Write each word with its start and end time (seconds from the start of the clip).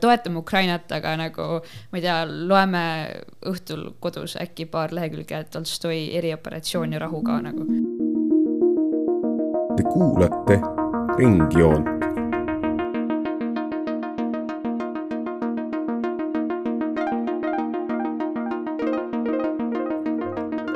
toetame 0.00 0.38
Ukrainat, 0.42 0.90
aga 0.92 1.16
nagu 1.20 1.48
ma 1.92 1.98
ei 1.98 2.04
tea, 2.04 2.18
loeme 2.26 2.84
õhtul 3.50 3.92
kodus 4.00 4.36
äkki 4.40 4.68
paar 4.70 4.94
lehekülge 4.94 5.44
Tolstoi 5.52 6.08
erioperatsioon 6.18 6.92
ja 6.96 7.04
rahu 7.04 7.22
ka 7.26 7.40
nagu. 7.44 7.68
Te 9.76 9.86
kuulate 9.92 10.60
Ringjoont. 11.18 11.98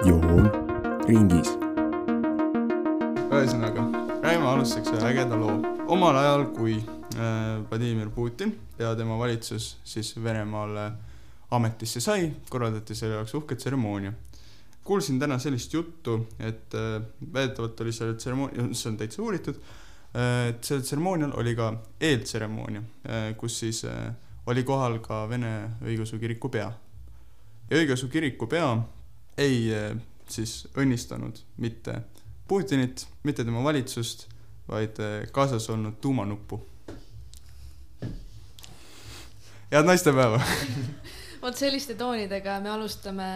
joon 0.06 0.50
ringis. 1.06 1.50
ühesõnaga, 3.30 3.84
räägime 4.22 4.48
alustuseks 4.48 4.96
ühe 4.96 5.06
ägeda 5.12 5.38
loo. 5.38 5.54
omal 5.86 6.16
ajal, 6.16 6.44
kui 6.56 6.80
Vladimir 7.70 8.10
Putin 8.10 8.58
ja 8.78 8.94
tema 8.96 9.18
valitsus 9.18 9.78
siis 9.84 10.14
Venemaale 10.22 10.92
ametisse 11.50 12.00
sai, 12.00 12.30
korraldati 12.48 12.94
selle 12.94 13.18
jaoks 13.18 13.34
uhke 13.34 13.56
tseremoonia. 13.56 14.12
kuulsin 14.84 15.18
täna 15.18 15.38
sellist 15.38 15.74
juttu, 15.74 16.26
et 16.38 16.74
äh, 16.74 17.02
väidetavalt 17.32 17.80
oli 17.80 17.92
sellel 17.92 18.16
tseremoonia, 18.16 18.64
see 18.74 18.90
on 18.90 18.96
täitsa 18.98 19.22
uuritud, 19.22 19.60
äh, 20.16 20.48
et 20.48 20.64
sellel 20.64 20.82
tseremoonial 20.82 21.36
oli 21.38 21.54
ka 21.54 21.68
eeltseremoonia, 22.00 22.82
kus 23.38 23.58
siis 23.58 23.84
oli 24.46 24.64
kohal 24.66 24.98
ka 25.04 25.28
Vene 25.28 25.52
õigeusu 25.84 26.18
kiriku 26.18 26.48
pea. 26.48 26.72
ja 27.70 27.78
õigeusu 27.78 28.08
kiriku 28.08 28.46
pea 28.46 28.74
ei 29.38 29.70
siis 30.28 30.66
õnnistanud 30.76 31.38
mitte 31.56 32.02
Putinit, 32.48 33.06
mitte 33.22 33.44
tema 33.44 33.62
valitsust, 33.64 34.26
vaid 34.68 34.98
kaasas 35.32 35.70
olnud 35.70 35.94
tuumanuppu. 36.00 36.58
Head 39.72 39.88
naistepäeva 39.88 40.40
vot 41.42 41.58
selliste 41.58 41.96
toonidega 41.98 42.58
me 42.62 42.70
alustame 42.70 43.30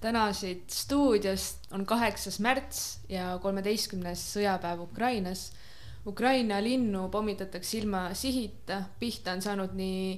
täna 0.00 0.26
siit 0.34 0.70
stuudiost, 0.72 1.68
on 1.76 1.86
kaheksas 1.86 2.40
märts 2.42 2.80
ja 3.12 3.36
kolmeteistkümnes 3.42 4.24
sõjapäev 4.34 4.82
Ukrainas. 4.88 5.52
Ukraina 6.06 6.58
linnu 6.62 7.08
pommitatakse 7.10 7.78
ilma 7.78 8.08
sihita, 8.14 8.82
pihta 8.98 9.34
on 9.34 9.42
saanud 9.42 9.74
nii 9.78 10.16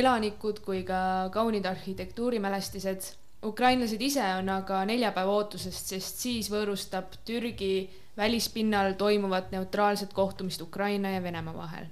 elanikud 0.00 0.60
kui 0.64 0.82
ka 0.88 1.28
kaunid 1.32 1.64
arhitektuurimälestised 1.68 3.08
ukrainlased 3.46 4.02
ise 4.02 4.24
on 4.36 4.48
aga 4.52 4.82
neljapäeva 4.88 5.32
ootusest, 5.38 5.94
sest 5.94 6.20
siis 6.24 6.50
võõrustab 6.52 7.16
Türgi 7.24 7.88
välispinnal 8.16 8.94
toimuvat 9.00 9.52
neutraalset 9.54 10.12
kohtumist 10.12 10.60
Ukraina 10.60 11.14
ja 11.14 11.22
Venemaa 11.22 11.56
vahel. 11.56 11.88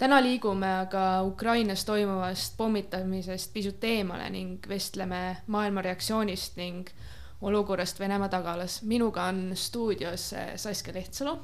Täna 0.00 0.16
liigume 0.24 0.68
aga 0.86 1.22
Ukrainas 1.28 1.84
toimuvast 1.84 2.56
pommitamisest 2.56 3.52
pisut 3.52 3.84
eemale 3.84 4.30
ning 4.32 4.68
vestleme 4.68 5.20
maailma 5.52 5.82
reaktsioonist 5.84 6.56
ning 6.56 6.88
olukorrast 7.40 8.00
Venemaa 8.00 8.28
tagalas. 8.32 8.82
minuga 8.82 9.24
on 9.28 9.52
stuudios 9.54 10.30
Saskia 10.56 10.94
Lehtsalu, 10.94 11.36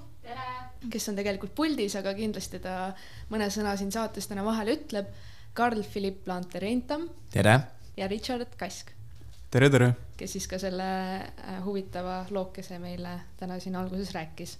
kes 0.90 1.08
on 1.08 1.16
tegelikult 1.16 1.54
puldis, 1.54 1.96
aga 1.96 2.14
kindlasti 2.14 2.60
ta 2.64 2.92
mõne 3.30 3.50
sõna 3.52 3.76
siin 3.76 3.92
saates 3.92 4.28
täna 4.28 4.44
vahele 4.44 4.76
ütleb. 4.76 5.12
Karl-Philipp 5.56 6.26
Lanter-Eintam. 6.28 7.08
tere! 7.32 7.60
ja 7.96 8.08
Richard 8.08 8.56
Kask 8.56 8.92
tere, 9.50 9.70
tere! 9.70 9.92
kes 10.16 10.32
siis 10.32 10.48
ka 10.48 10.58
selle 10.60 10.88
äh, 11.20 11.60
huvitava 11.64 12.24
lookese 12.30 12.78
meile 12.78 13.20
täna 13.36 13.60
siin 13.60 13.76
alguses 13.76 14.12
rääkis. 14.16 14.58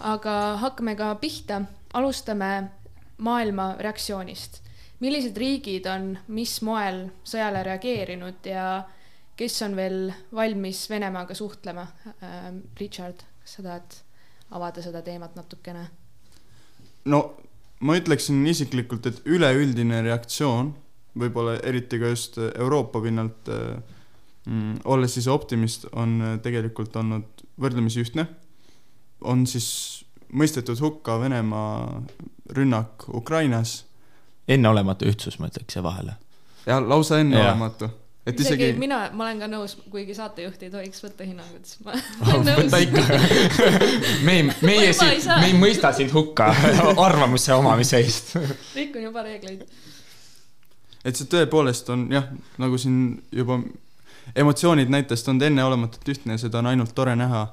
aga 0.00 0.56
hakkame 0.64 0.96
ka 0.96 1.14
pihta, 1.14 1.62
alustame 1.92 2.70
maailma 3.18 3.74
reaktsioonist. 3.80 4.62
millised 5.00 5.36
riigid 5.38 5.86
on 5.86 6.18
mis 6.34 6.56
moel 6.66 7.04
sõjale 7.24 7.62
reageerinud 7.62 8.46
ja 8.50 8.84
kes 9.38 9.62
on 9.62 9.76
veel 9.78 10.12
valmis 10.34 10.88
Venemaaga 10.90 11.34
suhtlema? 11.34 11.86
Äh, 12.22 12.48
Richard, 12.80 13.22
kas 13.42 13.58
sa 13.58 13.62
tahad 13.62 14.00
avada 14.50 14.82
seda 14.82 15.02
teemat 15.02 15.36
natukene? 15.36 15.86
no 17.04 17.36
ma 17.80 17.94
ütleksin 17.98 18.42
isiklikult, 18.50 19.06
et 19.06 19.22
üleüldine 19.26 20.02
reaktsioon, 20.02 20.72
võib-olla 21.18 21.58
eriti 21.66 22.00
ka 22.00 22.10
just 22.10 22.38
Euroopa 22.38 23.00
pinnalt 23.02 23.50
äh, 23.54 23.78
mm,. 24.46 24.82
olles 24.84 25.14
siis 25.14 25.28
optimist, 25.30 25.86
on 25.92 26.40
tegelikult 26.42 26.96
olnud 26.96 27.46
võrdlemisi 27.58 28.02
ühtne. 28.02 28.26
on 29.20 29.46
siis 29.46 30.04
mõistetud 30.32 30.78
hukka 30.80 31.18
Venemaa 31.20 32.02
rünnak 32.58 33.08
Ukrainas. 33.14 33.84
enneolematu 34.48 35.08
ühtsus, 35.08 35.38
ma 35.38 35.50
ütleks 35.50 35.76
siia 35.76 35.82
vahele. 35.82 36.16
jah, 36.66 36.82
lausa 36.82 37.20
enneolematu 37.22 37.90
et 38.28 38.40
isegi, 38.40 38.64
isegi 38.64 38.80
mina, 38.80 39.00
ma 39.16 39.24
olen 39.26 39.40
ka 39.42 39.48
nõus, 39.50 39.74
kuigi 39.92 40.14
saatejuht 40.16 40.62
ei 40.66 40.72
tohiks 40.72 41.02
võtta 41.04 41.26
hinnangut, 41.26 41.68
siis 41.68 41.80
ma 41.86 41.94
oh, 41.96 42.42
võta 42.60 42.80
ikka 42.84 43.04
me 44.26 44.34
ei, 44.36 44.46
meie 44.66 44.92
siin, 44.96 45.24
me 45.30 45.48
ei 45.48 45.56
mõista 45.56 45.92
sind 45.96 46.12
hukka 46.14 46.50
arvamuse 47.06 47.54
omamise 47.56 48.02
eest 48.02 48.34
rikun 48.76 49.08
juba 49.08 49.24
reegleid. 49.26 49.64
et 51.04 51.16
see 51.20 51.30
tõepoolest 51.32 51.92
on 51.94 52.08
jah, 52.12 52.28
nagu 52.60 52.80
siin 52.80 52.98
juba 53.32 53.62
emotsioonid 54.36 54.92
näitest 54.92 55.28
on 55.32 55.40
enneolematult 55.42 56.08
ühtne 56.12 56.36
ja 56.36 56.44
seda 56.44 56.60
on 56.60 56.72
ainult 56.72 56.94
tore 56.94 57.16
näha. 57.16 57.46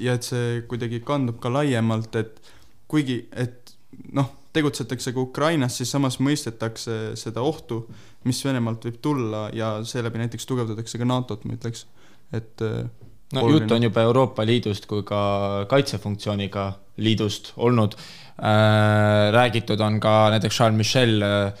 ja 0.00 0.16
et 0.16 0.24
see 0.24 0.62
kuidagi 0.68 1.02
kandub 1.04 1.40
ka 1.42 1.52
laiemalt, 1.52 2.16
et 2.16 2.54
kuigi, 2.88 3.26
et 3.36 3.74
noh, 4.16 4.30
tegutsetakse 4.52 5.12
ka 5.12 5.20
Ukrainas, 5.20 5.76
siis 5.78 5.90
samas 5.90 6.18
mõistetakse 6.20 7.16
seda 7.18 7.44
ohtu, 7.44 7.86
mis 8.28 8.42
Venemaalt 8.44 8.84
võib 8.88 8.98
tulla 9.02 9.46
ja 9.56 9.78
seeläbi 9.84 10.20
näiteks 10.22 10.46
tugevdatakse 10.46 11.00
ka 11.00 11.08
NATO-t, 11.08 11.46
ma 11.48 11.56
ütleks, 11.56 11.86
et 12.32 12.64
äh, 12.64 12.84
no 13.32 13.44
oluline. 13.44 13.64
jutt 13.64 13.76
on 13.76 13.88
juba 13.88 14.06
Euroopa 14.08 14.46
Liidust 14.46 14.86
kui 14.90 15.04
ka 15.08 15.22
kaitsefunktsiooniga 15.70 16.72
liidust 16.96 17.52
olnud 17.56 17.96
äh,. 17.96 19.32
räägitud 19.32 19.80
on 19.80 20.00
ka 20.00 20.30
näiteks 20.30 20.56
Charles 20.56 20.76
Michel 20.76 21.22
äh, 21.22 21.52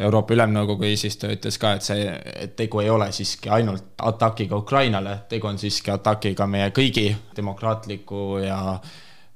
Euroopa 0.00 0.34
Ülemnõukogu 0.34 0.88
eesistuja 0.88 1.36
ütles 1.36 1.56
ka, 1.62 1.76
et 1.76 1.86
see, 1.86 2.06
et 2.42 2.56
tegu 2.58 2.80
ei 2.82 2.88
ole 2.90 3.06
siiski 3.14 3.50
ainult 3.54 3.94
atakiga 4.02 4.58
Ukrainale, 4.58 5.20
tegu 5.30 5.46
on 5.46 5.58
siiski 5.60 5.92
atakiga 5.94 6.48
meie 6.50 6.72
kõigi 6.74 7.12
demokraatliku 7.36 8.24
ja 8.42 8.58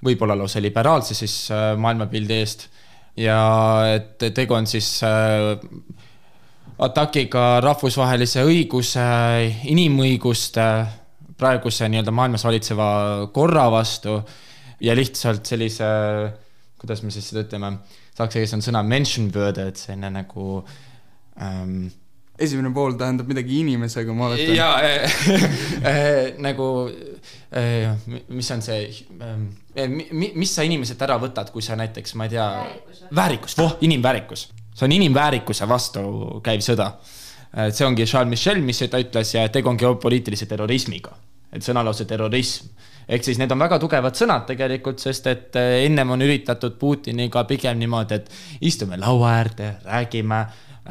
võib-olla 0.05 0.35
lausa 0.39 0.63
liberaalse 0.63 1.15
siis 1.15 1.37
äh, 1.55 1.71
maailmapildi 1.79 2.41
eest. 2.41 2.69
Ja 3.19 3.41
et 3.97 4.23
tegu 4.35 4.55
on 4.55 4.67
siis 4.71 4.89
äh, 5.07 5.59
atakiga 6.79 7.59
rahvusvahelise 7.65 8.45
õiguse, 8.47 9.07
inimõiguste, 9.73 10.67
praeguse 11.39 11.89
nii-öelda 11.91 12.15
maailmas 12.15 12.45
valitseva 12.47 12.91
korra 13.35 13.69
vastu 13.71 14.19
ja 14.83 14.95
lihtsalt 14.95 15.47
sellise, 15.47 15.89
kuidas 16.79 17.03
me 17.03 17.15
siis 17.15 17.31
seda 17.31 17.47
ütleme 17.47 17.77
saksa 18.19 18.39
keeles 18.39 18.55
on 18.57 18.65
sõna 18.65 18.83
mention 18.87 19.31
word, 19.35 19.61
et 19.63 19.79
selline 19.79 20.11
nagu 20.15 20.61
ähm, 21.43 21.89
esimene 22.39 22.73
pool 22.75 22.97
tähendab 22.99 23.31
midagi 23.31 23.61
inimesega, 23.63 24.15
ma 24.15 24.31
oletan. 24.31 24.55
jaa 24.59 24.75
äh, 24.83 25.19
äh, 25.93 26.19
nagu 26.43 26.69
äh, 26.91 27.18
mis 28.29 28.51
on 28.53 28.63
see 28.63 28.89
äh,, 29.25 29.87
mis 30.13 30.55
sa 30.55 30.67
inimeselt 30.67 31.03
ära 31.07 31.17
võtad, 31.21 31.53
kui 31.53 31.65
sa 31.65 31.77
näiteks, 31.81 32.15
ma 32.21 32.27
ei 32.29 32.35
tea, 32.35 32.49
väärikus, 33.17 33.57
voh, 33.59 33.79
inimväärikus. 33.87 34.49
see 34.75 34.85
on 34.87 34.93
inimväärikuse 34.93 35.69
vastu 35.69 36.03
käiv 36.45 36.61
sõda. 36.65 36.93
et 37.67 37.75
see 37.75 37.87
ongi 37.87 38.07
Charles 38.07 38.31
Michel, 38.31 38.61
mis 38.61 38.85
ta 38.91 39.01
ütles 39.01 39.35
ja 39.35 39.49
tegu 39.49 39.69
on 39.69 39.81
geopoliitilise 39.81 40.47
terrorismiga, 40.47 41.17
et 41.53 41.65
sõnalause 41.65 42.05
terrorism 42.05 42.69
ehk 43.09 43.25
siis 43.25 43.39
need 43.41 43.53
on 43.53 43.63
väga 43.63 43.79
tugevad 43.81 44.17
sõnad 44.17 44.45
tegelikult, 44.49 45.01
sest 45.01 45.27
et 45.31 45.57
ennem 45.57 46.11
on 46.13 46.23
üritatud 46.23 46.77
Putiniga 46.81 47.45
pigem 47.49 47.79
niimoodi, 47.81 48.19
et 48.19 48.29
istume 48.61 48.99
laua 49.01 49.31
äärde, 49.39 49.71
räägime 49.85 50.43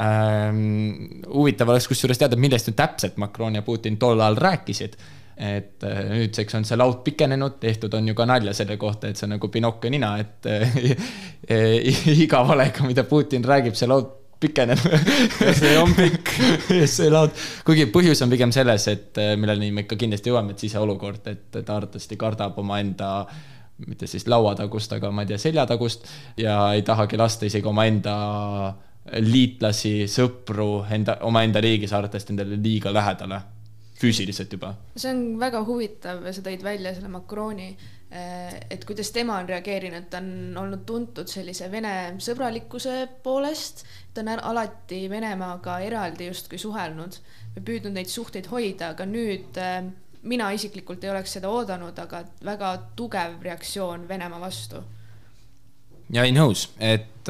ähm,. 0.01 1.21
huvitav 1.29 1.69
oleks 1.69 1.87
kusjuures 1.87 2.17
teada, 2.17 2.35
millest 2.35 2.71
nüüd 2.71 2.79
täpselt 2.79 3.21
Macron 3.21 3.55
ja 3.55 3.61
Putin 3.61 3.97
tol 4.01 4.19
ajal 4.19 4.41
rääkisid 4.41 4.97
et 5.37 5.83
äh, 5.85 6.03
nüüdseks 6.09 6.57
on 6.57 6.65
see 6.65 6.77
laud 6.79 7.03
pikenenud, 7.05 7.59
tehtud 7.61 7.93
on 7.93 8.07
ju 8.09 8.15
ka 8.17 8.25
nalja 8.25 8.53
selle 8.57 8.77
kohta, 8.81 9.11
et 9.11 9.19
see 9.19 9.27
on 9.27 9.35
nagu 9.35 9.49
Pinocchio 9.53 9.91
nina, 9.93 10.15
et 10.21 10.47
äh, 10.49 12.15
iga 12.25 12.41
valega, 12.47 12.85
mida 12.87 13.05
Putin 13.09 13.45
räägib, 13.45 13.77
see 13.77 13.89
laud 13.89 14.15
pikeneb 14.37 14.81
see 15.57 15.73
on 15.81 15.93
pikk 15.97 16.31
see 16.95 17.09
laud, 17.09 17.33
kuigi 17.65 17.87
põhjus 17.93 18.21
on 18.25 18.33
pigem 18.33 18.53
selles, 18.53 18.87
et 18.91 19.21
äh, 19.21 19.35
milleni 19.39 19.69
me 19.73 19.85
ikka 19.85 19.97
kindlasti 19.99 20.33
jõuame, 20.33 20.53
et 20.53 20.65
siseolukord, 20.65 21.29
et 21.29 21.45
ta 21.53 21.77
arvatavasti 21.77 22.17
kardab 22.19 22.57
omaenda 22.61 23.11
mitte 23.85 24.09
siis 24.09 24.25
lauatagust, 24.29 24.93
aga 24.97 25.11
ma 25.13 25.21
ei 25.21 25.29
tea, 25.29 25.41
seljatagust 25.41 26.07
ja 26.41 26.57
ei 26.73 26.81
tahagi 26.85 27.17
lasta 27.19 27.45
isegi 27.45 27.69
omaenda 27.69 28.15
liitlasi, 29.21 30.07
sõpru 30.11 30.81
enda, 30.91 31.19
omaenda 31.27 31.61
riigis 31.63 31.93
arvatavasti 31.93 32.33
endale 32.33 32.57
liiga 32.61 32.91
lähedale. 32.93 33.39
Füüsiliselt 33.97 34.53
juba. 34.53 34.75
see 34.95 35.11
on 35.11 35.39
väga 35.39 35.63
huvitav 35.65 36.25
ja 36.25 36.33
sa 36.33 36.43
tõid 36.45 36.63
välja 36.65 36.93
selle 36.95 37.09
Macroni, 37.13 37.71
et 38.71 38.85
kuidas 38.87 39.09
tema 39.11 39.35
on 39.41 39.49
reageerinud, 39.49 40.05
ta 40.09 40.21
on 40.21 40.57
olnud 40.61 40.85
tuntud 40.87 41.27
sellise 41.27 41.67
Vene 41.71 42.15
sõbralikkuse 42.23 43.01
poolest, 43.23 43.83
ta 44.13 44.23
on 44.23 44.31
al- 44.31 44.43
alati 44.53 45.01
Venemaaga 45.11 45.79
eraldi 45.83 46.29
justkui 46.29 46.59
suhelnud 46.61 47.17
ja 47.55 47.63
püüdnud 47.67 47.97
neid 47.97 48.07
suhteid 48.11 48.47
hoida, 48.53 48.93
aga 48.95 49.05
nüüd 49.09 49.59
äh, 49.59 49.81
mina 50.27 50.51
isiklikult 50.55 51.03
ei 51.03 51.11
oleks 51.11 51.35
seda 51.37 51.49
oodanud, 51.51 51.97
aga 51.99 52.23
väga 52.45 52.71
tugev 52.95 53.41
reaktsioon 53.43 54.07
Venemaa 54.07 54.39
vastu. 54.41 54.83
ja 56.13 56.23
ei 56.23 56.31
nõus, 56.31 56.69
et, 56.79 57.27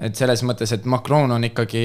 et 0.00 0.16
selles 0.16 0.42
mõttes, 0.48 0.72
et 0.72 0.86
Macron 0.88 1.30
on 1.34 1.44
ikkagi 1.50 1.82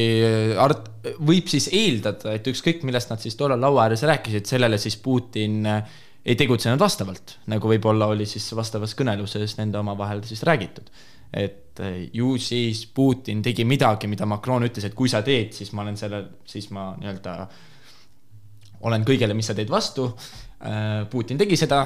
art-, 0.62 0.88
võib 1.19 1.50
siis 1.51 1.67
eeldada, 1.75 2.35
et 2.38 2.47
ükskõik, 2.47 2.85
millest 2.88 3.12
nad 3.12 3.21
siis 3.21 3.35
tollal 3.35 3.59
laua 3.62 3.85
ääres 3.85 4.06
rääkisid, 4.07 4.47
sellele 4.47 4.79
siis 4.81 4.95
Putin 5.03 5.65
äh, 5.67 5.97
ei 6.25 6.38
tegutsenud 6.39 6.79
vastavalt, 6.81 7.38
nagu 7.51 7.69
võib-olla 7.69 8.07
oli 8.13 8.27
siis 8.29 8.47
vastavas 8.57 8.95
kõneluses 8.97 9.57
nende 9.59 9.77
omavahel 9.81 10.23
siis 10.25 10.44
räägitud. 10.47 10.89
et 11.33 11.79
äh, 11.83 12.07
ju 12.13 12.38
siis 12.39 12.85
Putin 12.88 13.41
tegi 13.44 13.65
midagi, 13.65 14.07
mida 14.07 14.25
Macron 14.25 14.63
ütles, 14.63 14.85
et 14.88 14.95
kui 14.95 15.09
sa 15.12 15.21
teed, 15.21 15.51
siis 15.53 15.73
ma 15.73 15.83
olen 15.83 15.97
selle, 15.97 16.23
siis 16.47 16.69
ma 16.71 16.94
nii-öelda 16.95 17.35
olen 18.85 19.06
kõigele, 19.06 19.33
mis 19.33 19.47
sa 19.50 19.56
teed 19.57 19.69
vastu. 19.69 20.07
Putin 21.11 21.37
tegi 21.37 21.57
seda, 21.59 21.81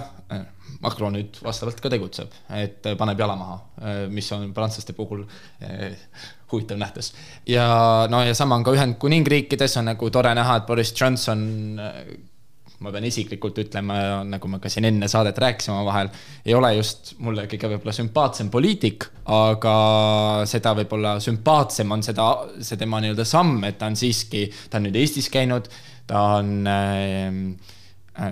Macron 0.80 1.16
nüüd 1.18 1.40
vastavalt 1.44 1.80
ka 1.82 1.90
tegutseb, 1.92 2.36
et 2.56 2.86
paneb 3.00 3.20
jala 3.20 3.36
maha, 3.36 3.58
mis 4.14 4.30
on 4.36 4.52
prantslaste 4.56 4.94
puhul 4.96 5.26
huvitav 6.52 6.78
nähtus. 6.78 7.14
ja 7.48 8.08
no 8.10 8.22
ja 8.24 8.34
sama 8.34 8.56
on 8.56 8.64
ka 8.64 8.74
Ühendkuningriikides 8.78 9.78
on 9.82 9.90
nagu 9.92 10.10
tore 10.10 10.34
näha, 10.36 10.58
et 10.58 10.68
Boris 10.68 10.94
Johnson, 11.02 11.42
ma 12.80 12.92
pean 12.94 13.06
isiklikult 13.06 13.58
ütlema, 13.60 13.98
nagu 14.28 14.48
me 14.48 14.60
ka 14.64 14.72
siin 14.72 14.88
enne 14.88 15.10
saadet 15.12 15.38
rääkisime 15.38 15.76
omavahel, 15.76 16.12
ei 16.46 16.56
ole 16.56 16.74
just 16.78 17.14
mulle 17.20 17.46
kõige 17.52 17.74
võib-olla 17.74 17.96
sümpaatsem 17.96 18.52
poliitik, 18.54 19.10
aga 19.36 19.76
seda 20.50 20.74
võib-olla 20.80 21.18
sümpaatsem 21.24 21.92
on 21.92 22.06
seda, 22.06 22.30
see 22.64 22.80
tema 22.80 23.02
nii-öelda 23.04 23.28
samm, 23.28 23.60
et 23.68 23.80
ta 23.82 23.92
on 23.92 24.00
siiski, 24.00 24.48
ta 24.70 24.80
on 24.80 24.88
nüüd 24.88 25.02
Eestis 25.02 25.28
käinud, 25.34 25.68
ta 26.08 26.24
on 26.40 26.56
äh, 26.68 27.28
äh, 27.28 27.76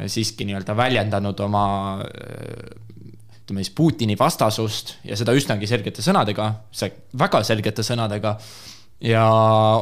siiski 0.07 0.47
nii-öelda 0.47 0.75
väljendanud 0.77 1.39
oma 1.45 1.65
äh, 2.03 2.87
ütleme 3.47 3.63
siis 3.63 3.73
Putini 3.75 4.17
vastasust 4.19 4.97
ja 5.07 5.15
seda 5.15 5.35
üsnagi 5.37 5.67
selgete 5.69 6.03
sõnadega, 6.03 6.51
väga 7.17 7.43
selgete 7.47 7.85
sõnadega. 7.85 8.37
ja 9.01 9.23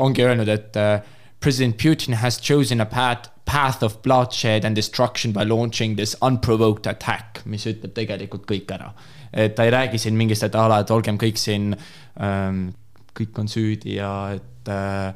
ongi 0.03 0.25
öelnud, 0.25 0.49
et 0.51 0.75
äh, 0.77 1.01
president 1.39 1.77
Putin 1.77 2.15
has 2.21 2.37
chosen 2.41 2.81
a 2.81 2.85
path, 2.85 3.29
path 3.45 3.83
of 3.83 4.01
bloodshed 4.03 4.65
and 4.65 4.75
destruction 4.75 5.33
by 5.33 5.45
launching 5.45 5.95
this 5.95 6.15
unprovoked 6.21 6.87
attack, 6.87 7.41
mis 7.45 7.65
ütleb 7.65 7.93
tegelikult 7.93 8.45
kõik 8.45 8.71
ära. 8.71 8.93
et 9.33 9.55
ta 9.55 9.63
ei 9.63 9.71
räägi 9.71 9.97
siin 9.97 10.15
mingist, 10.15 10.43
et 10.43 10.55
a 10.55 10.67
la, 10.67 10.79
et 10.79 10.91
olgem 10.91 11.17
kõik 11.17 11.37
siin 11.37 11.73
ähm,, 12.21 12.69
kõik 13.15 13.39
on 13.39 13.47
süüdi 13.47 13.97
ja 13.97 14.11
et 14.35 14.69
äh, 14.69 15.13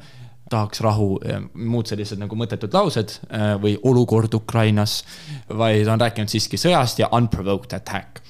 tahaks 0.50 0.82
rahu 0.84 1.14
ja 1.24 1.38
muud 1.54 1.88
sellised 1.90 2.20
nagu 2.20 2.36
mõttetud 2.38 2.74
laused 2.74 3.14
äh, 3.30 3.54
või 3.62 3.76
olukord 3.86 4.34
Ukrainas, 4.34 5.00
vaid 5.48 5.88
on 5.88 6.02
rääkinud 6.02 6.32
siiski 6.32 6.60
sõjast 6.60 7.02
ja 7.02 7.10
unprovoked 7.16 7.76
attack. 7.76 8.22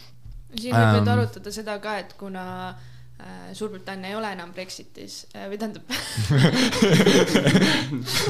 siin 0.54 0.74
võib 0.74 1.00
nüüd 1.00 1.08
Ähm. 1.08 1.12
arutada 1.16 1.52
seda 1.54 1.78
ka, 1.80 1.98
et 2.02 2.14
kuna 2.18 2.44
äh, 2.70 3.52
Suurbritannia 3.56 4.10
ei 4.10 4.16
ole 4.18 4.32
enam 4.32 4.52
Brexitis 4.52 5.26
äh, 5.34 5.48
või 5.48 5.58
tähendab 5.58 5.84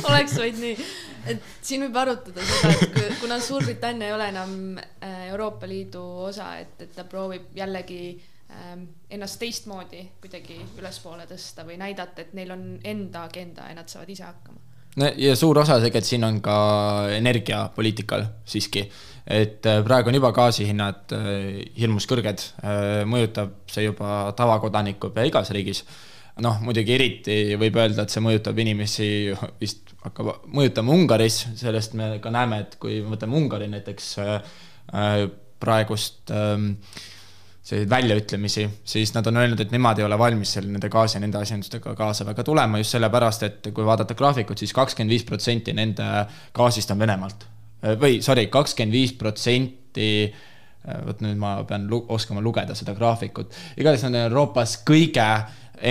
oleks 0.10 0.36
vaid 0.38 0.60
nii, 0.60 0.88
et 1.34 1.52
siin 1.62 1.86
võib 1.88 1.96
arutada 2.04 2.46
seda, 2.46 2.74
et 3.06 3.18
kuna 3.20 3.40
Suurbritannia 3.42 4.10
ei 4.10 4.16
ole 4.18 4.28
enam 4.30 4.58
Euroopa 5.30 5.68
Liidu 5.68 6.04
osa, 6.30 6.54
et, 6.62 6.76
et 6.86 6.94
ta 6.94 7.08
proovib 7.08 7.50
jällegi 7.56 8.02
ennast 9.10 9.38
teistmoodi 9.40 10.02
kuidagi 10.22 10.58
ülespoole 10.78 11.26
tõsta 11.30 11.64
või 11.66 11.78
näidata, 11.80 12.24
et 12.24 12.34
neil 12.38 12.50
on 12.54 12.66
enda 12.84 13.24
agenda 13.28 13.68
ja 13.70 13.78
nad 13.78 13.88
saavad 13.90 14.10
ise 14.10 14.26
hakkama. 14.26 14.58
no 14.96 15.10
ja 15.16 15.36
suur 15.38 15.58
osa 15.58 15.78
tegelikult 15.78 16.08
siin 16.08 16.26
on 16.26 16.40
ka 16.44 16.58
energiapoliitikal 17.16 18.26
siiski, 18.44 18.84
et 19.26 19.66
äh, 19.66 19.82
praegu 19.86 20.10
on 20.10 20.18
juba 20.18 20.32
gaasihinnad 20.36 21.16
äh, 21.16 21.26
hirmus 21.78 22.08
kõrged, 22.10 22.46
mõjutab 23.06 23.58
see 23.70 23.86
juba 23.86 24.32
tavakodanikku 24.36 25.12
pea 25.14 25.28
igas 25.30 25.52
riigis. 25.54 25.84
noh, 26.40 26.56
muidugi 26.64 26.94
eriti 26.94 27.38
võib 27.60 27.76
öelda, 27.76 28.02
et 28.02 28.10
see 28.10 28.22
mõjutab 28.24 28.58
inimesi 28.58 29.06
vist 29.60 29.90
hakkab 30.04 30.46
mõjutama 30.48 30.94
Ungaris, 30.96 31.42
sellest 31.60 31.94
me 31.98 32.14
ka 32.22 32.32
näeme, 32.32 32.62
et 32.64 32.76
kui 32.80 33.00
me 33.04 33.14
võtame 33.14 33.36
Ungari 33.40 33.68
näiteks 33.70 34.10
äh, 34.22 34.34
äh, 34.94 35.24
praegust 35.60 36.32
ähm, 36.32 36.72
selliseid 37.62 37.90
väljaütlemisi, 37.90 38.64
siis 38.88 39.12
nad 39.14 39.26
on 39.28 39.36
öelnud, 39.36 39.60
et 39.60 39.72
nemad 39.74 39.98
ei 40.00 40.04
ole 40.06 40.18
valmis 40.18 40.54
seal 40.56 40.66
nende 40.70 40.88
gaasi 40.90 41.18
ja 41.18 41.20
nende 41.20 41.38
asjandustega 41.38 41.92
kaasa 41.94 42.24
väga 42.26 42.44
tulema 42.44 42.80
just 42.80 42.96
sellepärast, 42.96 43.42
et 43.46 43.68
kui 43.76 43.84
vaadata 43.86 44.16
graafikut 44.16 44.58
siis, 44.58 44.70
siis 44.70 44.78
kakskümmend 44.78 45.12
viis 45.12 45.26
protsenti 45.28 45.74
nende 45.76 46.06
gaasist 46.56 46.90
on 46.90 46.98
Venemaalt. 46.98 47.44
või 48.00 48.20
sorry, 48.24 48.46
kakskümmend 48.52 48.92
viis 48.92 49.12
protsenti 49.12 50.08
vot 51.06 51.20
nüüd 51.20 51.36
ma 51.40 51.58
pean 51.68 51.86
lu 51.90 52.00
oskama 52.08 52.40
lugeda 52.40 52.74
seda 52.74 52.94
graafikut, 52.96 53.52
igatahes 53.76 54.06
on 54.08 54.16
Euroopas 54.22 54.78
kõige 54.88 55.28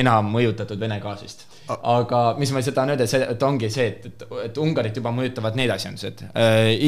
enam 0.02 0.32
mõjutatud 0.34 0.80
Vene 0.80 1.00
gaasist. 1.02 1.46
Aga 1.70 2.22
mis 2.40 2.52
ma 2.54 2.64
seda 2.64 2.80
tahan 2.80 2.94
öelda, 2.96 3.08
see, 3.10 3.22
et 3.34 3.46
ongi 3.46 3.70
see, 3.74 3.88
et, 3.92 4.08
et, 4.10 4.26
et 4.46 4.60
Ungarit 4.62 4.98
juba 5.00 5.14
mõjutavad 5.16 5.58
need 5.60 5.74
asjandused. 5.74 6.26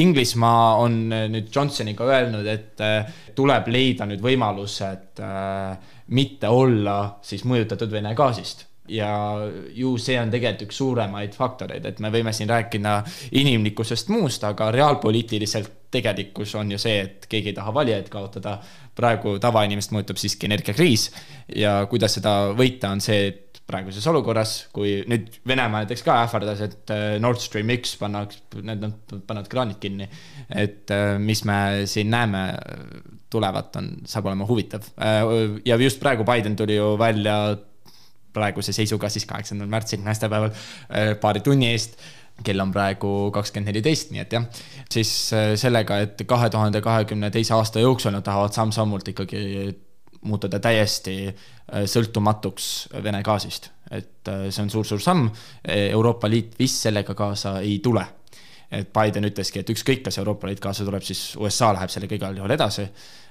Inglismaa 0.02 0.76
on 0.82 0.98
nüüd 1.12 1.52
Johnsoniga 1.54 2.08
öelnud, 2.08 2.48
et 2.50 2.82
äh, 2.84 3.14
tuleb 3.36 3.70
leida 3.72 4.08
nüüd 4.10 4.22
võimalused 4.24 5.22
äh, 5.22 5.96
mitte 6.12 6.50
olla 6.52 6.98
siis 7.24 7.46
mõjutatud 7.48 7.92
Vene 7.92 8.14
gaasist 8.18 8.66
ja 8.88 9.36
ju 9.74 9.94
see 10.00 10.18
on 10.20 10.30
tegelikult 10.32 10.66
üks 10.66 10.80
suuremaid 10.80 11.36
faktoreid, 11.36 11.86
et 11.86 12.00
me 12.02 12.10
võime 12.12 12.32
siin 12.34 12.50
rääkida 12.50 12.96
inimlikkusest 13.38 14.10
muust, 14.12 14.44
aga 14.44 14.70
reaalpoliitiliselt 14.74 15.70
tegelikkus 15.92 16.54
on 16.58 16.72
ju 16.72 16.80
see, 16.80 17.02
et 17.04 17.26
keegi 17.30 17.52
ei 17.52 17.56
taha 17.56 17.74
valijaid 17.74 18.08
kaotada. 18.12 18.58
praegu 18.92 19.38
tavainimest 19.40 19.88
mõjutab 19.94 20.18
siiski 20.20 20.44
energiakriis 20.44 21.06
ja 21.56 21.86
kuidas 21.88 22.12
seda 22.18 22.52
võita, 22.52 22.90
on 22.92 23.00
see, 23.00 23.28
et 23.30 23.51
praeguses 23.72 24.06
olukorras, 24.10 24.54
kui 24.74 25.00
nüüd 25.08 25.40
Venemaa 25.48 25.82
näiteks 25.82 26.04
ka 26.06 26.20
ähvardas, 26.26 26.62
et 26.66 26.92
äh, 26.92 27.16
Nord 27.22 27.40
Stream 27.42 27.72
üks 27.74 27.96
pannakse, 28.00 28.42
need 28.60 28.84
nad 28.84 29.12
panevad 29.26 29.50
kraanid 29.52 29.80
kinni. 29.82 30.08
et 30.48 30.90
äh, 30.92 31.16
mis 31.22 31.44
me 31.48 31.58
siin 31.90 32.10
näeme 32.12 32.46
tulevat, 33.32 33.76
on, 33.80 33.92
saab 34.08 34.28
olema 34.28 34.46
huvitav. 34.46 34.88
ja 35.64 35.76
just 35.80 36.00
praegu 36.00 36.24
Biden 36.28 36.56
tuli 36.56 36.76
ju 36.76 36.96
välja 37.00 37.56
praeguse 38.32 38.72
seisuga 38.72 39.08
siis 39.12 39.24
kaheksandal 39.28 39.70
märtsil, 39.72 40.02
naistepäeval 40.04 40.52
paari 41.20 41.40
tunni 41.40 41.70
eest 41.72 41.96
kell 42.44 42.60
on 42.60 42.72
praegu 42.72 43.30
kakskümmend 43.32 43.70
neliteist, 43.70 44.10
nii 44.12 44.20
et 44.22 44.36
jah, 44.36 44.44
siis 44.92 45.10
sellega, 45.60 45.98
et 46.04 46.22
kahe 46.28 46.48
tuhande 46.52 46.80
kahekümne 46.84 47.30
teise 47.32 47.54
aasta 47.56 47.80
jooksul 47.80 48.12
nad 48.12 48.24
tahavad 48.26 48.56
samm-sammult 48.56 49.12
ikkagi 49.12 49.42
muutuda 50.22 50.60
täiesti 50.62 51.16
sõltumatuks 51.86 52.88
Vene 53.02 53.22
gaasist. 53.22 53.70
et 53.92 54.28
see 54.48 54.62
on 54.62 54.70
suur-suur 54.70 55.00
samm, 55.00 55.26
Euroopa 55.68 56.30
Liit 56.30 56.54
vist 56.58 56.80
sellega 56.86 57.14
kaasa 57.14 57.60
ei 57.60 57.78
tule. 57.78 58.06
et 58.72 58.88
Biden 58.92 59.24
ütleski, 59.24 59.60
et 59.60 59.70
ükskõik, 59.70 60.02
kas 60.02 60.18
Euroopa 60.18 60.48
Liit 60.48 60.60
kaasa 60.60 60.84
tuleb, 60.84 61.02
siis 61.02 61.36
USA 61.36 61.72
läheb 61.74 61.90
sellega 61.90 62.14
igal 62.14 62.36
juhul 62.36 62.50
edasi 62.50 62.86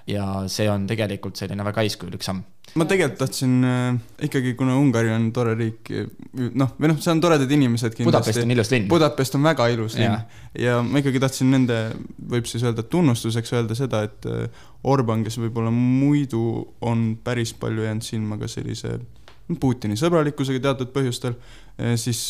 ja 0.08 0.26
see 0.52 0.70
on 0.72 0.88
tegelikult 0.90 1.40
selline 1.40 1.66
väga 1.66 1.84
eeskujulik 1.86 2.26
samm 2.26 2.44
ma 2.80 2.86
tegelikult 2.88 3.20
tahtsin 3.20 3.56
äh, 3.68 4.00
ikkagi, 4.28 4.54
kuna 4.60 4.78
Ungari 4.80 5.12
on 5.12 5.28
tore 5.36 5.56
riik, 5.60 5.90
noh, 6.56 6.70
või 6.80 6.92
noh, 6.92 7.00
seal 7.04 7.18
on 7.18 7.24
toredad 7.24 7.52
inimesed 7.52 7.98
Budapest 8.06 8.44
on 8.46 8.54
ilus 8.56 8.72
linn. 8.72 8.88
Budapest 8.92 9.36
on 9.36 9.44
väga 9.44 9.68
ilus 9.74 9.98
linn 10.00 10.08
Jaa. 10.08 10.44
ja 10.68 10.78
ma 10.86 11.02
ikkagi 11.02 11.20
tahtsin 11.20 11.52
nende, 11.52 11.80
võib 12.32 12.48
siis 12.48 12.64
öelda 12.64 12.86
tunnustuseks 12.88 13.58
öelda 13.58 13.76
seda, 13.78 14.06
et 14.08 14.30
äh, 14.30 14.62
Orban, 14.88 15.26
kes 15.26 15.38
võib-olla 15.42 15.74
muidu 15.74 16.46
on 16.88 17.12
päris 17.24 17.52
palju 17.60 17.84
jäänud 17.86 18.08
silma 18.08 18.40
ka 18.42 18.50
sellise 18.52 19.00
Putini 19.60 19.98
sõbralikkusega 20.00 20.62
teatud 20.64 20.94
põhjustel, 20.94 21.34
siis 22.00 22.22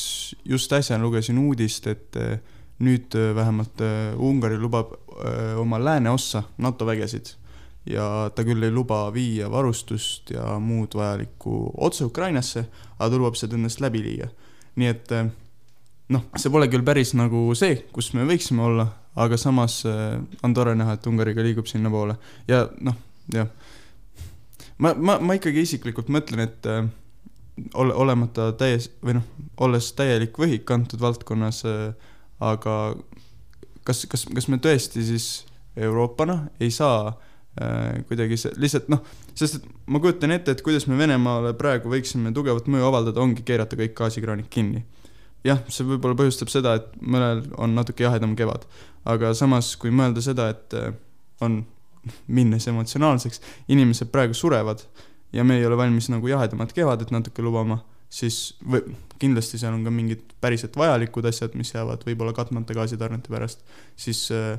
just 0.48 0.72
äsja 0.74 0.98
lugesin 0.98 1.38
uudist, 1.38 1.86
et 1.92 2.18
äh, 2.18 2.40
nüüd 2.82 3.16
äh, 3.16 3.36
vähemalt 3.36 3.82
äh, 3.82 4.18
Ungari 4.18 4.58
lubab 4.58 4.94
äh, 4.94 5.60
oma 5.60 5.80
lääneossa 5.80 6.44
NATO 6.58 6.86
vägesid 6.86 7.36
ja 7.90 8.30
ta 8.36 8.44
küll 8.46 8.64
ei 8.64 8.72
luba 8.74 9.06
viia 9.14 9.50
varustust 9.52 10.32
ja 10.36 10.58
muud 10.62 10.96
vajalikku 10.98 11.72
otse 11.82 12.06
Ukrainasse, 12.06 12.66
aga 13.00 13.10
ta 13.10 13.18
lubab 13.18 13.38
seda 13.40 13.58
endast 13.58 13.82
läbi 13.82 14.04
viia. 14.06 14.30
nii 14.76 14.88
et 14.88 15.12
eh, 15.12 15.28
noh, 16.14 16.28
see 16.38 16.52
pole 16.54 16.70
küll 16.72 16.86
päris 16.86 17.12
nagu 17.18 17.50
see, 17.58 17.82
kus 17.92 18.14
me 18.16 18.24
võiksime 18.30 18.64
olla, 18.64 18.86
aga 19.20 19.38
samas 19.38 19.82
eh, 19.90 20.20
on 20.44 20.54
tore 20.54 20.76
näha, 20.78 20.96
et 20.96 21.08
Ungariga 21.10 21.44
liigub 21.44 21.68
sinnapoole 21.68 22.16
ja 22.48 22.68
noh, 22.80 22.96
jah. 23.34 23.50
ma, 24.78 24.94
ma, 24.94 25.18
ma 25.20 25.38
ikkagi 25.40 25.66
isiklikult 25.66 26.14
mõtlen, 26.14 26.46
et 26.46 26.70
eh, 26.70 26.86
ole, 27.74 27.98
olemata 27.98 28.52
täies- 28.58 28.92
või 29.02 29.18
noh, 29.18 29.26
olles 29.58 29.90
täielik 29.98 30.38
võhik 30.38 30.70
antud 30.72 31.02
valdkonnas, 31.02 31.66
aga 32.42 32.78
kas, 33.84 34.06
kas, 34.06 34.30
kas 34.30 34.48
me 34.48 34.62
tõesti 34.62 35.04
siis 35.06 35.28
Euroopana 35.76 36.46
ei 36.60 36.72
saa 36.74 37.10
äh, 37.10 37.28
kuidagi 38.08 38.38
see, 38.40 38.54
lihtsalt 38.64 38.88
noh, 38.92 39.02
sest 39.36 39.58
et 39.60 39.68
ma 39.92 40.00
kujutan 40.00 40.32
ette, 40.32 40.56
et 40.56 40.64
kuidas 40.64 40.86
me 40.88 40.96
Venemaale 41.00 41.52
praegu 41.60 41.92
võiksime 41.92 42.32
tugevat 42.36 42.70
mõju 42.72 42.88
avaldada, 42.88 43.20
ongi 43.20 43.44
keerata 43.48 43.76
kõik 43.80 43.96
gaasikraanid 43.98 44.48
kinni. 44.50 44.86
jah, 45.44 45.60
see 45.74 45.84
võib-olla 45.88 46.16
põhjustab 46.16 46.52
seda, 46.54 46.78
et 46.80 46.92
mõnel 47.02 47.44
on 47.60 47.76
natuke 47.76 48.06
jahedam 48.06 48.38
kevad, 48.40 48.68
aga 49.10 49.34
samas, 49.36 49.74
kui 49.76 49.92
mõelda 49.92 50.24
seda, 50.24 50.48
et 50.54 50.76
äh, 50.78 50.94
on, 51.42 51.64
minnes 52.28 52.66
emotsionaalseks, 52.70 53.42
inimesed 53.70 54.10
praegu 54.14 54.34
surevad 54.34 54.80
ja 55.34 55.44
me 55.44 55.60
ei 55.60 55.66
ole 55.66 55.78
valmis 55.78 56.08
nagu 56.10 56.28
jahedamat 56.28 56.74
kevadet 56.74 57.12
natuke 57.14 57.44
lubama, 57.46 57.82
siis 58.10 58.56
või 58.66 58.96
kindlasti 59.22 59.60
seal 59.62 59.76
on 59.76 59.84
ka 59.86 59.94
mingid 59.94 60.24
päriselt 60.42 60.76
vajalikud 60.78 61.28
asjad, 61.30 61.56
mis 61.60 61.74
jäävad 61.74 62.06
võib-olla 62.08 62.34
katmata 62.36 62.76
gaasitarnete 62.78 63.34
pärast, 63.34 63.62
siis 64.00 64.24
äh, 64.36 64.56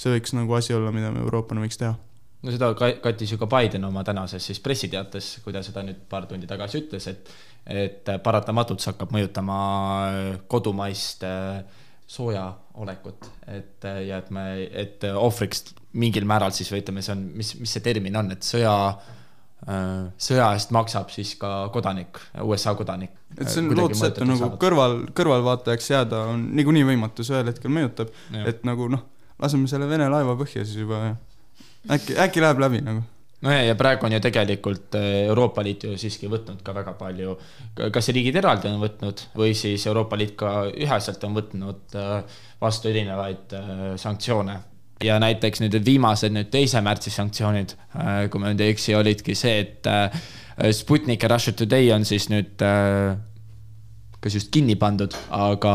see 0.00 0.14
võiks 0.14 0.34
nagu 0.36 0.56
asi 0.56 0.74
olla, 0.76 0.92
mida 0.94 1.12
me 1.14 1.24
Euroopana 1.24 1.62
võiks 1.64 1.80
teha. 1.80 1.94
No 2.42 2.54
seda 2.54 2.72
ka- 2.78 2.96
kattis 3.04 3.34
ju 3.34 3.38
ka 3.40 3.48
Biden 3.50 3.84
oma 3.88 4.04
tänases 4.06 4.46
siis 4.50 4.60
pressiteates, 4.64 5.36
kui 5.44 5.54
ta 5.54 5.62
seda 5.66 5.84
nüüd 5.86 6.00
paar 6.08 6.28
tundi 6.30 6.48
tagasi 6.50 6.84
ütles, 6.84 7.08
et 7.12 7.32
et 7.70 8.08
paratamatult 8.24 8.80
see 8.80 8.88
hakkab 8.94 9.12
mõjutama 9.12 9.56
kodumaist 10.50 11.24
äh, 11.28 11.60
soojaolekut, 12.10 13.28
et 13.52 13.84
äh, 13.86 14.02
ja 14.08 14.18
et 14.22 14.30
me, 14.34 14.44
et 14.64 15.04
ohvriks 15.12 15.74
mingil 16.00 16.24
määral 16.26 16.54
siis 16.56 16.70
või 16.72 16.80
ütleme, 16.80 17.04
see 17.04 17.14
on, 17.14 17.26
mis, 17.36 17.52
mis 17.60 17.76
see 17.76 17.84
termin 17.84 18.16
on, 18.16 18.32
et 18.32 18.46
sõja 18.46 18.72
äh, 18.88 20.08
sõja 20.16 20.48
eest 20.56 20.72
maksab 20.74 21.12
siis 21.12 21.36
ka 21.38 21.68
kodanik, 21.74 22.18
USA 22.42 22.74
kodanik. 22.78 23.12
et 23.36 23.46
see 23.46 23.60
on 23.62 23.74
lootusetu 23.76 24.26
nagu 24.26 24.54
kõrval, 24.62 25.02
kõrvalvaatajaks 25.20 25.92
jääda 25.92 26.24
on 26.32 26.48
niikuinii 26.56 26.88
võimatu, 26.94 27.26
see 27.26 27.36
ühel 27.36 27.52
hetkel 27.52 27.76
mõjutab, 27.76 28.14
et 28.40 28.64
nagu 28.66 28.88
noh, 28.96 29.04
laseme 29.38 29.68
selle 29.70 29.88
Vene 29.90 30.08
laeva 30.10 30.38
põhja 30.40 30.64
siis 30.64 30.80
juba 30.80 31.04
ja 31.10 31.18
äkki, 31.90 32.16
äkki 32.18 32.42
läheb 32.42 32.60
läbi 32.62 32.80
nagu. 32.84 33.02
no 33.40 33.52
ja, 33.54 33.74
praegu 33.78 34.06
on 34.06 34.12
ju 34.12 34.20
tegelikult 34.20 34.96
äh, 34.98 35.26
Euroopa 35.26 35.64
Liit 35.64 35.84
ju 35.84 35.96
siiski 35.98 36.28
võtnud 36.28 36.62
ka 36.64 36.74
väga 36.76 36.92
palju, 36.98 37.36
kas 37.92 38.10
riigid 38.12 38.36
eraldi 38.36 38.68
on 38.68 38.80
võtnud 38.82 39.22
või 39.36 39.54
siis 39.56 39.86
Euroopa 39.86 40.18
Liit 40.20 40.34
ka 40.40 40.66
üheselt 40.70 41.24
on 41.24 41.38
võtnud 41.38 41.96
äh, 41.96 42.42
vastu 42.60 42.92
erinevaid 42.92 43.56
äh, 43.56 43.78
sanktsioone 44.00 44.58
ja 45.04 45.16
näiteks 45.22 45.62
nüüd 45.64 45.78
viimased 45.84 46.34
nüüd 46.36 46.50
teise 46.52 46.82
märtsi 46.84 47.08
sanktsioonid, 47.08 47.72
kui 48.28 48.40
ma 48.42 48.50
nüüd 48.50 48.60
ei 48.60 48.74
eksi, 48.74 48.92
olidki 48.98 49.32
see, 49.32 49.62
et 49.64 50.74
Sputnik 50.76 51.24
ja 51.24 51.30
Russia 51.32 51.56
Today 51.56 51.88
on 51.94 52.04
siis 52.04 52.26
nüüd 52.28 52.60
kas 54.20 54.36
just 54.36 54.50
kinni 54.52 54.76
pandud, 54.76 55.14
aga 55.32 55.74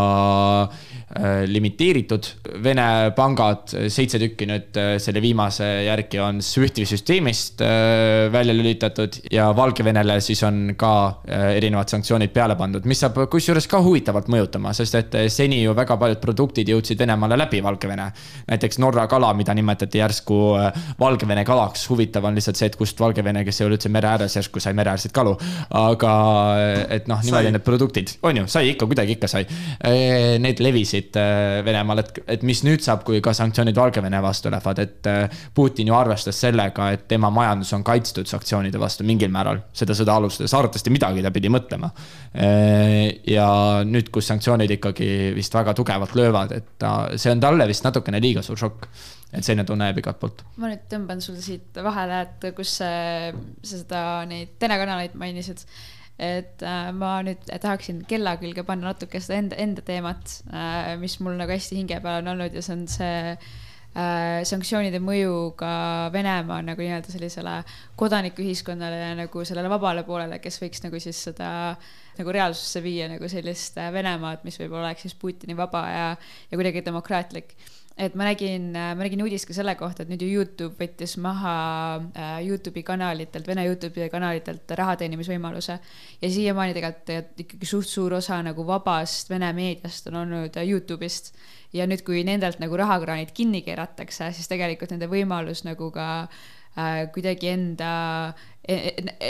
limiteeritud. 1.47 2.27
Vene 2.63 3.11
pangad, 3.15 3.69
seitse 3.93 4.19
tükki 4.19 4.47
nüüd 4.49 4.77
äh, 4.79 4.95
selle 5.01 5.21
viimase 5.21 5.67
järgi 5.85 6.19
on 6.21 6.41
SWIFTi 6.43 6.85
süsteemist 6.89 7.61
äh, 7.61 8.31
välja 8.33 8.55
lülitatud 8.57 9.19
ja 9.31 9.51
Valgevenele 9.55 10.17
siis 10.21 10.41
on 10.43 10.73
ka 10.77 10.91
äh, 11.29 11.55
erinevad 11.59 11.91
sanktsioonid 11.93 12.33
peale 12.33 12.57
pandud, 12.59 12.87
mis 12.89 13.03
saab 13.03 13.19
kusjuures 13.31 13.67
ka 13.71 13.81
huvitavalt 13.85 14.29
mõjutama, 14.33 14.73
sest 14.75 14.97
et 14.99 15.17
äh, 15.19 15.27
seni 15.31 15.61
ju 15.61 15.75
väga 15.77 15.97
paljud 16.01 16.21
produktid 16.23 16.69
jõudsid 16.73 16.99
Venemaale 16.99 17.37
läbi 17.37 17.61
Valgevene. 17.63 18.09
näiteks 18.49 18.79
Norra 18.81 19.07
kala, 19.11 19.33
mida 19.37 19.53
nimetati 19.53 20.01
järsku 20.01 20.39
äh, 20.59 20.81
Valgevene 20.99 21.45
kalaks, 21.45 21.87
huvitav 21.89 22.25
on 22.25 22.35
lihtsalt 22.35 22.59
see, 22.59 22.71
et 22.71 22.79
kust 22.79 22.99
Valgevene, 22.99 23.45
kes 23.45 23.61
ei 23.61 23.69
ole 23.69 23.77
üldse 23.77 23.93
mere 23.93 24.09
ääres, 24.15 24.35
järsku 24.39 24.59
sai 24.63 24.73
mereäärseid 24.73 25.13
kalu. 25.15 25.37
aga 25.75 26.11
et 26.89 27.07
noh, 27.07 27.21
niimoodi 27.23 27.49
Sai. 27.49 27.53
need 27.53 27.65
produktid, 27.65 28.15
on 28.25 28.41
ju, 28.41 28.47
sai 28.51 28.71
ikka, 28.73 28.87
kuidagi 28.89 29.15
ikka 29.17 29.29
sai. 29.29 29.45
Need 30.41 30.61
levisid 30.63 31.04
äh, 31.19 31.59
Venemaal, 31.65 32.01
et, 32.01 32.19
et 32.35 32.43
mis 32.47 32.61
nüüd 32.65 32.83
saab, 32.83 33.03
kui 33.07 33.21
ka 33.23 33.33
sanktsioonid 33.35 33.77
Valgevene 33.77 34.21
vastu 34.23 34.51
lähevad, 34.51 34.81
et 34.81 35.09
äh, 35.09 35.41
Putin 35.55 35.91
ju 35.91 35.95
arvestas 35.97 36.39
sellega, 36.41 36.89
et 36.95 37.05
tema 37.11 37.29
majandus 37.33 37.73
on 37.77 37.85
kaitstud 37.85 38.29
sanktsioonide 38.29 38.81
vastu 38.81 39.05
mingil 39.07 39.31
määral. 39.33 39.61
seda 39.75 39.95
sõda 39.97 40.17
alustades, 40.19 40.53
arvatavasti 40.53 40.93
midagi 40.93 41.23
ta 41.25 41.31
pidi 41.35 41.51
mõtlema. 41.53 41.91
ja 43.27 43.49
nüüd, 43.87 44.09
kus 44.13 44.27
sanktsioonid 44.31 44.71
ikkagi 44.77 45.09
vist 45.35 45.53
väga 45.55 45.73
tugevalt 45.77 46.15
löövad, 46.15 46.51
et 46.55 46.73
ta, 46.79 46.95
see 47.15 47.31
on 47.31 47.43
talle 47.43 47.67
vist 47.67 47.85
natukene 47.85 48.21
liiga 48.23 48.43
suur 48.45 48.59
šokk. 48.59 48.87
et 49.35 49.43
selline 49.43 49.65
tunne 49.67 49.89
jääb 49.89 49.99
igalt 49.99 50.19
poolt. 50.19 50.45
ma 50.57 50.71
nüüd 50.71 50.87
tõmban 50.91 51.21
sul 51.23 51.37
siit 51.41 51.77
vahele, 51.83 52.21
et 52.27 52.49
kus 52.55 52.77
sa 52.81 52.89
seda, 53.63 54.25
neid 54.29 54.57
telekanaleid 54.59 55.15
mainisid. 55.19 55.65
Et 56.15 56.63
äh, 56.63 56.89
ma 56.95 57.17
nüüd 57.27 57.43
tahaksin 57.49 58.05
kella 58.07 58.37
külge 58.39 58.63
panna 58.67 58.93
natuke 58.93 59.19
seda 59.19 59.39
enda, 59.41 59.59
enda 59.59 59.83
teemat 59.83 60.39
äh,, 60.47 60.95
mis 61.01 61.19
mul 61.19 61.35
nagu 61.39 61.51
hästi 61.51 61.81
hinge 61.81 61.99
peal 62.03 62.21
on 62.21 62.33
olnud 62.35 62.55
ja 62.55 62.63
see 62.63 62.75
on 62.77 62.85
see 62.87 63.17
äh, 63.35 64.39
sanktsioonide 64.47 65.01
mõju 65.03 65.51
ka 65.59 65.73
Venemaa 66.15 66.61
nagu 66.63 66.85
nii-öelda 66.85 67.11
sellisele 67.11 67.57
kodanikuühiskonnale 67.99 69.01
ja 69.01 69.13
nagu 69.19 69.43
sellele 69.43 69.71
vabale 69.71 70.05
poolele, 70.07 70.39
kes 70.43 70.61
võiks 70.63 70.85
nagu 70.87 71.03
siis 71.03 71.19
seda 71.27 71.49
nagu 72.15 72.35
reaalsusse 72.37 72.79
viia 72.83 73.09
nagu 73.11 73.27
sellist 73.31 73.75
Venemaad, 73.75 74.47
mis 74.47 74.59
võib-olla 74.61 74.87
oleks 74.87 75.03
siis 75.09 75.17
Putini 75.19 75.57
vaba 75.57 75.83
ja, 75.91 76.11
ja 76.47 76.61
kuidagi 76.61 76.85
demokraatlik 76.85 77.57
et 77.95 78.15
ma 78.19 78.25
nägin, 78.27 78.73
ma 78.75 78.99
nägin 78.99 79.21
uudist 79.23 79.47
ka 79.47 79.55
selle 79.55 79.75
kohta, 79.79 80.03
et 80.03 80.09
nüüd 80.11 80.23
ju 80.25 80.41
Youtube 80.41 80.75
võttis 80.81 81.15
maha 81.23 81.53
äh, 82.11 82.33
Youtube'i 82.43 82.83
kanalitelt, 82.83 83.47
Vene 83.47 83.63
Youtube'i 83.69 84.09
kanalitelt 84.11 84.71
raha 84.75 84.97
teenimisvõimaluse. 84.99 85.77
ja 86.21 86.31
siiamaani 86.31 86.75
tegelikult 86.75 87.45
ikkagi 87.45 87.69
suht 87.69 87.87
suur 87.87 88.17
osa 88.19 88.41
nagu 88.43 88.65
vabast 88.67 89.31
Vene 89.31 89.53
meediast 89.55 90.11
on 90.11 90.19
olnud 90.25 90.59
äh, 90.59 90.67
Youtube'ist. 90.67 91.31
ja 91.73 91.87
nüüd, 91.87 92.03
kui 92.03 92.25
nendelt 92.27 92.59
nagu 92.59 92.75
rahakraanid 92.77 93.31
kinni 93.31 93.63
keeratakse, 93.63 94.31
siis 94.35 94.51
tegelikult 94.51 94.91
nende 94.91 95.07
võimalus 95.07 95.63
nagu 95.63 95.87
ka 95.95 96.09
äh, 96.27 97.07
kuidagi 97.15 97.53
enda, 97.53 98.35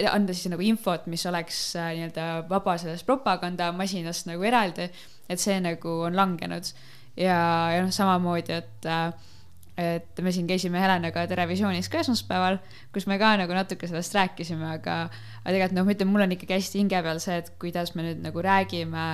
anda 0.10 0.34
siis 0.34 0.50
nagu 0.50 0.66
infot, 0.66 1.06
mis 1.06 1.26
oleks 1.30 1.62
äh, 1.78 1.94
nii-öelda 2.00 2.50
vaba 2.50 2.80
sellest 2.82 3.06
propagandamasinast 3.06 4.26
nagu 4.34 4.42
eraldi, 4.42 4.90
et 5.30 5.42
see 5.42 5.62
nagu 5.62 6.00
on 6.10 6.18
langenud 6.18 6.74
ja, 7.18 7.40
ja 7.76 7.86
noh, 7.86 7.94
samamoodi, 7.96 8.60
et 8.62 8.90
äh, 8.90 9.32
et 9.76 10.22
me 10.24 10.32
siin 10.32 10.48
käisime 10.48 10.80
Helenaga 10.80 11.26
Terevisioonis 11.28 11.90
ka 11.92 12.00
esmaspäeval, 12.00 12.62
kus 12.96 13.10
me 13.12 13.18
ka 13.20 13.34
nagu 13.42 13.56
natuke 13.56 13.90
sellest 13.92 14.14
rääkisime, 14.16 14.70
aga 14.78 15.00
aga 15.10 15.50
tegelikult 15.52 15.76
noh, 15.76 15.88
ma 15.88 15.96
ütlen, 15.96 16.12
mul 16.14 16.24
on 16.24 16.36
ikkagi 16.36 16.56
hästi 16.56 16.80
hinge 16.80 17.02
peal 17.04 17.20
see, 17.24 17.42
et 17.42 17.52
kuidas 17.60 17.92
me 17.96 18.06
nüüd 18.08 18.24
nagu 18.24 18.46
räägime 18.46 19.08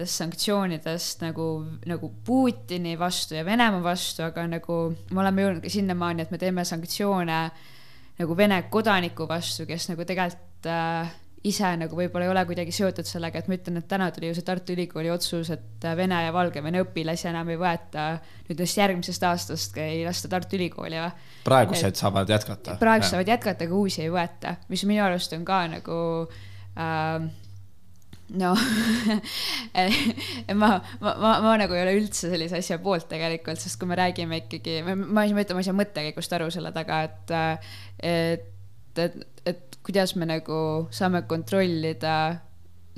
sanktsioonidest 0.00 1.20
nagu, 1.20 1.46
nagu 1.84 2.08
Putini 2.24 2.94
vastu 2.98 3.34
ja 3.36 3.44
Venemaa 3.44 3.82
vastu, 3.84 4.22
aga 4.24 4.46
nagu 4.48 4.78
me 5.10 5.20
oleme 5.20 5.42
jõudnud 5.44 5.66
ka 5.66 5.72
sinnamaani, 5.74 6.24
et 6.24 6.30
me 6.32 6.38
teeme 6.40 6.64
sanktsioone 6.64 7.40
nagu 8.20 8.36
Vene 8.36 8.62
kodaniku 8.72 9.26
vastu, 9.28 9.66
kes 9.68 9.90
nagu 9.90 10.06
tegelikult 10.08 10.70
äh, 10.70 11.10
ise 11.48 11.70
nagu 11.80 11.96
võib-olla 11.96 12.26
ei 12.26 12.32
ole 12.34 12.42
kuidagi 12.48 12.72
seotud 12.74 13.08
sellega, 13.08 13.40
et 13.40 13.48
ma 13.48 13.56
ütlen, 13.56 13.80
et 13.80 13.88
täna 13.88 14.10
tuli 14.12 14.28
ju 14.28 14.36
see 14.36 14.44
Tartu 14.44 14.74
Ülikooli 14.74 15.08
otsus, 15.12 15.48
et 15.54 15.86
Vene 15.96 16.18
ja 16.26 16.34
Valgevene 16.36 16.82
õpilasi 16.84 17.30
enam 17.30 17.48
ei 17.48 17.56
võeta 17.60 18.10
nüüd 18.48 18.60
just 18.60 18.80
järgmisest 18.80 19.24
aastast 19.24 19.78
ei 19.80 20.02
lasta 20.04 20.28
Tartu 20.28 20.58
Ülikooli 20.58 21.00
või. 21.00 21.28
praegused 21.48 22.00
saavad 22.00 22.28
jätkata. 22.28 22.76
praegu 22.80 23.08
saavad 23.08 23.32
jätkata, 23.32 23.68
aga 23.68 23.78
uusi 23.78 24.04
ei 24.04 24.12
võeta, 24.12 24.58
mis 24.68 24.84
minu 24.88 25.06
arust 25.06 25.32
on 25.36 25.46
ka 25.48 25.62
nagu 25.78 26.00
äh, 26.76 27.30
no 28.36 28.54
ma, 30.54 30.80
ma, 31.00 31.14
ma, 31.16 31.40
ma 31.40 31.56
nagu 31.60 31.74
ei 31.74 31.82
ole 31.82 31.96
üldse 31.98 32.30
sellise 32.30 32.60
asja 32.60 32.78
poolt 32.82 33.08
tegelikult, 33.10 33.60
sest 33.62 33.78
kui 33.80 33.90
me 33.90 33.98
räägime 33.98 34.42
ikkagi, 34.44 34.80
ma, 34.86 34.94
ma 34.94 35.26
ei 35.26 35.34
mõtle, 35.36 35.56
ma 35.56 35.64
ei 35.64 35.70
saa 35.70 35.78
mõttekäigust 35.78 36.36
aru 36.36 36.50
selle 36.54 36.72
taga, 36.76 37.02
et, 37.08 37.34
et, 38.04 38.48
et, 38.98 39.16
et 39.46 39.78
kuidas 39.86 40.16
me 40.16 40.26
nagu 40.28 40.60
saame 40.94 41.22
kontrollida 41.28 42.14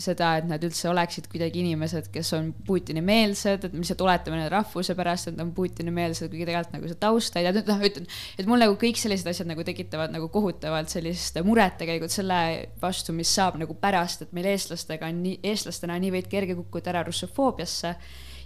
seda, 0.00 0.32
et 0.40 0.46
nad 0.48 0.62
üldse 0.64 0.88
oleksid 0.90 1.26
kuidagi 1.30 1.60
inimesed, 1.62 2.08
kes 2.14 2.32
on 2.36 2.48
Putini-meelsed, 2.66 3.66
et 3.66 3.74
me 3.74 3.82
lihtsalt 3.82 4.00
oletame 4.04 4.38
nende 4.38 4.50
rahvuse 4.54 4.96
pärast, 4.98 5.28
et 5.28 5.36
nad 5.36 5.44
on 5.44 5.52
Putini-meelsed, 5.56 6.30
kuigi 6.32 6.46
tegelikult 6.48 6.74
nagu 6.78 6.90
see 6.90 6.98
taust 7.02 7.36
ei 7.38 7.46
tea, 7.46 7.64
noh, 7.68 7.84
ütlen, 7.88 8.08
et 8.40 8.48
mul 8.48 8.62
nagu 8.64 8.76
kõik 8.80 8.98
sellised 9.00 9.28
asjad 9.30 9.50
nagu 9.50 9.64
tekitavad 9.68 10.14
nagu 10.14 10.30
kohutavalt 10.32 10.92
sellist 10.92 11.38
muret 11.46 11.76
tegelikult 11.80 12.14
selle 12.14 12.40
vastu, 12.82 13.14
mis 13.16 13.30
saab 13.36 13.60
nagu 13.60 13.76
pärast, 13.78 14.24
et 14.24 14.34
meil 14.36 14.48
eestlastega 14.54 15.12
on 15.12 15.22
nii, 15.26 15.38
eestlastena 15.52 15.98
on 15.98 16.06
nii 16.06 16.16
veidi 16.16 16.32
kerge 16.32 16.58
kukkuda 16.58 16.94
ära 16.94 17.06
russofoobiasse 17.08 17.96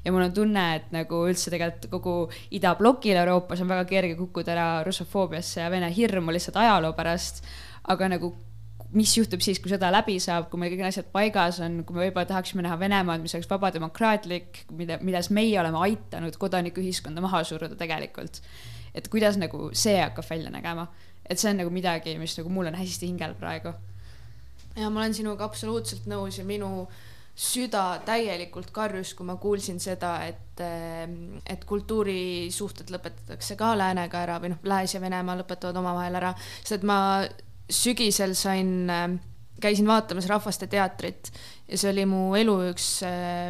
ja 0.07 0.13
mul 0.15 0.23
on 0.23 0.35
tunne, 0.35 0.65
et 0.79 0.91
nagu 0.95 1.25
üldse 1.27 1.51
tegelikult 1.51 1.91
kogu 1.91 2.17
idablokil 2.55 3.19
Euroopas 3.19 3.63
on 3.65 3.71
väga 3.73 3.87
kerge 3.91 4.15
kukkuda 4.19 4.53
ära 4.55 4.67
russofoobiasse 4.87 5.65
ja 5.65 5.71
vene 5.73 5.89
hirmu 5.91 6.35
lihtsalt 6.35 6.61
ajaloo 6.63 6.93
pärast, 6.95 7.43
aga 7.91 8.13
nagu 8.15 8.31
mis 8.95 9.17
juhtub 9.17 9.43
siis, 9.43 9.59
kui 9.63 9.73
sõda 9.73 9.91
läbi 9.93 10.17
saab, 10.23 10.47
kui 10.51 10.61
meil 10.61 10.71
kõik 10.73 10.85
need 10.85 10.93
asjad 10.93 11.09
paigas 11.15 11.59
on, 11.65 11.81
kui 11.87 11.97
me 11.97 12.05
võib-olla 12.05 12.29
tahaksime 12.31 12.63
näha 12.65 12.79
Venemaad, 12.81 13.25
mis 13.25 13.35
oleks 13.35 13.51
vaba 13.51 13.73
demokraatlik, 13.75 14.63
mida, 14.79 15.01
milles 15.03 15.29
meie 15.35 15.59
oleme 15.61 15.81
aidanud 15.89 16.39
kodanikuühiskonda 16.41 17.25
maha 17.25 17.43
suruda 17.49 17.79
tegelikult. 17.79 18.41
et 18.97 19.11
kuidas 19.13 19.37
nagu 19.37 19.75
see 19.77 19.99
hakkab 20.01 20.25
välja 20.31 20.51
nägema, 20.51 20.87
et 21.29 21.39
see 21.39 21.51
on 21.51 21.59
nagu 21.61 21.71
midagi, 21.71 22.15
mis 22.19 22.39
nagu 22.39 22.49
mul 22.49 22.71
on 22.71 22.79
hästi 22.79 23.11
hingel 23.11 23.35
praegu. 23.35 23.75
ja 24.77 24.89
ma 24.91 25.03
olen 25.03 25.15
sinuga 25.15 25.45
absoluutselt 25.45 26.07
nõus 26.07 26.39
ja 26.39 26.45
minu 26.45 26.87
süda 27.37 28.00
täielikult 28.07 28.71
karjus, 28.73 29.12
kui 29.14 29.26
ma 29.28 29.37
kuulsin 29.37 29.76
seda, 29.83 30.14
et, 30.25 30.62
et 31.45 31.64
kultuurisuhted 31.69 32.90
lõpetatakse 32.95 33.59
ka 33.61 33.75
läänega 33.76 34.23
ära 34.25 34.38
või 34.40 34.55
noh, 34.55 34.62
Lääs 34.64 34.97
ja 34.97 35.02
Venemaa 35.02 35.37
lõpetavad 35.43 35.76
omavahel 35.83 36.16
ära, 36.16 36.33
sest 36.62 36.78
et 36.78 36.87
ma 36.88 36.99
sügisel 37.69 38.33
sain, 38.38 38.88
käisin 39.61 39.88
vaatamas 39.88 40.28
Rahvaste 40.31 40.69
teatrit 40.71 41.28
ja 41.69 41.76
see 41.76 41.90
oli 41.90 42.07
mu 42.09 42.21
elu 42.38 42.55
üks 42.71 42.87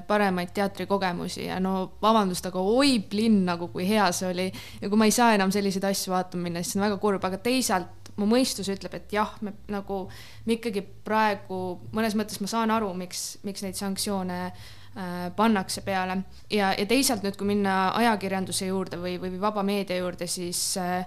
paremaid 0.09 0.51
teatrikogemusi. 0.57 1.45
Ja 1.47 1.61
no 1.63 1.93
vabandust, 2.03 2.47
aga 2.49 2.63
oi 2.63 2.99
plinn 3.11 3.45
nagu, 3.47 3.69
kui 3.71 3.87
hea 3.89 4.09
see 4.17 4.31
oli. 4.33 4.49
ja 4.81 4.91
kui 4.91 4.99
ma 4.99 5.07
ei 5.07 5.15
saa 5.15 5.35
enam 5.37 5.53
selliseid 5.55 5.87
asju 5.87 6.15
vaatama 6.15 6.49
minna, 6.49 6.63
siis 6.65 6.75
see 6.75 6.81
on 6.83 6.89
väga 6.89 6.99
kurb, 7.03 7.29
aga 7.29 7.39
teisalt 7.45 8.06
mu 8.17 8.29
mõistus 8.31 8.71
ütleb, 8.73 8.95
et 8.97 9.13
jah, 9.13 9.35
me 9.45 9.53
nagu, 9.73 10.07
me 10.47 10.57
ikkagi 10.57 10.83
praegu 11.05 11.61
mõnes 11.97 12.17
mõttes 12.19 12.41
ma 12.41 12.51
saan 12.51 12.73
aru, 12.75 12.93
miks, 12.97 13.39
miks 13.47 13.65
neid 13.65 13.79
sanktsioone 13.79 14.41
äh, 14.47 15.15
pannakse 15.37 15.85
peale. 15.87 16.23
Ja, 16.51 16.73
ja 16.73 16.87
teisalt 16.89 17.27
nüüd, 17.27 17.37
kui 17.37 17.51
minna 17.53 17.93
ajakirjanduse 17.99 18.71
juurde 18.71 19.01
või, 19.03 19.17
või 19.23 19.37
vaba 19.41 19.65
meedia 19.67 20.01
juurde, 20.01 20.29
siis 20.31 20.73
äh, 20.81 21.05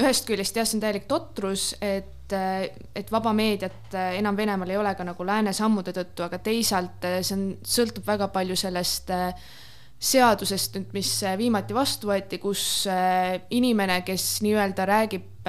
ühest 0.00 0.26
küljest 0.26 0.56
jah, 0.58 0.66
see 0.66 0.78
on 0.78 0.82
täielik 0.82 1.06
totrus, 1.10 1.72
et 1.82 2.34
äh, 2.34 2.68
et 2.96 3.10
vaba 3.12 3.34
meediat 3.36 3.94
äh, 3.94 4.16
enam 4.18 4.36
Venemaal 4.36 4.72
ei 4.72 4.80
ole 4.80 4.94
ka 4.98 5.06
nagu 5.06 5.26
lääne 5.26 5.52
sammude 5.54 5.94
tõttu, 5.94 6.26
aga 6.26 6.40
teisalt 6.42 7.04
äh, 7.06 7.20
see 7.22 7.36
on, 7.36 7.44
sõltub 7.62 8.06
väga 8.06 8.30
palju 8.34 8.56
sellest 8.58 9.12
seadusest 10.04 10.74
nüüd, 10.76 10.90
mis 10.96 11.10
viimati 11.38 11.74
vastu 11.76 12.10
võeti, 12.10 12.36
kus 12.42 12.84
inimene, 13.56 14.02
kes 14.04 14.42
nii-öelda 14.44 14.84
räägib 14.90 15.46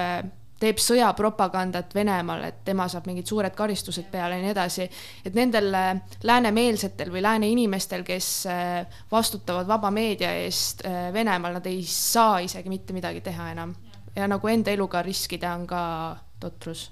teeb 0.60 0.78
sõjapropagandat 0.80 1.94
Venemaal, 1.94 2.44
et 2.48 2.60
tema 2.64 2.86
saab 2.88 3.06
mingid 3.08 3.28
suured 3.28 3.52
karistused 3.56 4.08
peale 4.12 4.38
ja 4.38 4.44
nii 4.44 4.52
edasi. 4.54 4.88
et 5.24 5.34
nendel 5.34 5.74
äh, 5.74 5.90
läänemeelsetel 6.22 7.12
või 7.12 7.22
lääne 7.22 7.48
inimestel, 7.48 8.04
kes 8.04 8.28
äh, 8.50 8.86
vastutavad 9.12 9.68
vaba 9.68 9.90
meedia 9.90 10.32
eest 10.44 10.84
äh, 10.86 11.12
Venemaal, 11.12 11.58
nad 11.58 11.66
ei 11.66 11.82
saa 11.84 12.38
isegi 12.40 12.72
mitte 12.72 12.96
midagi 12.96 13.20
teha 13.20 13.50
enam. 13.52 13.74
ja 14.16 14.28
nagu 14.28 14.48
enda 14.48 14.70
eluga 14.70 15.02
riskida 15.02 15.54
on 15.54 15.66
ka 15.66 16.16
totrus. 16.40 16.90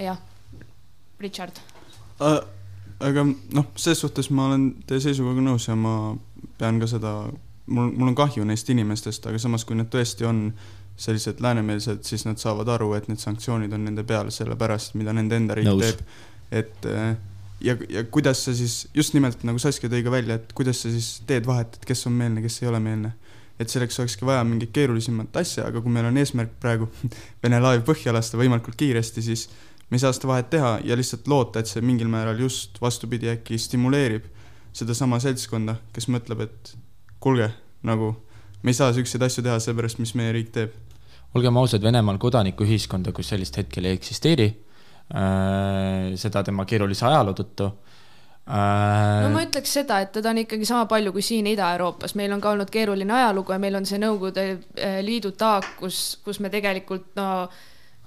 jah, 0.00 0.18
Richard 1.20 1.58
äh,. 2.20 2.40
aga 3.00 3.26
noh, 3.52 3.66
selles 3.76 4.00
suhtes 4.00 4.30
ma 4.30 4.46
olen 4.46 4.70
teie 4.86 5.00
seisukohaga 5.00 5.42
nõus 5.42 5.68
ja 5.68 5.74
ma 5.76 6.16
pean 6.58 6.80
ka 6.80 6.86
seda, 6.86 7.12
mul, 7.66 7.90
mul 7.92 8.08
on 8.08 8.14
kahju 8.14 8.44
neist 8.44 8.70
inimestest, 8.70 9.26
aga 9.26 9.38
samas, 9.38 9.64
kui 9.64 9.76
need 9.76 9.90
tõesti 9.92 10.24
on 10.24 10.52
sellised 10.96 11.40
läänemeelsed, 11.44 12.04
siis 12.08 12.24
nad 12.24 12.40
saavad 12.40 12.68
aru, 12.72 12.92
et 12.96 13.08
need 13.10 13.20
sanktsioonid 13.20 13.72
on 13.76 13.84
nende 13.84 14.04
peal 14.06 14.30
sellepärast, 14.32 14.94
mida 14.96 15.12
nende 15.16 15.36
enda 15.36 15.56
riik 15.56 15.68
Nõus. 15.68 15.82
teeb. 15.84 16.00
et 16.56 16.88
äh, 16.88 17.16
ja, 17.60 17.76
ja 17.88 18.04
kuidas 18.04 18.44
sa 18.44 18.54
siis, 18.54 18.88
just 18.94 19.14
nimelt 19.14 19.44
nagu 19.44 19.60
Saskia 19.60 19.90
tõi 19.92 20.02
ka 20.06 20.12
välja, 20.12 20.38
et 20.40 20.52
kuidas 20.56 20.80
sa 20.82 20.92
siis 20.92 21.20
teed 21.28 21.46
vahet, 21.48 21.76
et 21.76 21.84
kes 21.88 22.06
on 22.08 22.16
meelne, 22.16 22.42
kes 22.44 22.62
ei 22.62 22.70
ole 22.72 22.80
meelne. 22.80 23.12
et 23.56 23.72
selleks 23.72 23.96
olekski 24.02 24.26
vaja 24.28 24.42
mingit 24.44 24.68
keerulisemat 24.76 25.36
asja, 25.40 25.64
aga 25.70 25.80
kui 25.80 25.92
meil 25.92 26.04
on 26.04 26.16
eesmärk 26.20 26.58
praegu 26.60 26.90
Vene 27.42 27.60
laev 27.60 27.86
põhja 27.88 28.12
lasta 28.12 28.36
võimalikult 28.36 28.76
kiiresti, 28.76 29.22
siis 29.24 29.46
me 29.88 29.96
ei 29.96 30.02
saa 30.02 30.12
seda 30.12 30.28
vahet 30.28 30.50
teha 30.52 30.74
ja 30.84 30.96
lihtsalt 30.96 31.28
loota, 31.28 31.60
et 31.60 31.70
see 31.70 31.80
mingil 31.80 32.08
määral 32.12 32.40
just 32.40 32.80
vastupidi 32.82 33.30
äkki 33.32 33.56
stimuleerib 33.58 34.28
sedasama 34.76 35.20
seltskonda, 35.24 35.78
kes 35.96 36.08
mõtleb, 36.12 36.42
et 36.44 36.74
kuulge, 37.20 37.48
nagu 37.86 38.12
me 38.62 38.74
ei 38.74 38.76
saa 38.76 38.92
siukseid 38.92 39.24
asju 39.24 39.44
teha 39.46 39.56
seepärast, 39.62 40.02
mis 40.02 40.12
meie 40.18 40.34
riik 40.36 40.52
teeb 40.52 40.74
olgem 41.36 41.60
ausad, 41.60 41.84
Venemaal 41.84 42.18
kodanikuühiskonda 42.22 43.12
kui 43.16 43.26
sellist 43.26 43.58
hetkel 43.60 43.90
ei 43.90 43.98
eksisteeri 43.98 44.48
äh,. 45.14 46.16
seda 46.18 46.42
tema 46.46 46.66
keerulise 46.68 47.06
ajaloo 47.08 47.36
tõttu 47.38 47.68
äh.... 48.48 49.22
no 49.26 49.30
ma 49.34 49.44
ütleks 49.46 49.76
seda, 49.78 50.00
et 50.04 50.12
teda 50.16 50.32
on 50.32 50.42
ikkagi 50.42 50.68
sama 50.68 50.88
palju 50.90 51.14
kui 51.14 51.24
siin 51.24 51.46
Ida-Euroopas, 51.52 52.16
meil 52.18 52.34
on 52.34 52.42
ka 52.42 52.54
olnud 52.56 52.72
keeruline 52.72 53.16
ajalugu 53.20 53.54
ja 53.54 53.62
meil 53.62 53.78
on 53.78 53.88
see 53.88 54.00
Nõukogude 54.02 54.48
äh, 54.50 55.00
Liidu 55.06 55.36
taak, 55.38 55.76
kus, 55.80 56.18
kus 56.24 56.42
me 56.42 56.52
tegelikult 56.52 57.12
no 57.20 57.30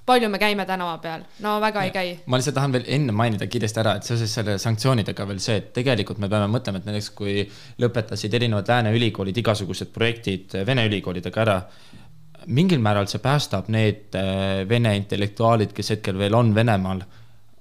palju 0.09 0.29
me 0.31 0.39
käime 0.41 0.65
tänava 0.65 0.97
peal, 1.03 1.23
no 1.45 1.57
väga 1.61 1.83
ja, 1.83 1.89
ei 1.89 1.93
käi. 1.93 2.13
ma 2.25 2.39
lihtsalt 2.39 2.57
tahan 2.57 2.73
veel 2.73 2.87
enne 2.97 3.13
mainida 3.15 3.47
kiiresti 3.51 3.81
ära, 3.83 3.95
et 3.99 4.07
seoses 4.07 4.33
selle 4.39 4.57
sanktsioonidega 4.61 5.27
veel 5.29 5.41
see, 5.43 5.59
et 5.61 5.69
tegelikult 5.75 6.21
me 6.23 6.29
peame 6.31 6.49
mõtlema, 6.51 6.81
et 6.81 6.89
näiteks 6.89 7.11
kui 7.17 7.43
lõpetasid 7.83 8.33
erinevad 8.39 8.71
lääne 8.71 8.93
ülikoolid 8.97 9.37
igasugused 9.43 9.93
projektid 9.93 10.57
Vene 10.65 10.87
ülikoolidega 10.89 11.43
ära 11.45 11.59
mingil 12.47 12.81
määral 12.83 13.07
see 13.09 13.21
päästab 13.23 13.69
need 13.73 14.15
äh, 14.17 14.63
vene 14.69 14.93
intellektuaalid, 14.99 15.73
kes 15.75 15.95
hetkel 15.95 16.19
veel 16.19 16.35
on 16.37 16.53
Venemaal. 16.55 17.03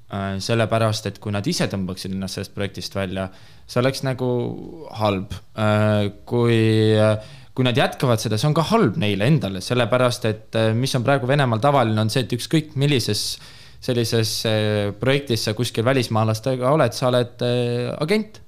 Äh, 0.09 0.39
sellepärast, 0.41 1.11
et 1.11 1.19
kui 1.21 1.35
nad 1.35 1.47
ise 1.47 1.69
tõmbaksid 1.69 2.15
ennast 2.15 2.39
sellest 2.39 2.55
projektist 2.57 2.95
välja, 2.97 3.29
see 3.69 3.83
oleks 3.83 4.05
nagu 4.07 4.29
halb. 5.01 5.35
Äh, 5.59 6.09
kui, 6.29 6.61
kui 7.55 7.67
nad 7.67 7.79
jätkavad 7.79 8.23
seda, 8.23 8.39
see 8.41 8.49
on 8.49 8.57
ka 8.57 8.67
halb 8.71 8.97
neile 9.01 9.29
endale, 9.29 9.63
sellepärast 9.65 10.29
et 10.31 10.61
mis 10.79 10.95
on 10.97 11.07
praegu 11.07 11.29
Venemaal 11.29 11.61
tavaline, 11.65 11.99
on 12.01 12.13
see, 12.13 12.25
et 12.25 12.37
ükskõik 12.39 12.77
millises 12.81 13.31
sellises 13.79 14.31
projektis 14.99 15.45
sa 15.47 15.53
kuskil 15.55 15.85
välismaalastega 15.87 16.73
oled, 16.75 16.97
sa 16.97 17.13
oled 17.13 17.45
agent. 18.03 18.41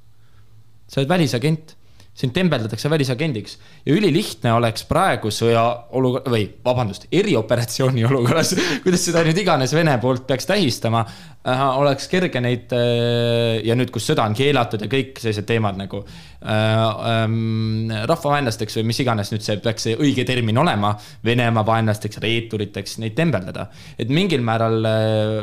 sa 0.91 0.99
oled 0.99 1.13
välisagent 1.13 1.77
sind 2.21 2.35
tembeldatakse 2.37 2.91
välisagendiks 2.93 3.57
ja 3.87 3.95
ülilihtne 3.97 4.53
oleks 4.57 4.85
praegu 4.89 5.33
sõjaolukord 5.35 6.29
või 6.33 6.47
vabandust, 6.65 7.07
erioperatsiooni 7.13 8.05
olukorras, 8.09 8.55
kuidas 8.85 9.05
seda 9.09 9.25
nüüd 9.27 9.39
iganes 9.41 9.75
Vene 9.77 9.97
poolt 10.03 10.27
peaks 10.29 10.49
tähistama 10.49 11.03
äh,, 11.05 11.63
oleks 11.81 12.09
kerge 12.13 12.43
neid 12.45 12.75
äh, 12.77 13.61
ja 13.67 13.77
nüüd, 13.79 13.93
kus 13.95 14.09
sõda 14.11 14.27
on 14.29 14.37
keelatud 14.37 14.85
ja 14.85 14.91
kõik 14.91 15.21
sellised 15.23 15.49
teemad 15.49 15.79
nagu 15.81 16.03
äh, 16.05 16.51
äh, 16.53 18.05
rahvavaenlasteks 18.11 18.81
või 18.81 18.91
mis 18.93 19.01
iganes 19.05 19.33
nüüd 19.33 19.47
see 19.47 19.61
peaks 19.65 19.89
see 19.89 19.97
õige 19.99 20.27
termin 20.29 20.59
olema, 20.61 20.93
Venemaa 21.25 21.65
vaenlasteks, 21.67 22.21
reeturiteks, 22.23 22.99
neid 23.03 23.17
tembeldada. 23.19 23.69
et 23.99 24.09
mingil 24.13 24.45
määral 24.45 24.85
äh, 24.89 25.39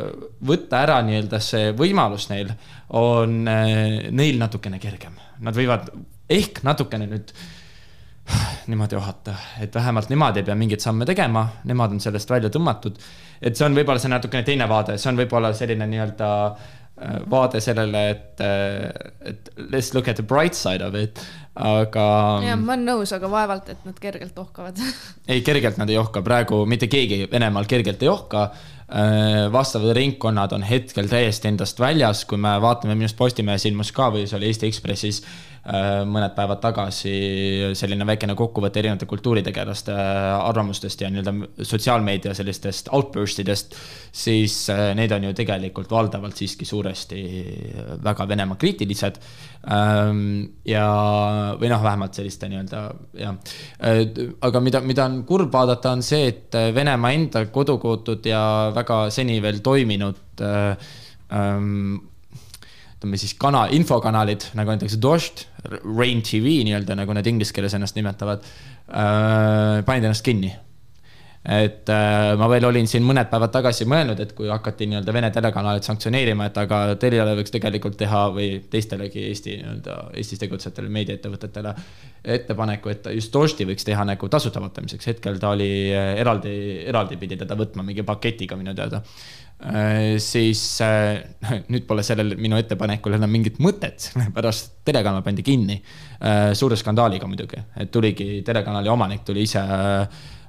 võtta 0.48 0.84
ära 0.86 1.02
nii-öelda 1.06 1.42
see 1.44 1.72
võimalus 1.78 2.30
neil 2.32 2.54
on 2.98 3.42
äh, 3.48 4.12
neil 4.12 4.38
natukene 4.40 4.80
kergem, 4.80 5.18
nad 5.44 5.58
võivad 5.58 5.90
ehk 6.30 6.64
natukene 6.68 7.08
nüüd 7.10 7.34
niimoodi 8.68 8.98
ohata, 9.00 9.36
et 9.64 9.76
vähemalt 9.76 10.10
nemad 10.12 10.38
ei 10.38 10.44
pea 10.44 10.56
mingeid 10.60 10.84
samme 10.84 11.06
tegema, 11.08 11.46
nemad 11.70 11.96
on 11.96 12.02
sellest 12.04 12.30
välja 12.30 12.52
tõmmatud. 12.52 13.00
et 13.42 13.56
see 13.56 13.66
on 13.66 13.78
võib-olla 13.78 14.02
see 14.02 14.12
natukene 14.12 14.44
teine 14.44 14.68
vaade, 14.68 14.98
see 14.98 15.12
on 15.12 15.20
võib-olla 15.22 15.54
selline 15.56 15.88
nii-öelda 15.88 16.30
äh, 16.48 17.18
vaade 17.32 17.62
sellele, 17.64 18.04
et, 18.12 18.44
äh, 18.44 18.90
et 19.32 19.52
let's 19.72 19.94
look 19.96 20.08
at 20.08 20.20
the 20.20 20.26
bright 20.26 20.58
side 20.58 20.84
of 20.84 20.96
it, 21.00 21.22
aga. 21.56 22.08
jah, 22.44 22.60
ma 22.60 22.76
olen 22.76 22.88
nõus, 22.92 23.14
aga 23.16 23.32
vaevalt, 23.32 23.72
et 23.72 23.86
nad 23.88 24.00
kergelt 24.02 24.40
ohkavad 24.44 24.82
ei, 25.32 25.42
kergelt 25.42 25.80
nad 25.80 25.90
ei 25.90 26.00
ohka, 26.02 26.26
praegu 26.26 26.66
mitte 26.68 26.92
keegi 26.92 27.30
Venemaal 27.32 27.70
kergelt 27.70 28.04
ei 28.04 28.12
ohka 28.12 28.50
Äh, 28.88 29.52
vastavad 29.52 29.92
ringkonnad 29.96 30.52
on 30.56 30.64
hetkel 30.64 31.10
täiesti 31.12 31.50
endast 31.50 31.80
väljas, 31.80 32.22
kui 32.26 32.38
me 32.40 32.54
vaatame, 32.64 32.94
minu 32.96 33.04
arust 33.04 33.18
Postimehes 33.20 33.66
ilmus 33.68 33.90
ka 33.92 34.06
või 34.14 34.22
see 34.24 34.38
oli 34.38 34.48
Eesti 34.48 34.70
Ekspressis 34.70 35.18
mõned 36.08 36.32
päevad 36.32 36.62
tagasi 36.64 37.14
selline 37.76 38.06
väikene 38.08 38.38
kokkuvõte 38.40 38.80
erinevate 38.80 39.08
kultuuritegelaste 39.10 39.92
äh, 39.92 40.28
arvamustest 40.40 41.02
ja 41.04 41.10
nii-öelda 41.12 41.66
sotsiaalmeedia 41.68 42.36
sellistest 42.38 42.88
outburst 42.96 43.42
idest, 43.44 43.76
siis 44.16 44.56
need 44.96 45.12
on 45.12 45.28
ju 45.28 45.34
tegelikult 45.36 45.92
valdavalt 45.92 46.40
siiski 46.40 46.66
suuresti 46.66 47.22
väga 48.04 48.28
Venemaa 48.28 48.58
kriitilised. 48.60 49.20
Ähm, 49.68 50.22
ja, 50.66 50.88
või 51.60 51.72
noh, 51.72 51.84
vähemalt 51.84 52.16
selliste 52.16 52.48
nii-öelda 52.52 52.84
jah, 53.20 53.36
aga 54.48 54.62
mida, 54.64 54.82
mida 54.86 55.08
on 55.10 55.22
kurb 55.28 55.52
vaadata, 55.54 55.98
on 55.98 56.06
see, 56.06 56.32
et 56.32 56.56
Venemaa 56.76 57.12
enda 57.18 57.44
kodukootud 57.52 58.26
ja 58.30 58.42
väga 58.76 59.08
seni 59.14 59.42
veel 59.44 59.60
toiminud 59.66 60.46
äh, 60.48 60.94
ähm, 61.36 61.98
ütleme 62.98 63.20
siis 63.22 63.36
kana, 63.38 63.68
infokanalid 63.74 64.48
nagu 64.58 64.74
näiteks 64.74 64.98
Dožd, 65.02 65.46
Rain 65.98 66.22
TV 66.26 66.60
nii-öelda 66.68 66.96
nagu 66.98 67.16
nad 67.16 67.28
inglise 67.28 67.56
keeles 67.56 67.76
ennast 67.78 67.98
nimetavad 67.98 68.44
äh,, 68.44 69.84
panid 69.88 70.08
ennast 70.08 70.26
kinni 70.26 70.54
et 71.48 71.88
äh, 71.90 72.34
ma 72.36 72.48
veel 72.52 72.66
olin 72.68 72.88
siin 72.90 73.06
mõned 73.08 73.30
päevad 73.32 73.54
tagasi 73.54 73.86
mõelnud, 73.88 74.20
et 74.20 74.34
kui 74.36 74.50
hakati 74.52 74.88
nii-öelda 74.90 75.14
Vene 75.16 75.30
telekanaleid 75.32 75.86
sanktsioneerima, 75.88 76.50
et 76.50 76.60
aga 76.60 76.82
Teliale 77.00 77.38
võiks 77.40 77.54
tegelikult 77.54 77.96
teha 78.00 78.26
või 78.36 78.50
teistelegi 78.72 79.24
Eesti 79.30 79.56
nii-öelda 79.62 79.96
Eestis 80.20 80.42
tegutsevatele 80.44 80.92
meediaettevõtetele 80.98 81.74
ettepaneku, 82.36 82.92
et 82.92 83.10
just 83.16 83.32
Doždi 83.34 83.68
võiks 83.70 83.88
teha 83.88 84.04
nagu 84.08 84.30
tasuta 84.34 84.60
vaatamiseks, 84.64 85.12
hetkel 85.14 85.40
ta 85.40 85.56
oli 85.56 85.72
äh, 85.96 86.14
eraldi, 86.20 86.54
eraldi 86.90 87.20
pidi 87.22 87.40
teda 87.40 87.56
võtma 87.60 87.86
mingi 87.88 88.04
paketiga 88.08 88.60
minu 88.60 88.76
teada 88.76 89.04
äh,. 89.64 90.18
siis 90.20 90.68
nüüd 91.72 91.88
pole 91.88 92.04
sellel 92.04 92.36
minu 92.36 92.60
ettepanekul 92.60 93.16
enam 93.16 93.32
mingit 93.32 93.62
mõtet, 93.64 94.02
sellepärast 94.10 94.82
telekanal 94.88 95.24
pandi 95.24 95.48
kinni 95.48 95.80
suure 96.58 96.76
skandaaliga 96.76 97.28
muidugi, 97.30 97.62
et 97.78 97.92
tuligi 97.94 98.42
telekanali 98.44 98.90
omanik 98.90 99.24
tuli 99.24 99.46
ise 99.48 99.62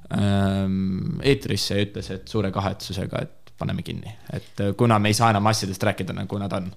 eetrisse 0.09 1.77
ja 1.77 1.85
ütles, 1.85 2.09
et 2.15 2.27
suure 2.31 2.51
kahetsusega, 2.51 3.21
et 3.21 3.53
paneme 3.59 3.83
kinni, 3.83 4.15
et 4.33 4.63
äh, 4.63 4.73
kuna 4.77 4.99
me 4.99 5.11
ei 5.11 5.17
saa 5.17 5.33
enam 5.33 5.49
asjadest 5.51 5.83
rääkida, 5.83 6.15
nagu 6.15 6.39
nad 6.41 6.53
on 6.55 6.71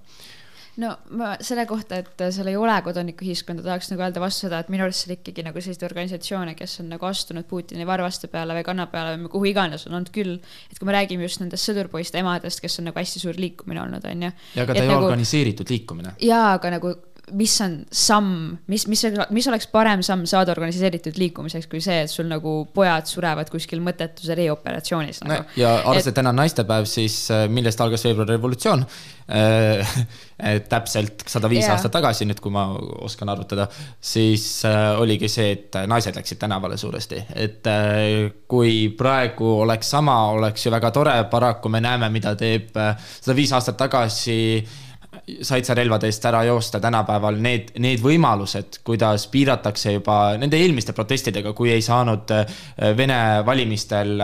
no 0.81 0.89
ma 1.19 1.33
selle 1.43 1.65
kohta, 1.69 1.99
et 2.01 2.23
seal 2.33 2.49
ei 2.49 2.57
ole 2.57 2.73
kodanikuühiskonda, 2.85 3.61
tahaks 3.65 3.91
nagu 3.91 4.01
öelda 4.05 4.21
vastu 4.23 4.47
seda, 4.47 4.63
et 4.63 4.71
minu 4.73 4.85
arust 4.87 5.05
seal 5.05 5.15
ikkagi 5.15 5.45
nagu 5.45 5.61
selliseid 5.61 5.85
organisatsioone, 5.85 6.55
kes 6.57 6.79
on 6.81 6.89
nagu 6.95 7.07
astunud 7.09 7.45
Putini 7.49 7.85
varvaste 7.87 8.29
peale 8.31 8.57
või 8.57 8.65
kanna 8.65 8.87
peale 8.89 9.19
või 9.21 9.31
kuhu 9.35 9.51
iganes 9.51 9.85
on 9.87 9.99
olnud 9.99 10.09
küll. 10.15 10.39
et 10.71 10.79
kui 10.79 10.89
me 10.89 10.97
räägime 10.97 11.27
just 11.27 11.43
nendest 11.43 11.69
sõdurpoiste 11.69 12.21
emadest, 12.21 12.63
kes 12.63 12.79
on 12.81 12.89
nagu 12.89 12.99
hästi 12.99 13.21
suur 13.21 13.37
liikumine 13.37 13.83
olnud, 13.85 14.09
on 14.09 14.27
ju. 14.29 14.31
ja 14.57 14.65
aga 14.65 14.73
ta 14.73 14.81
ei 14.81 14.87
ole 14.87 14.95
nagu- 14.95 15.09
organiseeritud 15.11 15.75
liikumine. 15.75 16.15
jaa, 16.25 16.53
aga 16.57 16.73
nagu 16.79 16.95
mis 17.31 17.53
on 17.63 17.77
samm, 17.91 18.57
mis, 18.67 18.83
mis, 18.91 19.05
mis 19.31 19.47
oleks 19.47 19.67
parem 19.71 20.01
samm 20.03 20.25
saada 20.27 20.51
organiseeritud 20.51 21.15
liikumiseks 21.19 21.69
kui 21.71 21.79
see, 21.83 22.01
et 22.03 22.11
sul 22.11 22.27
nagu 22.27 22.55
pojad 22.75 23.07
surevad 23.07 23.51
kuskil 23.51 23.79
mõttetus 23.83 24.27
erioperatsioonis 24.35 25.23
no, 25.23 25.31
nagu. 25.31 25.55
ja 25.59 25.77
arvestades, 25.79 26.11
et 26.11 26.19
täna 26.19 26.33
on 26.33 26.41
naistepäev, 26.41 26.87
siis 26.89 27.17
äh, 27.31 27.45
millest 27.47 27.81
algas 27.83 28.03
veebruari 28.03 28.35
revolutsioon 28.35 28.83
äh. 28.83 29.97
täpselt 30.73 31.23
sada 31.29 31.47
viis 31.47 31.63
Jaa. 31.63 31.77
aastat 31.77 31.93
tagasi, 31.95 32.27
nüüd 32.27 32.41
kui 32.43 32.51
ma 32.51 32.65
oskan 33.05 33.31
arvutada, 33.31 33.69
siis 34.03 34.45
äh, 34.67 34.91
oligi 34.99 35.29
see, 35.31 35.53
et 35.55 35.77
naised 35.87 36.17
läksid 36.19 36.41
tänavale 36.41 36.75
suuresti, 36.81 37.21
et 37.39 37.71
äh, 37.71 38.33
kui 38.51 38.89
praegu 38.99 39.61
oleks 39.63 39.93
sama, 39.95 40.17
oleks 40.35 40.67
ju 40.67 40.73
väga 40.73 40.91
tore, 40.91 41.15
paraku 41.31 41.71
me 41.71 41.79
näeme, 41.83 42.11
mida 42.11 42.35
teeb 42.39 42.75
äh, 42.75 42.97
sada 43.21 43.37
viis 43.37 43.53
aastat 43.55 43.79
tagasi 43.79 44.41
said 45.41 45.65
sa 45.65 45.75
relvade 45.77 46.09
eest 46.09 46.25
ära 46.27 46.43
joosta 46.47 46.81
tänapäeval 46.83 47.37
need, 47.41 47.71
need 47.83 48.01
võimalused, 48.03 48.81
kuidas 48.83 49.27
piiratakse 49.31 49.95
juba 49.95 50.17
nende 50.39 50.59
eelmiste 50.59 50.95
protestidega, 50.95 51.53
kui 51.55 51.71
ei 51.71 51.83
saanud 51.83 52.33
äh, 52.35 52.59
Vene 52.97 53.17
valimistel, 53.45 54.19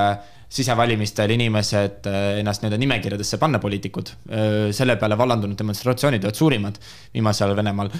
sisevalimistel 0.49 1.31
inimesed 1.35 2.09
äh, 2.09 2.39
ennast 2.41 2.63
nii-öelda 2.63 2.81
nimekirjadesse 2.81 3.39
panna, 3.39 3.61
poliitikud. 3.63 4.11
selle 4.75 4.97
peale 4.99 5.17
vallandunud 5.17 5.57
demonstratsioonid 5.57 6.25
olid 6.25 6.41
suurimad 6.41 6.79
viimasel 7.13 7.47
ajal 7.49 7.61
Venemaal. 7.61 7.93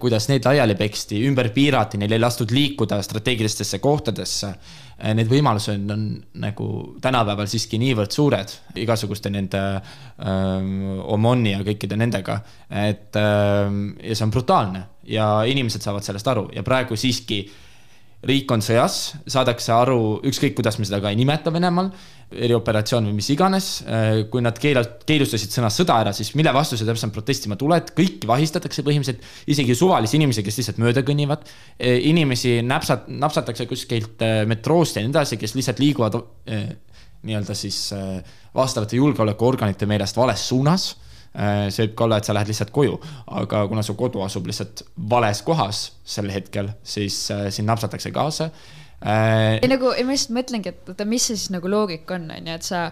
kuidas 0.00 0.26
need 0.28 0.44
laiali 0.44 0.74
peksti, 0.76 1.22
ümber 1.28 1.48
piirati, 1.54 1.96
neil 1.96 2.12
ei 2.12 2.20
lastud 2.20 2.50
liikuda 2.52 2.98
strateegilistesse 3.02 3.78
kohtadesse. 3.78 4.50
Need 4.96 5.28
võimalused 5.28 5.90
on 5.92 6.04
nagu 6.40 6.66
tänapäeval 7.04 7.48
siiski 7.52 7.76
niivõrd 7.76 8.14
suured 8.16 8.52
igasuguste 8.80 9.28
nende 9.28 9.60
ähm, 9.76 10.70
Omoni 11.12 11.52
ja 11.52 11.60
kõikide 11.66 11.98
nendega, 12.00 12.38
et 12.72 13.18
ähm, 13.20 13.90
ja 14.00 14.16
see 14.16 14.24
on 14.24 14.32
brutaalne 14.32 14.82
ja 15.12 15.26
inimesed 15.44 15.84
saavad 15.84 16.06
sellest 16.06 16.32
aru. 16.32 16.46
Ja 16.56 16.64
praegu 16.64 16.96
siiski 16.96 17.42
riik 18.26 18.50
on 18.50 18.62
sõjas, 18.64 19.16
saadakse 19.28 19.72
aru, 19.74 20.20
ükskõik 20.26 20.56
kuidas 20.56 20.78
me 20.80 20.86
seda 20.88 21.00
ka 21.02 21.12
ei 21.12 21.18
nimeta 21.18 21.52
Venemaal, 21.52 21.90
erioperatsioon 22.32 23.06
või 23.06 23.18
mis 23.20 23.28
iganes, 23.30 23.68
kui 24.32 24.42
nad 24.42 24.56
keela-, 24.58 24.82
keelustasid 25.06 25.52
sõna 25.54 25.70
sõda 25.70 26.00
ära, 26.02 26.14
siis 26.16 26.32
mille 26.38 26.50
vastu 26.54 26.78
sa 26.78 26.88
täpselt 26.88 27.14
protestima 27.14 27.58
tuled, 27.60 27.92
kõiki 27.94 28.26
vahistatakse 28.26 28.82
põhimõtteliselt, 28.86 29.22
isegi 29.52 29.76
suvalisi 29.78 30.18
inimesi, 30.18 30.42
kes 30.46 30.58
lihtsalt 30.58 30.82
mööda 30.82 31.04
kõnnivad. 31.06 31.46
inimesi 31.78 32.58
näpsat-, 32.66 33.06
napsatakse 33.12 33.68
kuskilt 33.70 34.22
eh, 34.26 34.42
metroost 34.48 34.98
ja 34.98 35.04
nii 35.04 35.14
edasi, 35.14 35.38
kes 35.38 35.54
lihtsalt 35.54 35.82
liiguvad 35.84 36.18
nii-öelda 37.26 37.54
siis 37.58 37.78
vastavate 38.54 38.98
julgeolekuorganite 38.98 39.86
meelest 39.86 40.16
vales 40.16 40.48
suunas 40.48 40.94
see 41.36 41.84
võib 41.84 41.94
ka 41.98 42.06
olla, 42.06 42.20
et 42.20 42.28
sa 42.28 42.34
lähed 42.36 42.48
lihtsalt 42.50 42.72
koju, 42.74 42.96
aga 43.42 43.66
kuna 43.68 43.84
su 43.84 43.96
kodu 43.98 44.22
asub 44.24 44.48
lihtsalt 44.48 44.86
vales 45.10 45.42
kohas 45.44 45.82
sel 46.06 46.32
hetkel, 46.32 46.72
siis 46.86 47.26
äh, 47.34 47.48
sind 47.52 47.68
napsatakse 47.68 48.12
kaasa 48.14 48.48
äh, 48.48 49.58
ei. 49.60 49.68
nagu, 49.68 49.92
ma 49.92 50.14
lihtsalt 50.14 50.34
mõtlengi, 50.38 50.72
et 50.72 50.90
oota, 50.94 51.08
mis 51.08 51.28
see 51.28 51.36
siis 51.36 51.52
nagu 51.52 51.68
loogika 51.70 52.16
on, 52.16 52.30
on 52.32 52.50
ju, 52.50 52.56
et 52.56 52.66
sa, 52.66 52.86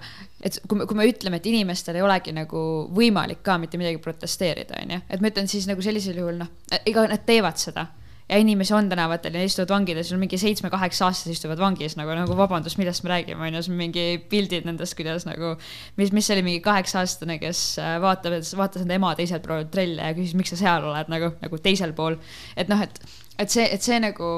et 0.44 0.60
kui 0.68 0.80
me, 0.80 0.88
kui 0.90 0.98
me 0.98 1.08
ütleme, 1.08 1.40
et 1.40 1.50
inimestel 1.50 1.98
ei 1.98 2.04
olegi 2.04 2.36
nagu 2.36 2.62
võimalik 2.94 3.40
ka 3.46 3.56
mitte 3.62 3.80
midagi 3.80 4.02
protesteerida, 4.04 4.82
on 4.84 4.96
ju, 4.98 5.02
et 5.08 5.24
ma 5.24 5.32
ütlen 5.32 5.48
siis 5.50 5.68
nagu 5.70 5.84
sellisel 5.84 6.20
juhul 6.20 6.42
noh, 6.44 6.52
ega 6.84 7.08
nad 7.10 7.24
teevad 7.24 7.60
seda 7.60 7.88
ja 8.28 8.38
inimesi 8.40 8.72
on 8.74 8.88
tänavatel 8.88 9.34
ja 9.36 9.42
istuvad 9.44 9.72
vangides, 9.74 10.08
sul 10.08 10.20
mingi 10.20 10.38
seitsme-kaheksa 10.40 11.08
aastased 11.08 11.34
istuvad 11.34 11.60
vangis 11.60 11.96
nagu, 11.98 12.14
nagu 12.16 12.36
vabandust, 12.38 12.78
millest 12.80 13.04
me 13.04 13.10
räägime, 13.12 13.44
on 13.44 13.58
ju, 13.58 13.62
sul 13.66 13.76
mingi 13.76 14.04
pildid 14.30 14.64
nendest, 14.68 14.96
kuidas 14.96 15.26
nagu, 15.28 15.54
mis, 16.00 16.12
mis 16.16 16.24
see 16.24 16.38
oli 16.38 16.46
mingi 16.46 16.62
kaheksa-aastane, 16.64 17.36
kes 17.42 17.64
äh, 17.82 17.98
vaatab, 18.02 18.38
vaatas 18.56 18.86
enda 18.86 18.96
ema 18.96 19.12
teisel 19.18 19.42
pool 19.44 19.68
trelle 19.72 20.08
ja 20.08 20.16
küsis, 20.16 20.32
miks 20.38 20.54
sa 20.54 20.60
seal 20.62 20.88
oled 20.88 21.12
nagu, 21.12 21.34
nagu 21.42 21.60
teisel 21.64 21.92
pool. 21.96 22.16
et 22.56 22.72
noh, 22.72 22.80
et, 22.80 22.96
et 23.44 23.52
see, 23.52 23.66
et 23.76 23.84
see 23.84 24.00
nagu, 24.00 24.32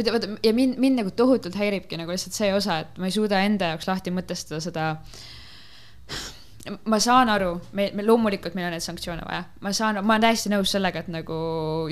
vaata 0.00 0.34
ja 0.42 0.54
mind, 0.56 0.80
mind 0.82 1.04
nagu 1.04 1.14
tohutult 1.14 1.54
häiribki 1.58 2.00
nagu 2.00 2.14
lihtsalt 2.14 2.34
see 2.34 2.50
osa, 2.54 2.82
et 2.82 2.98
ma 2.98 3.06
ei 3.06 3.14
suuda 3.14 3.44
enda 3.46 3.74
jaoks 3.74 3.86
lahti 3.90 4.14
mõtestada 4.14 4.58
seda 4.64 4.90
ma 6.84 6.98
saan 7.00 7.30
aru, 7.32 7.52
me, 7.76 7.88
me 7.94 8.02
loomulikult 8.04 8.56
meil 8.56 8.66
on 8.68 8.74
neid 8.74 8.84
sanktsioone 8.84 9.22
vaja, 9.26 9.44
ma 9.64 9.70
saan, 9.76 10.00
ma 10.02 10.16
olen 10.16 10.24
täiesti 10.26 10.50
nõus 10.52 10.72
sellega, 10.74 11.04
et 11.04 11.10
nagu 11.12 11.36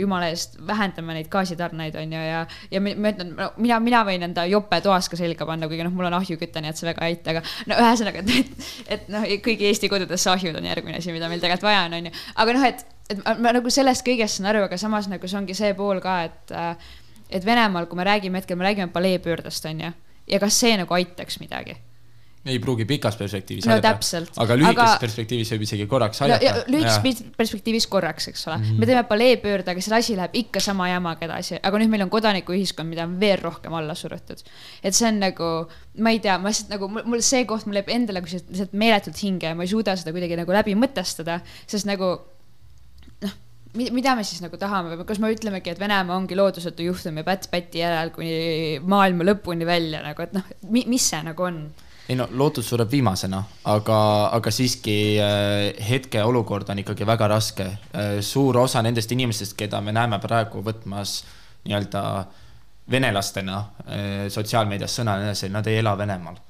jumala 0.00 0.28
eest 0.32 0.58
vähendame 0.66 1.14
neid 1.16 1.30
gaasitarneid, 1.32 1.96
on 2.00 2.12
ju, 2.16 2.24
ja, 2.26 2.42
ja 2.72 2.82
ma 2.82 3.12
ütlen 3.12 3.32
no,, 3.38 3.48
mina, 3.62 3.78
mina 3.82 4.02
võin 4.08 4.26
enda 4.26 4.46
jope 4.50 4.80
toas 4.84 5.08
ka 5.12 5.18
selga 5.18 5.48
panna, 5.48 5.70
kuigi 5.70 5.86
noh, 5.86 5.94
mul 5.94 6.10
on 6.10 6.18
ahjuküte, 6.18 6.62
nii 6.62 6.74
et 6.74 6.80
see 6.80 6.88
väga 6.90 7.06
ei 7.06 7.16
aita, 7.16 7.36
aga 7.36 7.44
no 7.70 7.80
ühesõnaga, 7.86 8.24
et, 8.24 8.34
et, 8.42 8.68
et 8.98 9.08
noh, 9.14 9.26
kõigi 9.46 9.70
Eesti 9.70 9.90
kodudesse 9.92 10.30
ahjud 10.34 10.58
on 10.58 10.68
järgmine 10.68 11.00
asi, 11.00 11.14
mida 11.14 11.30
meil 11.32 11.42
tegelikult 11.42 11.70
vaja 11.70 11.86
on, 11.86 11.98
on 12.00 12.10
ju, 12.10 12.14
aga 12.44 12.58
noh, 12.58 12.68
et, 12.72 12.86
et 13.14 13.22
ma, 13.22 13.38
ma 13.46 13.56
nagu 13.60 13.72
sellest 13.72 14.06
kõigest 14.06 14.40
saan 14.40 14.50
aru, 14.52 14.66
aga 14.66 14.80
samas 14.82 15.08
nagu 15.12 15.30
see 15.30 15.40
ongi 15.40 15.56
see 15.56 15.72
pool 15.78 16.02
ka, 16.04 16.20
et 16.28 16.56
äh, 16.56 16.94
et 17.26 17.42
Venemaal, 17.42 17.88
kui 17.90 17.98
me 17.98 18.04
räägime 18.06 18.38
hetkel, 18.38 18.58
me 18.58 18.68
räägime 18.68 18.92
paleepöördest, 18.94 19.64
on 19.66 19.80
ju, 19.82 19.92
ja 20.30 20.38
kas 20.42 20.58
see 20.62 20.76
nagu 20.78 20.94
aitaks 20.94 21.40
midagi 21.42 21.74
ei 22.52 22.58
pruugi 22.62 22.84
pikas 22.88 23.16
perspektiivis 23.18 23.66
No 23.66 23.74
aidata. 23.74 24.20
aga 24.42 24.56
lühikeses 24.58 24.92
Aga- 24.92 25.00
perspektiivis 25.02 25.50
võib 25.54 25.64
isegi 25.66 25.86
korraks 25.90 26.20
no, 26.20 26.26
aidata 26.28 26.44
ja 26.44 26.54
lühikeses 26.66 27.00
pers- 27.04 27.24
perspektiivis 27.36 27.86
korraks, 27.90 28.28
eks 28.32 28.46
ole 28.48 28.56
mm, 28.58 28.64
-hmm. 28.64 28.78
me 28.80 28.86
teeme 28.86 29.04
paleepöörde, 29.10 29.70
aga 29.70 29.80
see 29.80 29.96
asi 29.98 30.16
läheb 30.16 30.34
ikka 30.42 30.60
sama 30.60 30.88
jamaga 30.88 31.26
edasi, 31.26 31.58
aga 31.62 31.78
nüüd 31.82 31.90
meil 31.92 32.06
on 32.06 32.10
kodanikuühiskond, 32.10 32.88
mida 32.88 33.04
on 33.04 33.18
veel 33.20 33.38
rohkem 33.42 33.74
alla 33.74 33.94
surutud. 33.94 34.42
et 34.82 34.94
see 34.94 35.08
on 35.08 35.20
nagu, 35.20 35.50
ma 35.98 36.10
ei 36.10 36.20
tea, 36.20 36.38
ma 36.38 36.48
lihtsalt 36.52 36.70
nagu 36.70 36.88
mul, 36.88 37.20
see 37.20 37.44
koht, 37.44 37.66
mul 37.66 37.80
jääb 37.80 37.88
endale 37.88 38.20
lihtsalt 38.24 38.50
lihtsalt 38.50 38.72
meeletult 38.72 39.22
hinge 39.22 39.46
ja 39.46 39.54
ma 39.54 39.62
ei 39.66 39.68
suuda 39.74 39.96
seda 39.96 40.12
kuidagi 40.12 40.36
nagu 40.36 40.52
läbi 40.52 40.74
mõtestada, 40.78 41.40
sest 41.66 41.86
nagu 41.86 42.12
noh, 43.22 43.34
mida 43.74 44.14
me 44.16 44.24
siis 44.24 44.40
nagu 44.44 44.56
tahame, 44.60 44.96
kas 45.08 45.18
me 45.22 45.32
ütlemegi, 45.34 45.72
et 45.72 45.80
Venemaa 45.80 46.16
ongi 46.16 46.36
loodusetu 46.38 46.86
juhtum 46.86 47.18
ja 47.20 47.24
pätt 47.26 47.50
päti 47.50 47.82
järel 47.82 48.10
kuni 48.14 48.78
maailma 48.84 49.26
lõpuni 49.28 49.66
välja 49.68 50.02
nagu, 50.04 50.22
et 50.22 50.32
noh, 50.36 50.46
mis 50.70 51.10
see 51.10 51.22
nagu 51.26 51.42
on 51.42 51.58
ei 52.08 52.16
no 52.16 52.28
lootus 52.30 52.68
sureb 52.70 52.90
viimasena, 52.90 53.42
aga, 53.72 53.98
aga 54.36 54.50
siiski 54.54 54.96
äh, 55.18 55.86
hetkeolukord 55.88 56.68
on 56.70 56.82
ikkagi 56.84 57.06
väga 57.06 57.28
raske 57.28 57.66
äh,. 57.66 58.18
suur 58.20 58.58
osa 58.62 58.82
nendest 58.82 59.12
inimestest, 59.12 59.56
keda 59.58 59.80
me 59.80 59.94
näeme 59.96 60.20
praegu 60.22 60.62
võtmas 60.62 61.20
nii-öelda 61.66 62.02
venelastena 62.90 63.56
äh, 63.58 64.26
sotsiaalmeedias 64.30 65.00
sõna 65.00 65.18
edasi, 65.22 65.50
nad 65.50 65.66
ei 65.66 65.82
ela 65.82 65.96
Venemaal 65.98 66.42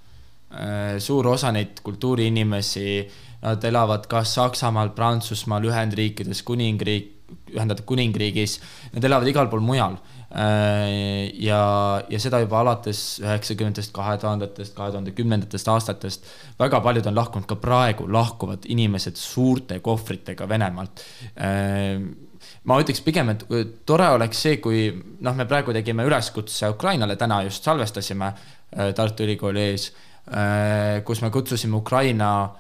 suur 1.03 1.27
osa 1.27 1.51
neid 1.53 1.81
kultuuriinimesi, 1.85 2.91
nad 3.43 3.65
elavad 3.67 4.07
kas 4.09 4.37
Saksamaal, 4.39 4.93
Prantsusmaal, 4.95 5.67
Ühendriikides, 5.69 6.43
kuningriik, 6.47 7.13
ühendatud 7.51 7.87
kuningriigis, 7.89 8.61
nad 8.95 9.05
elavad 9.05 9.27
igal 9.27 9.51
pool 9.51 9.65
mujal 9.67 9.97
ja, 10.35 11.61
ja 12.11 12.19
seda 12.21 12.41
juba 12.43 12.59
alates 12.61 13.01
üheksakümnendatest, 13.23 13.93
kahe 13.95 14.17
tuhandetest, 14.19 14.75
kahe 14.77 14.91
tuhande 14.91 15.15
kümnendatest 15.15 15.69
aastatest. 15.71 16.27
väga 16.59 16.81
paljud 16.83 17.07
on 17.07 17.15
lahkunud, 17.15 17.47
ka 17.47 17.57
praegu 17.63 18.09
lahkuvad 18.13 18.67
inimesed 18.67 19.17
suurte 19.17 19.79
kohvritega 19.81 20.49
Venemaalt. 20.49 21.05
ma 22.65 22.81
ütleks 22.83 23.03
pigem, 23.05 23.31
et 23.31 23.47
tore 23.87 24.09
oleks 24.17 24.43
see, 24.43 24.59
kui 24.59 24.91
noh, 25.21 25.35
me 25.35 25.47
praegu 25.47 25.73
tegime 25.73 26.05
üleskutse 26.07 26.69
Ukrainale, 26.75 27.17
täna 27.17 27.43
just 27.47 27.65
salvestasime 27.65 28.27
äh, 28.27 28.93
Tartu 28.95 29.23
Ülikooli 29.23 29.71
ees, 29.71 29.93
kus 31.07 31.21
me 31.23 31.31
kutsusime 31.31 31.77
Ukraina 31.79 32.31
äh, 32.43 32.57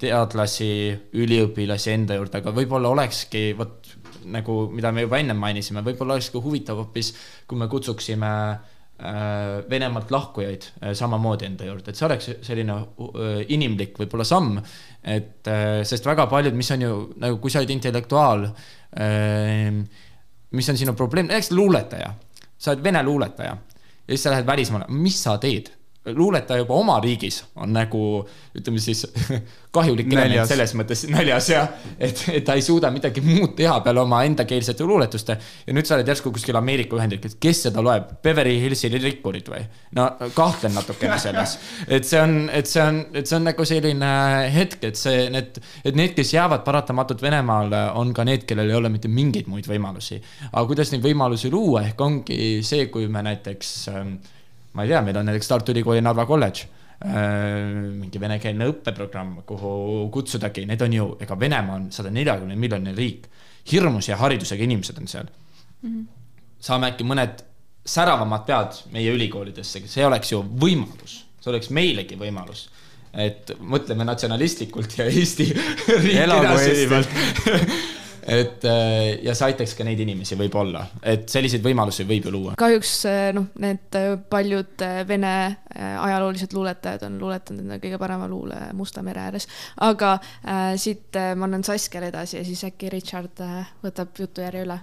teadlasi, 0.00 0.72
üliõpilasi 1.12 1.92
enda 1.92 2.16
juurde, 2.16 2.40
aga 2.40 2.52
võib-olla 2.56 2.90
olekski 2.94 3.50
vot 3.58 3.79
nagu, 4.28 4.64
mida 4.74 4.92
me 4.92 5.06
juba 5.06 5.20
ennem 5.20 5.38
mainisime, 5.40 5.84
võib-olla 5.86 6.16
oleks 6.16 6.30
ka 6.32 6.42
huvitav 6.42 6.80
hoopis, 6.82 7.12
kui 7.48 7.58
me 7.60 7.68
kutsuksime 7.70 8.30
äh, 8.50 9.62
Venemaalt 9.70 10.12
lahkujaid 10.12 10.68
äh, 10.70 10.92
samamoodi 10.98 11.48
enda 11.48 11.68
juurde, 11.68 11.90
et 11.90 11.98
see 11.98 12.06
oleks 12.08 12.30
selline 12.46 12.76
äh, 12.76 13.40
inimlik 13.56 13.98
võib-olla 14.02 14.26
samm, 14.28 14.60
et 15.00 15.48
sest 15.88 16.04
väga 16.04 16.26
paljud, 16.28 16.56
mis 16.56 16.70
on 16.74 16.84
ju 16.84 16.94
nagu, 17.22 17.40
kui 17.40 17.52
sa 17.52 17.62
oled 17.62 17.72
intellektuaal 17.72 18.46
äh,, 19.00 19.72
mis 20.50 20.68
on 20.68 20.76
sinu 20.76 20.92
probleem, 20.98 21.30
näiteks 21.30 21.54
luuletaja, 21.56 22.12
sa 22.60 22.74
oled 22.74 22.84
vene 22.84 23.02
luuletaja 23.06 23.54
ja 24.10 24.16
siis 24.16 24.26
sa 24.26 24.34
lähed 24.34 24.46
välismaale, 24.46 24.90
mis 24.90 25.22
sa 25.22 25.36
teed? 25.40 25.70
Luuletaja 26.06 26.62
juba 26.62 26.74
oma 26.80 26.94
riigis 27.00 27.42
on 27.60 27.74
nagu 27.76 28.00
ütleme 28.56 28.80
siis 28.80 29.02
kahjulik 29.76 30.08
element 30.14 30.48
selles 30.48 30.72
mõttes 30.78 31.02
näljas 31.12 31.50
ja 31.52 31.66
et, 32.00 32.22
et 32.32 32.44
ta 32.46 32.56
ei 32.56 32.64
suuda 32.64 32.88
midagi 32.94 33.20
muud 33.24 33.52
teha 33.58 33.76
peale 33.84 34.00
oma 34.00 34.22
endakeelsete 34.24 34.86
luuletuste. 34.88 35.36
ja 35.66 35.76
nüüd 35.76 35.88
sa 35.88 35.98
oled 35.98 36.08
järsku 36.08 36.32
kuskil 36.32 36.56
Ameerika 36.56 36.96
Ühendriikides, 36.96 37.36
kes 37.42 37.66
seda 37.66 37.84
loeb, 37.84 38.16
Beverly 38.24 38.56
Hillsi 38.62 38.88
rikkurid 38.94 39.52
või? 39.52 39.60
no 39.98 40.08
kahtlen 40.34 40.74
natukene 40.78 41.20
selles, 41.20 41.58
et 41.98 42.08
see 42.08 42.22
on, 42.22 42.34
et 42.48 42.72
see 42.72 42.82
on, 42.86 43.04
et 43.12 43.28
see 43.28 43.36
on 43.36 43.48
nagu 43.50 43.68
selline 43.68 44.10
hetk, 44.56 44.80
et 44.88 44.98
see, 44.98 45.28
need, 45.36 45.60
et 45.84 46.00
need, 46.00 46.16
kes 46.16 46.32
jäävad 46.34 46.64
paratamatult 46.64 47.20
Venemaale, 47.20 47.90
on 48.00 48.16
ka 48.16 48.24
need, 48.24 48.48
kellel 48.48 48.72
ei 48.72 48.80
ole 48.80 48.88
mitte 48.88 49.12
mingeid 49.12 49.52
muid 49.52 49.68
võimalusi. 49.68 50.22
aga 50.48 50.66
kuidas 50.72 50.96
neid 50.96 51.04
võimalusi 51.04 51.52
luua, 51.52 51.84
ehk 51.90 52.00
ongi 52.08 52.42
see, 52.64 52.88
kui 52.88 53.04
me 53.12 53.28
näiteks 53.28 53.76
ähm, 53.92 54.16
ma 54.72 54.84
ei 54.84 54.92
tea, 54.92 55.00
meil 55.02 55.16
on 55.20 55.26
näiteks 55.30 55.48
Tartu 55.48 55.74
Ülikooli 55.74 56.02
Narva 56.04 56.26
kolledž 56.26 56.66
mingi 57.00 58.20
venekeelne 58.20 58.66
õppeprogramm, 58.68 59.38
kuhu 59.48 60.08
kutsudagi, 60.12 60.66
need 60.68 60.82
on 60.84 60.92
ju, 60.92 61.06
ega 61.24 61.36
Venemaa 61.40 61.78
on 61.78 61.86
sada 61.94 62.10
neljakümne 62.12 62.56
miljoniline 62.60 62.96
riik. 62.96 63.28
hirmus 63.72 64.08
ja 64.08 64.16
haridusega 64.16 64.64
inimesed 64.64 64.98
on 64.98 65.08
seal 65.08 65.24
mm. 65.82 65.88
-hmm. 65.88 66.04
saame 66.60 66.90
äkki 66.90 67.04
mõned 67.04 67.42
säravamad 67.86 68.44
pead 68.46 68.82
meie 68.92 69.12
ülikoolidesse, 69.12 69.80
see 69.86 70.06
oleks 70.06 70.32
ju 70.32 70.42
võimalus, 70.42 71.24
see 71.40 71.50
oleks 71.50 71.70
meilegi 71.70 72.16
võimalus 72.16 72.68
et 73.14 73.50
mõtleme 73.58 74.04
natsionalistlikult 74.04 74.98
ja 74.98 75.04
Eesti 75.10 75.48
Elagu 76.14 76.44
edasivalt 76.46 77.08
et 78.26 78.64
äh, 78.68 79.22
ja 79.24 79.34
see 79.36 79.50
aitaks 79.50 79.74
ka 79.78 79.86
neid 79.86 80.00
inimesi 80.02 80.38
võib-olla, 80.38 80.84
et 81.02 81.28
selliseid 81.32 81.64
võimalusi 81.64 82.06
võib 82.08 82.28
ju 82.28 82.34
luua. 82.34 82.54
kahjuks 82.60 82.94
eh, 83.10 83.30
noh, 83.36 83.48
need 83.62 83.98
eh, 83.98 84.12
paljud 84.30 84.84
eh, 84.86 85.00
vene 85.08 85.34
eh, 85.46 85.96
ajaloolised 86.06 86.54
luuletajad 86.56 87.06
on 87.08 87.18
luuletanud 87.22 87.64
enda 87.64 87.80
kõige 87.82 88.00
parema 88.00 88.28
luule 88.30 88.60
Musta 88.76 89.02
mere 89.06 89.24
ääres. 89.28 89.48
aga 89.86 90.14
äh, 90.20 90.74
siit 90.80 91.16
äh, 91.16 91.34
ma 91.36 91.48
annan 91.48 91.64
Saskjale 91.66 92.10
edasi 92.12 92.38
ja 92.38 92.44
siis 92.46 92.64
äkki 92.68 92.92
Richard 92.92 93.42
äh, 93.44 93.72
võtab 93.84 94.16
jutujärje 94.18 94.64
üle 94.66 94.78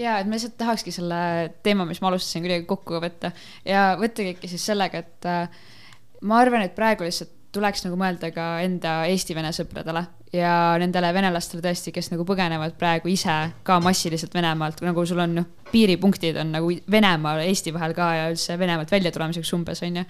ja 0.00 0.18
et 0.20 0.28
ma 0.28 0.36
lihtsalt 0.36 0.58
tahakski 0.60 0.92
selle 0.92 1.20
teema, 1.64 1.86
mis 1.88 2.02
ma 2.02 2.10
alustasin, 2.10 2.44
kuidagi 2.44 2.68
kokku 2.68 3.00
võtta 3.02 3.32
ja 3.64 3.88
võttagi 4.00 4.36
ikka 4.36 4.50
siis 4.50 4.66
sellega, 4.68 5.02
et 5.04 5.28
äh, 5.30 5.48
ma 6.22 6.40
arvan, 6.42 6.66
et 6.66 6.76
praegu 6.76 7.06
lihtsalt 7.06 7.32
tuleks 7.56 7.86
nagu 7.86 7.96
mõelda 8.00 8.30
ka 8.34 8.46
enda 8.64 8.98
Eesti-Vene 9.08 9.52
sõpradele 9.56 10.04
ja 10.36 10.52
nendele 10.80 11.10
venelastele 11.16 11.62
tõesti, 11.64 11.92
kes 11.94 12.10
nagu 12.12 12.26
põgenevad 12.28 12.76
praegu 12.78 13.10
ise 13.10 13.34
ka 13.66 13.78
massiliselt 13.82 14.34
Venemaalt, 14.36 14.82
nagu 14.84 15.04
sul 15.08 15.22
on 15.24 15.36
noh, 15.40 15.48
piiripunktid 15.72 16.38
on 16.42 16.52
nagu 16.56 16.70
Venemaa, 16.92 17.40
Eesti 17.46 17.72
vahel 17.74 17.94
ka 17.96 18.08
ja 18.14 18.30
üldse 18.32 18.58
Venemaalt 18.60 18.92
välja 18.92 19.12
tulemiseks 19.14 19.52
umbes 19.56 19.82
onju. 19.86 20.04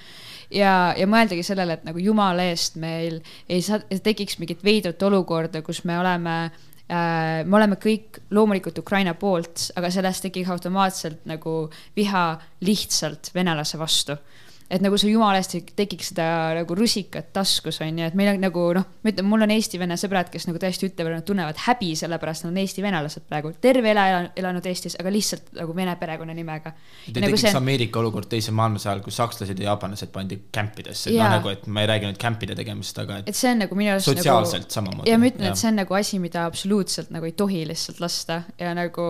ja, 0.59 0.73
ja 0.99 1.09
mõeldagi 1.11 1.45
sellele, 1.47 1.79
et 1.79 1.85
nagu 1.89 2.03
jumala 2.03 2.47
eest 2.51 2.79
meil 2.81 3.21
ei 3.49 3.63
saa, 3.65 3.81
tekiks 3.81 4.41
mingit 4.43 4.65
veidrat 4.65 5.03
olukorda, 5.09 5.63
kus 5.67 5.85
me 5.85 5.99
oleme 5.99 6.37
äh, 6.45 7.45
me 7.45 7.61
oleme 7.61 7.79
kõik 7.83 8.23
loomulikult 8.31 8.79
Ukraina 8.83 9.15
poolt, 9.15 9.71
aga 9.77 9.91
sellest 9.95 10.27
tekiks 10.29 10.51
automaatselt 10.53 11.25
nagu 11.31 11.67
viha 11.97 12.27
lihtsalt 12.67 13.33
venelase 13.35 13.79
vastu 13.79 14.19
et 14.67 14.83
nagu 14.83 14.99
see 14.99 15.13
jumala 15.13 15.39
eest 15.39 15.55
tekiks 15.79 16.11
seda 16.11 16.27
nagu 16.57 16.77
rusikat 16.77 17.29
taskus 17.37 17.79
on 17.85 18.01
ju, 18.01 18.09
et 18.09 18.17
meil 18.19 18.33
on 18.33 18.41
nagu 18.43 18.65
noh, 18.75 18.87
ma 19.05 19.13
ütlen, 19.13 19.27
mul 19.31 19.45
on 19.47 19.53
Eesti-vene 19.55 19.99
sõbrad, 20.01 20.31
kes 20.33 20.49
nagu 20.49 20.59
tõesti 20.63 20.89
ütlevad, 20.89 21.15
nad 21.21 21.27
tunnevad 21.27 21.61
häbi, 21.67 21.93
sellepärast 21.99 22.47
nad 22.47 22.51
on 22.53 22.59
Eesti 22.63 22.83
venelased 22.83 23.27
praegu, 23.31 23.53
terve 23.63 23.93
elan- 23.93 24.33
elanud 24.39 24.67
Eestis, 24.67 24.99
aga 24.99 25.13
lihtsalt 25.15 25.53
nagu 25.59 25.77
vene 25.77 25.95
perekonnanimega. 26.01 26.73
Te 27.07 27.23
nagu 27.23 27.37
tekiks 27.37 27.47
see... 27.47 27.61
Ameerika 27.61 28.03
olukord 28.03 28.31
teise 28.33 28.55
maailmasõja 28.57 28.95
ajal, 28.95 29.05
kus 29.07 29.21
sakslased 29.21 29.63
ja 29.63 29.71
jaapanlased 29.71 30.11
pandi 30.15 30.41
kämpidesse, 30.55 31.13
et 31.13 31.21
no 31.21 31.29
nagu, 31.37 31.53
et 31.55 31.69
ma 31.71 31.85
ei 31.85 31.91
räägi 31.93 32.11
nüüd 32.11 32.19
kämpide 32.23 32.57
tegemisest, 32.59 32.99
aga 33.05 33.21
et, 33.23 33.31
et 33.31 33.39
see 33.39 33.53
on 33.55 33.63
nagu 33.63 33.79
minu 33.79 33.95
arust 33.95 34.11
sotsiaalselt 34.11 34.67
nagu, 34.67 34.79
samamoodi. 34.81 35.13
ja 35.13 35.21
ma 35.21 35.31
ütlen, 35.31 35.53
et 35.53 35.63
see 35.63 35.71
on 35.71 35.79
nagu 35.83 35.99
asi, 35.99 36.19
mida 36.23 36.47
absoluutselt 36.51 37.15
nagu 37.15 37.29
ei 37.29 37.37
tohi 37.39 37.63
lihtsalt 37.71 38.03
lasta 38.03 38.43
ja 38.59 38.75
nagu 38.77 39.07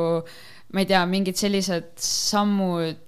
ma 0.74 0.82
ei 0.82 0.90
tea, 0.90 1.00
mingid 1.08 1.38
sellised 1.40 1.94
sammud 2.02 3.00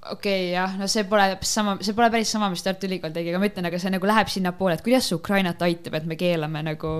okei 0.00 0.12
okay,, 0.12 0.52
jah, 0.54 0.76
no 0.80 0.86
see 0.88 1.04
pole 1.04 1.26
sama, 1.44 1.76
see 1.84 1.94
pole 1.96 2.08
päris 2.12 2.30
sama, 2.32 2.48
mis 2.52 2.64
Tartu 2.64 2.88
Ülikool 2.88 3.12
tegi, 3.12 3.32
aga 3.32 3.40
ma 3.42 3.50
ütlen, 3.50 3.68
aga 3.68 3.80
see 3.82 3.92
nagu 3.92 4.08
läheb 4.08 4.30
sinnapoole, 4.32 4.78
et 4.78 4.84
kuidas 4.86 5.10
see 5.10 5.18
Ukrainat 5.18 5.60
aitab, 5.66 5.98
et 5.98 6.08
me 6.08 6.16
keelame 6.20 6.62
nagu 6.64 6.94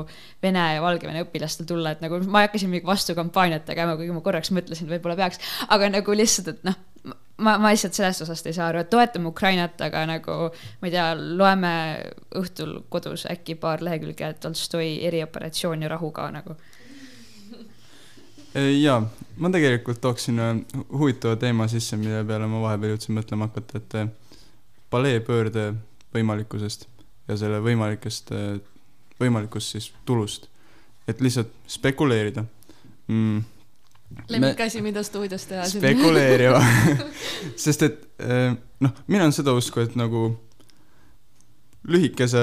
Vene 0.44 0.66
ja 0.74 0.84
Valgevene 0.84 1.24
õpilastel 1.24 1.68
tulla, 1.70 1.94
et 1.94 2.04
nagu 2.04 2.20
ma 2.28 2.44
hakkasin 2.44 2.72
mingi 2.72 2.88
vastukampaaniat 2.88 3.64
tegema, 3.68 3.96
kuigi 3.96 4.12
ma 4.12 4.24
korraks 4.24 4.52
mõtlesin, 4.52 4.90
võib-olla 4.92 5.16
peaks, 5.22 5.40
aga 5.72 5.88
nagu 5.94 6.16
lihtsalt, 6.16 6.52
et 6.52 6.68
noh, 6.68 6.76
ma, 7.40 7.56
ma 7.56 7.72
lihtsalt 7.72 7.96
sellest 7.96 8.24
osast 8.26 8.50
ei 8.50 8.56
saa 8.56 8.68
aru, 8.68 8.82
et 8.84 8.92
toetame 8.92 9.30
Ukrainat, 9.32 9.80
aga 9.86 10.04
nagu 10.10 10.36
ma 10.52 10.90
ei 10.90 10.92
tea, 10.92 11.06
loeme 11.16 11.72
õhtul 12.40 12.82
kodus 12.92 13.24
äkki 13.32 13.56
paar 13.60 13.84
lehekülge 13.84 14.34
Tolstoi 14.44 14.98
erioperatsioon 15.08 15.86
ja 15.86 15.92
rahu 15.92 16.12
ka 16.16 16.28
nagu 16.34 16.58
ja 18.54 19.02
ma 19.36 19.50
tegelikult 19.50 20.00
tooksin 20.00 20.40
huvitava 20.92 21.36
teema 21.36 21.68
sisse, 21.68 21.96
mille 21.96 22.24
peale 22.26 22.48
ma 22.50 22.62
vahepeal 22.64 22.94
jõudsin 22.94 23.16
mõtlema 23.16 23.48
hakata, 23.48 23.80
et 23.80 23.96
eh, 24.00 24.10
paleepöörde 24.90 25.70
võimalikkusest 26.14 26.86
ja 27.28 27.36
selle 27.40 27.60
võimalikest, 27.64 28.32
eh, 28.34 28.58
võimalikust 29.20 29.76
siis 29.76 29.92
tulust. 30.04 30.48
et 31.08 31.20
lihtsalt 31.20 31.48
spekuleerida 31.66 32.44
mm.. 33.08 33.40
lemmikasi, 34.28 34.82
mida 34.82 35.02
stuudios 35.02 35.46
teha. 35.46 35.64
spekuleerima 35.68 36.60
sest 37.64 37.82
et 37.82 38.04
eh, 38.18 38.54
noh, 38.80 39.02
mina 39.06 39.24
olen 39.24 39.34
seda 39.34 39.54
usku, 39.56 39.80
et 39.80 39.96
nagu 39.96 40.34
lühikese 41.88 42.40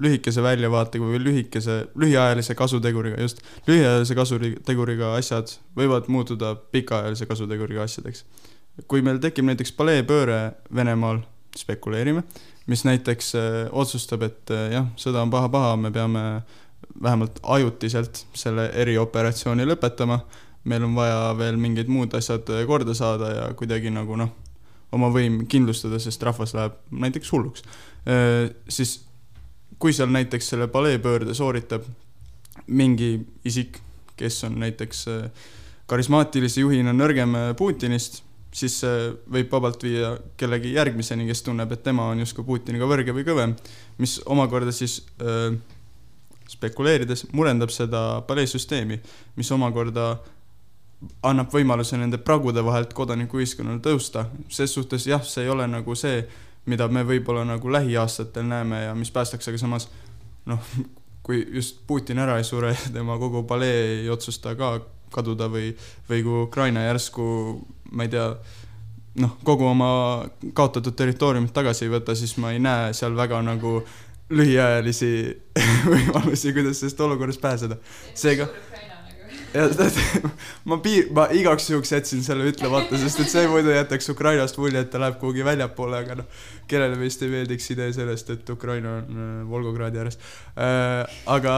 lühikese 0.00 0.42
väljavaatega 0.44 1.04
või 1.08 1.20
lühikese, 1.22 1.76
lühiajalise 1.98 2.54
kasuteguriga, 2.58 3.20
just, 3.22 3.40
lühiajalise 3.68 4.16
kasuteguriga 4.18 5.14
asjad 5.16 5.54
võivad 5.76 6.10
muutuda 6.12 6.54
pikaajalise 6.54 7.26
kasuteguriga 7.26 7.86
asjadeks. 7.86 8.24
kui 8.88 9.02
meil 9.02 9.18
tekib 9.18 9.46
näiteks 9.48 9.72
paleepööre 9.72 10.52
Venemaal, 10.74 11.22
spekuleerime, 11.56 12.22
mis 12.66 12.84
näiteks 12.84 13.34
äh, 13.34 13.68
otsustab, 13.72 14.22
et 14.22 14.50
äh, 14.50 14.70
jah, 14.74 14.88
sõda 15.00 15.22
on 15.24 15.32
paha-paha, 15.32 15.76
me 15.80 15.90
peame 15.90 16.24
vähemalt 17.02 17.40
ajutiselt 17.42 18.26
selle 18.36 18.68
erioperatsiooni 18.74 19.64
lõpetama, 19.64 20.20
meil 20.64 20.84
on 20.84 20.96
vaja 20.96 21.32
veel 21.38 21.56
mingid 21.60 21.88
muud 21.88 22.14
asjad 22.18 22.48
äh, 22.52 22.66
korda 22.68 22.94
saada 22.94 23.32
ja 23.32 23.48
kuidagi 23.56 23.92
nagu 23.94 24.18
noh, 24.20 24.34
oma 24.92 25.08
võim 25.14 25.46
kindlustada, 25.48 25.98
sest 26.02 26.22
rahvas 26.22 26.54
läheb 26.54 26.76
näiteks 26.94 27.32
hulluks, 27.34 27.64
siis 28.70 28.92
kui 29.78 29.92
seal 29.92 30.10
näiteks 30.12 30.52
selle 30.52 30.68
paleepöörde 30.72 31.34
sooritab 31.34 31.84
mingi 32.66 33.18
isik, 33.44 33.80
kes 34.16 34.44
on 34.48 34.60
näiteks 34.60 35.02
äh, 35.12 35.48
karismaatilise 35.86 36.64
juhina 36.64 36.94
nõrgem 36.96 37.36
äh, 37.36 37.50
Putinist, 37.56 38.22
siis 38.56 38.78
see 38.80 39.10
võib 39.32 39.52
vabalt 39.52 39.82
viia 39.84 40.14
kellegi 40.40 40.72
järgmiseni, 40.78 41.26
kes 41.28 41.44
tunneb, 41.44 41.72
et 41.72 41.84
tema 41.84 42.08
on 42.12 42.22
justkui 42.24 42.46
Putiniga 42.46 42.88
võrge 42.88 43.14
või 43.14 43.26
kõvem, 43.26 43.56
mis 44.00 44.18
omakorda 44.24 44.72
siis 44.72 45.02
öö, 45.20 45.50
äh, 45.50 45.58
spekuleerides 46.46 47.26
murendab 47.34 47.72
seda 47.74 48.22
paleesüsteemi, 48.26 49.00
mis 49.36 49.50
omakorda 49.52 50.12
annab 51.26 51.52
võimaluse 51.52 51.98
nende 52.00 52.18
pragude 52.22 52.62
vahelt 52.64 52.94
kodanikuühiskonnal 52.96 53.80
tõusta. 53.84 54.26
ses 54.48 54.72
suhtes 54.72 55.06
jah, 55.06 55.22
see 55.24 55.44
ei 55.44 55.50
ole 55.52 55.66
nagu 55.68 55.94
see 55.94 56.22
mida 56.66 56.88
me 56.88 57.04
võib-olla 57.06 57.44
nagu 57.46 57.72
lähiaastatel 57.72 58.46
näeme 58.48 58.82
ja 58.84 58.94
mis 58.94 59.10
päästaks, 59.14 59.48
aga 59.48 59.58
samas 59.58 59.88
noh, 60.50 60.62
kui 61.26 61.40
just 61.54 61.82
Putin 61.86 62.18
ära 62.22 62.38
ei 62.38 62.46
sure 62.46 62.74
tema 62.92 63.18
kogu 63.18 63.42
palee 63.46 63.82
ei 64.00 64.10
otsusta 64.10 64.54
ka 64.58 64.76
kaduda 65.14 65.48
või, 65.50 65.70
või 66.10 66.22
kui 66.22 66.42
Ukraina 66.44 66.84
järsku, 66.86 67.26
ma 67.94 68.06
ei 68.06 68.12
tea, 68.12 68.26
noh, 69.22 69.36
kogu 69.46 69.68
oma 69.70 69.90
kaotatud 70.54 70.96
territooriumit 70.98 71.54
tagasi 71.54 71.86
ei 71.86 71.94
võta, 71.94 72.14
siis 72.18 72.36
ma 72.42 72.52
ei 72.54 72.60
näe 72.62 72.92
seal 72.96 73.16
väga 73.16 73.40
nagu 73.46 73.78
lühiajalisi 74.30 75.10
võimalusi, 75.92 76.52
kuidas 76.54 76.82
sellest 76.82 77.00
olukorrast 77.06 77.40
pääseda. 77.42 77.78
seega 78.14 78.48
ja 79.56 79.66
tead, 79.72 79.98
ma 80.70 80.78
piir-, 80.82 81.08
ma 81.16 81.26
igaks 81.34 81.70
juhuks 81.70 81.92
jätsin 81.94 82.24
selle 82.26 82.46
ütlemata, 82.50 82.98
sest 83.00 83.22
et 83.24 83.32
see 83.32 83.46
muidu 83.50 83.72
jätaks 83.74 84.10
Ukrainast 84.12 84.58
mulje, 84.60 84.82
et 84.84 84.90
ta 84.92 85.00
läheb 85.02 85.18
kuhugi 85.20 85.44
väljapoole, 85.46 86.02
aga 86.04 86.18
noh, 86.20 86.42
kellele 86.70 86.98
meist 87.00 87.22
ei 87.24 87.32
meeldiks 87.32 87.70
idee 87.74 87.88
sellest, 87.96 88.32
et 88.34 88.52
Ukraina 88.52 88.98
on 89.00 89.22
äh, 89.24 89.32
Volgogradi 89.50 90.02
ääres 90.02 90.20
äh,. 90.54 91.18
aga 91.32 91.56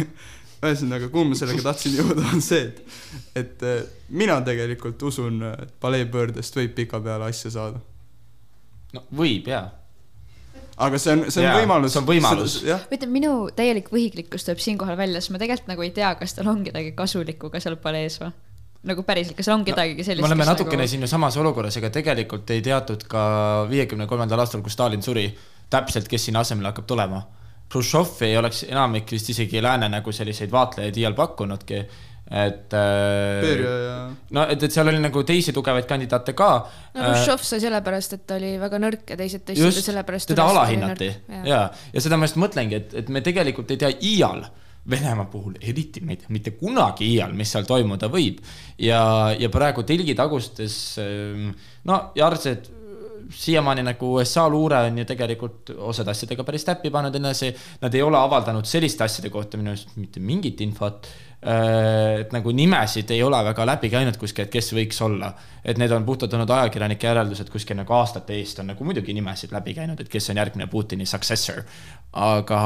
ühesõnaga, 0.66 1.10
kuhu 1.12 1.30
ma 1.30 1.38
sellega 1.38 1.68
tahtsin 1.68 1.96
jõuda, 2.00 2.26
on 2.34 2.44
see, 2.44 2.68
et, 2.68 3.00
et 3.44 3.66
äh, 3.66 3.82
mina 4.08 4.40
tegelikult 4.44 5.08
usun, 5.08 5.42
et 5.52 5.74
paleepöördest 5.82 6.58
võib 6.58 6.76
pikapeale 6.78 7.30
asja 7.30 7.52
saada. 7.58 7.82
no 8.96 9.06
võib 9.14 9.52
jaa 9.52 9.66
aga 10.76 10.98
see 11.00 11.12
on, 11.14 11.22
see 11.30 11.40
on 11.42 11.46
ja, 11.46 11.54
võimalus. 11.60 11.94
see 11.94 12.02
on 12.02 12.08
võimalus. 12.08 12.56
ütleme, 12.66 13.12
minu 13.12 13.36
täielik 13.56 13.88
võhiklikkus 13.92 14.44
tuleb 14.44 14.60
siinkohal 14.62 14.98
välja, 14.98 15.22
sest 15.22 15.32
ma 15.32 15.40
tegelikult 15.42 15.72
nagu 15.72 15.86
ei 15.86 15.94
tea, 15.96 16.10
kas 16.20 16.36
tal 16.36 16.50
on 16.52 16.64
kedagi 16.66 16.92
kasulikku 16.98 17.50
ka 17.52 17.62
seal 17.64 17.78
palees 17.80 18.20
või 18.22 18.32
nagu 18.86 19.02
päriselt, 19.06 19.36
kas 19.38 19.48
on 19.50 19.64
kedagi 19.66 20.04
sellist? 20.04 20.22
me 20.22 20.30
oleme 20.30 20.46
natukene 20.46 20.84
nagu... 20.84 20.90
siin 20.90 21.02
ju 21.02 21.10
samas 21.10 21.36
olukorras, 21.40 21.76
ega 21.80 21.90
tegelikult 21.94 22.50
ei 22.54 22.62
teatud 22.64 23.02
ka 23.10 23.22
viiekümne 23.70 24.06
kolmandal 24.10 24.44
aastal, 24.44 24.62
kui 24.62 24.72
Stalin 24.72 25.02
suri, 25.02 25.26
täpselt, 25.72 26.08
kes 26.10 26.28
sinna 26.28 26.44
asemele 26.46 26.70
hakkab 26.70 26.86
tulema. 26.86 27.24
Hruštšov 27.72 28.20
ei 28.22 28.36
oleks 28.38 28.62
enamik 28.68 29.10
vist 29.10 29.32
isegi 29.32 29.62
lääne 29.62 29.88
nagu 29.90 30.12
selliseid 30.14 30.52
vaatlejaid 30.52 31.00
iial 31.02 31.16
pakkunudki, 31.18 31.80
et 32.26 32.74
äh, 32.74 33.40
Beria 33.44 33.74
ja 33.84 33.96
no 34.34 34.44
et, 34.50 34.62
et 34.66 34.74
seal 34.74 34.90
oli 34.90 35.00
nagu 35.02 35.22
teisi 35.26 35.54
tugevaid 35.54 35.86
kandidaate 35.88 36.34
ka. 36.36 36.50
no 36.96 37.08
Hruštšov 37.08 37.46
sai 37.46 37.62
sellepärast, 37.62 38.16
et 38.18 38.26
ta 38.26 38.38
oli 38.40 38.56
väga 38.60 38.80
nõrk 38.82 39.14
ja 39.14 39.18
teised 39.20 39.46
tõstsid 39.46 39.90
sellepärast. 39.90 40.32
teda 40.32 40.46
alahinnati 40.50 41.10
ja, 41.46 41.66
ja 41.70 42.02
seda 42.02 42.18
ma 42.18 42.28
just 42.28 42.40
mõtlengi, 42.42 42.80
et, 42.82 42.96
et 43.02 43.12
me 43.12 43.22
tegelikult 43.26 43.74
ei 43.74 43.82
tea 43.84 43.92
iial 43.96 44.46
Venemaa 44.86 45.26
puhul 45.26 45.56
eriti 45.58 45.98
me 46.06 46.14
ei 46.14 46.20
tea 46.20 46.30
mitte 46.30 46.52
kunagi 46.54 47.08
iial, 47.10 47.32
mis 47.34 47.50
seal 47.50 47.66
toimuda 47.66 48.06
võib 48.10 48.38
ja, 48.78 49.00
ja 49.34 49.50
praegu 49.50 49.82
telgitagustes 49.86 50.76
ähm, 51.02 51.48
no 51.90 52.02
Jarsed 52.14 52.70
siiamaani 53.34 53.82
nagu 53.82 54.12
USA 54.14 54.48
luure 54.48 54.78
on 54.86 54.98
ju 54.98 55.04
tegelikult 55.08 55.70
osade 55.76 56.12
asjadega 56.12 56.44
päris 56.46 56.64
täppi 56.66 56.90
pannud 56.94 57.14
ennast, 57.18 57.62
nad 57.82 57.94
ei 57.94 58.02
ole 58.02 58.18
avaldanud 58.18 58.68
selliste 58.68 59.04
asjade 59.04 59.30
kohta 59.34 59.58
minu 59.58 59.72
arust 59.72 59.96
mitte 59.98 60.22
mingit 60.22 60.60
infot. 60.64 61.08
Et 61.46 62.32
nagu 62.32 62.52
nimesid 62.56 63.10
ei 63.14 63.20
ole 63.22 63.38
väga 63.44 63.66
läbi 63.68 63.90
käinud 63.92 64.16
kuskil, 64.18 64.46
et 64.46 64.52
kes 64.54 64.72
võiks 64.74 64.98
olla, 65.04 65.28
et 65.64 65.78
need 65.78 65.92
on 65.94 66.06
puhtalt 66.06 66.32
olnud 66.34 66.50
ajakirjanike 66.50 67.06
järeldused 67.06 67.52
kuskil 67.52 67.78
nagu 67.78 67.92
aastate 67.94 68.34
eest 68.38 68.62
on 68.62 68.72
nagu 68.72 68.84
muidugi 68.84 69.14
nimesid 69.14 69.52
läbi 69.54 69.76
käinud, 69.76 70.00
et 70.00 70.10
kes 70.10 70.30
on 70.32 70.40
järgmine 70.42 70.66
Putini 70.72 71.06
successor, 71.06 71.62
aga 72.12 72.62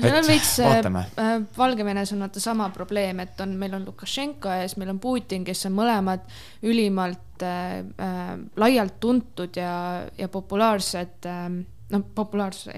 seal 0.00 0.24
veits 0.26 0.54
vaatame. 0.62 1.04
äh,, 1.20 1.34
Valgevenes 1.58 2.12
on 2.12 2.24
vaata 2.24 2.40
sama 2.40 2.68
probleem, 2.72 3.20
et 3.20 3.40
on, 3.40 3.56
meil 3.60 3.74
on 3.76 3.84
Lukašenko 3.84 4.48
ja 4.48 4.68
siis 4.68 4.78
meil 4.80 4.94
on 4.94 5.00
Putin, 5.00 5.44
kes 5.44 5.66
on 5.68 5.76
mõlemad 5.76 6.24
ülimalt 6.62 7.44
äh, 7.44 7.82
äh, 7.82 8.32
laialt 8.56 8.98
tuntud 9.00 9.56
ja, 9.56 9.74
ja 10.18 10.28
populaarsed 10.32 11.28
äh, 11.28 11.48
noh, 11.92 12.02
populaarsus, 12.14 12.72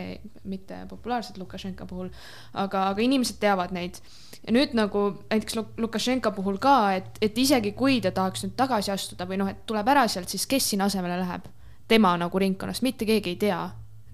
mitte 0.51 0.83
populaarsed 0.91 1.39
Lukašenka 1.41 1.87
puhul, 1.87 2.11
aga, 2.53 2.89
aga 2.91 3.03
inimesed 3.05 3.39
teavad 3.43 3.75
neid. 3.75 4.01
ja 4.45 4.53
nüüd 4.53 4.75
nagu 4.77 5.07
näiteks 5.31 5.57
Luk- 5.57 5.81
Lukašenka 5.81 6.35
puhul 6.37 6.59
ka, 6.63 6.93
et, 6.99 7.19
et 7.23 7.39
isegi 7.39 7.73
kui 7.73 8.01
ta 8.05 8.11
tahaks 8.13 8.45
nüüd 8.45 8.57
tagasi 8.59 8.93
astuda 8.93 9.27
või 9.31 9.41
noh, 9.41 9.49
et 9.49 9.65
tuleb 9.67 9.89
ära 9.89 10.07
sealt, 10.09 10.29
siis 10.29 10.47
kes 10.47 10.71
sinna 10.75 10.91
asemele 10.91 11.19
läheb? 11.23 11.51
tema 11.89 12.15
nagu 12.17 12.39
ringkonnast, 12.41 12.81
mitte 12.83 13.05
keegi 13.05 13.35
ei 13.35 13.37
tea 13.37 13.59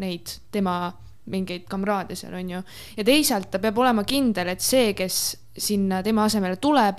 neid 0.03 0.33
tema 0.51 0.91
mingeid 1.31 1.69
kamraade 1.71 2.17
seal 2.19 2.35
on 2.35 2.51
ju. 2.51 2.63
ja 2.97 3.05
teisalt 3.07 3.51
ta 3.51 3.61
peab 3.63 3.79
olema 3.79 4.05
kindel, 4.05 4.51
et 4.51 4.65
see, 4.65 4.93
kes 4.99 5.21
sinna 5.57 6.03
tema 6.03 6.25
asemele 6.27 6.57
tuleb, 6.57 6.99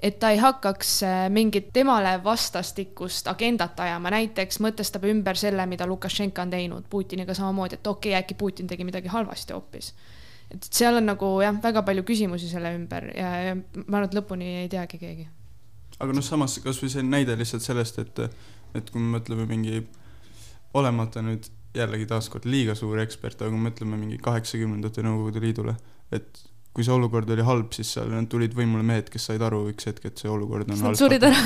et 0.00 0.18
ta 0.18 0.30
ei 0.30 0.38
hakkaks 0.38 1.02
äh, 1.02 1.16
mingit 1.30 1.72
temale 1.72 2.12
vastastikust 2.24 3.26
agendat 3.30 3.80
ajama, 3.80 4.12
näiteks 4.14 4.60
mõtestab 4.62 5.08
ümber 5.10 5.38
selle, 5.38 5.66
mida 5.66 5.86
Lukašenka 5.86 6.42
on 6.42 6.54
teinud 6.54 6.86
Putiniga 6.90 7.34
samamoodi, 7.34 7.78
et 7.80 7.86
okei 7.86 8.12
okay,, 8.12 8.22
äkki 8.22 8.38
Putin 8.38 8.70
tegi 8.70 8.86
midagi 8.86 9.10
halvasti 9.12 9.56
hoopis. 9.56 9.92
et 10.54 10.68
seal 10.72 10.96
on 10.96 11.06
nagu 11.06 11.32
jah, 11.42 11.56
väga 11.62 11.82
palju 11.82 12.04
küsimusi 12.08 12.48
selle 12.48 12.72
ümber 12.76 13.10
ja, 13.16 13.32
ja 13.48 13.54
ma 13.58 13.98
arvan, 13.98 14.08
et 14.08 14.18
lõpuni 14.20 14.54
ei 14.62 14.68
teagi 14.68 14.98
keegi. 14.98 15.28
aga 15.98 16.12
noh, 16.12 16.24
samas 16.24 16.58
kasvõi 16.64 16.92
see 16.94 17.02
näide 17.02 17.36
lihtsalt 17.36 17.66
sellest, 17.66 17.98
et, 17.98 18.22
et 18.78 18.90
kui 18.90 19.02
me 19.02 19.18
mõtleme 19.18 19.48
mingi 19.50 19.82
olemata 20.78 21.22
nüüd 21.24 21.50
jällegi 21.74 22.06
taaskord 22.06 22.46
liiga 22.46 22.74
suur 22.78 23.00
ekspert, 23.02 23.42
aga 23.42 23.50
kui 23.50 23.58
me 23.58 23.70
mõtleme 23.70 23.98
mingi 23.98 24.18
kaheksakümnendate 24.22 25.02
Nõukogude 25.04 25.42
Liidule, 25.42 25.74
et 26.14 26.46
kui 26.78 26.86
see 26.86 26.94
olukord 26.94 27.30
oli 27.34 27.42
halb, 27.42 27.72
siis 27.74 27.88
seal 27.96 28.12
tulid 28.30 28.52
võimule 28.54 28.84
mehed, 28.86 29.08
kes 29.10 29.24
said 29.32 29.42
aru 29.42 29.64
üks 29.72 29.88
hetk, 29.90 30.04
et 30.06 30.20
see 30.22 30.30
olukord 30.30 30.68
on 30.70 30.84
halb. 30.86 30.98
surid 31.00 31.24
ära. 31.26 31.40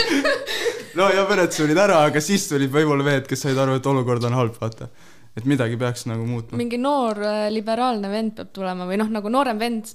no 0.98 1.10
ja 1.12 1.26
mõned 1.28 1.52
surid 1.52 1.76
ära, 1.76 1.98
aga 2.08 2.22
siis 2.24 2.46
tulid 2.48 2.72
võimule 2.72 3.04
mehed, 3.04 3.28
kes 3.28 3.44
said 3.44 3.60
aru, 3.60 3.76
et 3.76 3.90
olukord 3.92 4.24
on 4.24 4.38
halb, 4.38 4.56
vaata. 4.62 4.88
et 5.36 5.44
midagi 5.44 5.76
peaks 5.80 6.06
nagu 6.08 6.24
muutma. 6.24 6.56
mingi 6.56 6.80
noor 6.80 7.20
äh, 7.20 7.42
liberaalne 7.52 8.08
vend 8.08 8.32
peab 8.40 8.56
tulema 8.56 8.88
või 8.88 8.96
noh, 9.02 9.12
nagu 9.12 9.28
noorem 9.28 9.60
vend, 9.60 9.92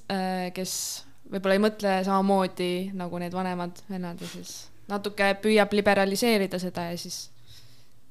kes 0.54 0.78
võib-olla 1.26 1.58
ei 1.58 1.64
mõtle 1.66 1.98
samamoodi 2.06 2.72
nagu 2.94 3.18
need 3.18 3.34
vanemad 3.34 3.82
vennad 3.90 4.22
ja 4.22 4.30
siis 4.30 4.52
natuke 4.86 5.32
püüab 5.42 5.74
liberaliseerida 5.74 6.62
seda 6.62 6.92
ja 6.92 7.00
siis 7.00 7.24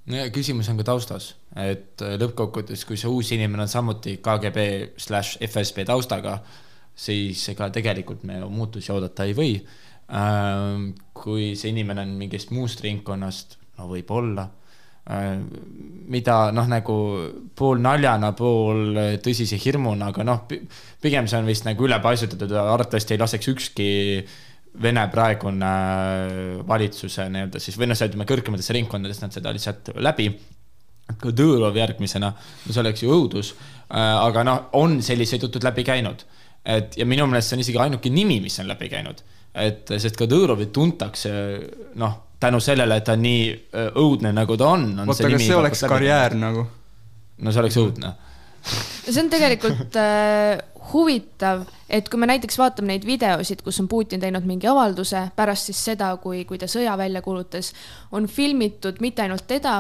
no 0.06 0.20
ja 0.20 0.30
küsimus 0.34 0.70
on 0.72 0.80
ka 0.80 0.86
taustas, 0.92 1.32
et 1.58 2.04
äh, 2.06 2.18
lõppkokkuvõttes, 2.22 2.86
kui 2.88 3.00
see 3.00 3.12
uus 3.12 3.32
inimene 3.36 3.66
on 3.66 3.72
samuti 3.72 4.18
KGB 4.24 4.68
slaš 5.02 5.36
FSB 5.46 5.88
taustaga, 5.90 6.38
siis 6.96 7.42
ega 7.52 7.70
tegelikult 7.74 8.24
me 8.28 8.40
muutusi 8.46 8.94
oodata 8.94 9.26
ei 9.28 9.36
või. 9.38 9.58
kui 11.18 11.56
see 11.58 11.72
inimene 11.74 12.04
on 12.06 12.12
mingist 12.14 12.52
muust 12.54 12.84
ringkonnast, 12.86 13.56
no 13.80 13.88
võib-olla, 13.90 14.44
mida 16.14 16.36
noh, 16.54 16.68
nagu 16.70 16.98
pool 17.58 17.82
naljana, 17.82 18.30
pool 18.38 19.00
tõsise 19.26 19.58
hirmuna, 19.62 20.12
aga 20.14 20.26
noh, 20.26 20.44
pigem 21.02 21.26
see 21.26 21.40
on 21.42 21.50
vist 21.50 21.66
nagu 21.66 21.86
ülepaisutatud 21.86 22.54
arvatavasti 22.54 23.16
ei 23.16 23.22
laseks 23.22 23.50
ükski 23.50 23.90
Vene 24.82 25.06
praegune 25.12 25.72
valitsuse 26.68 27.30
nii-öelda 27.32 27.62
siis 27.64 27.78
või 27.80 27.88
noh, 27.92 28.00
ütleme 28.08 28.28
kõrgemates 28.28 28.72
ringkondades 28.76 29.22
nad 29.22 29.36
seda 29.36 29.54
lihtsalt 29.56 29.94
läbi. 30.04 30.30
Kõdõrov 31.22 31.76
järgmisena, 31.78 32.32
no 32.34 32.74
see 32.74 32.82
oleks 32.82 33.04
ju 33.04 33.14
õudus, 33.14 33.54
aga 33.94 34.44
noh, 34.44 34.64
on 34.82 34.98
sellised 35.06 35.46
jutud 35.46 35.64
läbi 35.64 35.86
käinud. 35.86 36.26
et 36.66 36.98
ja 36.98 37.06
minu 37.06 37.28
meelest 37.30 37.52
see 37.52 37.56
on 37.56 37.62
isegi 37.62 37.78
ainuke 37.78 38.10
nimi, 38.10 38.40
mis 38.42 38.60
on 38.60 38.68
läbi 38.68 38.90
käinud, 38.90 39.22
et 39.54 39.92
sest 40.02 40.18
Kõdõrovit 40.18 40.72
tuntakse 40.74 41.32
noh, 42.02 42.16
tänu 42.40 42.60
sellele, 42.60 42.98
et 42.98 43.06
ta 43.06 43.16
nii 43.16 43.44
öö, 43.54 43.90
õudne, 44.02 44.32
nagu 44.36 44.58
ta 44.58 44.72
on, 44.74 44.88
on. 45.00 45.10
oota, 45.10 45.28
aga 45.28 45.40
see 45.40 45.56
oleks 45.56 45.84
karjäär 45.90 46.36
nagu. 46.40 46.66
no 47.38 47.52
see 47.54 47.62
oleks 47.64 47.78
õudne. 47.82 48.12
See 48.66 49.22
on 49.22 49.30
tegelikult 49.30 49.98
äh, 50.02 50.62
huvitav, 50.92 51.64
et 51.90 52.08
kui 52.10 52.20
me 52.22 52.28
näiteks 52.30 52.58
vaatame 52.60 52.94
neid 52.94 53.06
videosid, 53.08 53.62
kus 53.66 53.80
on 53.82 53.88
Putin 53.90 54.22
teinud 54.22 54.46
mingi 54.48 54.68
avalduse 54.70 55.22
pärast 55.38 55.70
siis 55.70 55.82
seda, 55.90 56.12
kui, 56.22 56.44
kui 56.50 56.60
ta 56.62 56.70
sõja 56.72 56.94
välja 57.00 57.22
kuulutas, 57.26 57.72
on 58.16 58.30
filmitud 58.32 59.02
mitte 59.04 59.26
ainult 59.26 59.48
teda, 59.50 59.80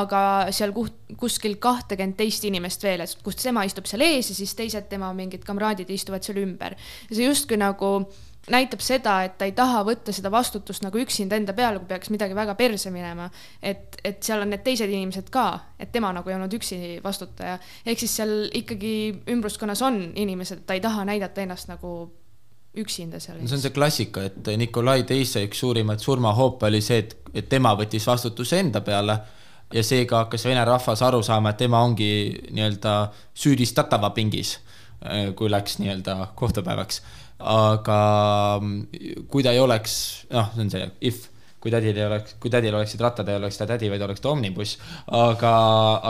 aga 0.00 0.20
seal 0.56 0.72
kuht, 0.76 0.96
kuskil 1.20 1.58
kahtekümmet 1.62 2.16
teist 2.20 2.44
inimest 2.48 2.84
veel, 2.86 3.04
et 3.04 3.24
kus 3.24 3.40
tema 3.42 3.66
istub 3.68 3.88
seal 3.88 4.04
ees 4.06 4.32
ja 4.32 4.38
siis 4.38 4.54
teised 4.58 4.88
tema 4.90 5.12
mingid 5.16 5.44
kamraadid 5.46 5.90
istuvad 5.92 6.24
seal 6.26 6.40
ümber. 6.44 6.76
see 7.10 7.28
justkui 7.28 7.60
nagu 7.60 7.92
näitab 8.50 8.82
seda, 8.84 9.16
et 9.26 9.38
ta 9.38 9.48
ei 9.48 9.54
taha 9.56 9.82
võtta 9.86 10.12
seda 10.14 10.30
vastutust 10.30 10.84
nagu 10.84 11.00
üksinda 11.02 11.38
enda 11.38 11.54
peale, 11.56 11.80
kui 11.82 11.88
peaks 11.90 12.10
midagi 12.14 12.36
väga 12.36 12.54
perse 12.58 12.90
minema. 12.94 13.30
et, 13.62 13.96
et 14.04 14.22
seal 14.22 14.44
on 14.44 14.50
need 14.54 14.62
teised 14.66 14.90
inimesed 14.90 15.30
ka, 15.34 15.46
et 15.78 15.90
tema 15.92 16.12
nagu 16.14 16.30
ei 16.30 16.36
olnud 16.36 16.54
üksi 16.54 17.00
vastutaja. 17.04 17.58
ehk 17.86 17.98
siis 17.98 18.16
seal 18.16 18.36
ikkagi 18.54 18.94
ümbruskonnas 19.34 19.82
on 19.82 20.12
inimesed, 20.14 20.62
ta 20.66 20.74
ei 20.78 20.80
taha 20.80 21.04
näidata 21.04 21.42
ennast 21.42 21.68
nagu 21.68 21.96
üksinda 22.76 23.20
seal 23.20 23.40
no 23.40 23.48
see 23.48 23.56
on 23.56 23.64
see 23.64 23.74
klassika, 23.74 24.26
et 24.28 24.52
Nikolai 24.60 25.02
teise 25.08 25.42
üks 25.46 25.64
suurimaid 25.64 26.02
surmahoope 26.02 26.68
oli 26.68 26.82
see, 26.84 27.02
et, 27.04 27.16
et 27.34 27.48
tema 27.48 27.74
võttis 27.78 28.06
vastutuse 28.06 28.60
enda 28.60 28.82
peale 28.84 29.18
ja 29.74 29.82
seega 29.82 30.24
hakkas 30.24 30.46
vene 30.46 30.64
rahvas 30.64 31.02
aru 31.02 31.22
saama, 31.26 31.52
et 31.52 31.60
tema 31.64 31.82
ongi 31.84 32.10
nii-öelda 32.54 32.96
süüdistatava 33.34 34.10
pingis, 34.16 34.58
kui 35.36 35.50
läks 35.50 35.80
nii-öelda 35.82 36.32
kohtupäevaks. 36.38 37.02
Aga 37.38 38.00
kui 39.30 39.44
ta 39.44 39.52
ei 39.52 39.60
oleks, 39.60 39.96
noh, 40.32 40.52
see 40.54 40.64
on 40.64 40.70
see 40.72 40.86
if, 41.10 41.26
kui 41.60 41.72
tädil 41.74 41.96
ei 41.98 42.06
oleks, 42.06 42.36
kui 42.40 42.50
tädil 42.52 42.74
oleksid 42.78 43.00
rattad, 43.02 43.28
ei 43.28 43.40
oleks 43.40 43.58
ta 43.58 43.66
tädi, 43.66 43.88
vaid 43.90 44.02
oleks 44.06 44.22
ta 44.22 44.30
omnibuss. 44.30 44.78
aga, 45.18 45.52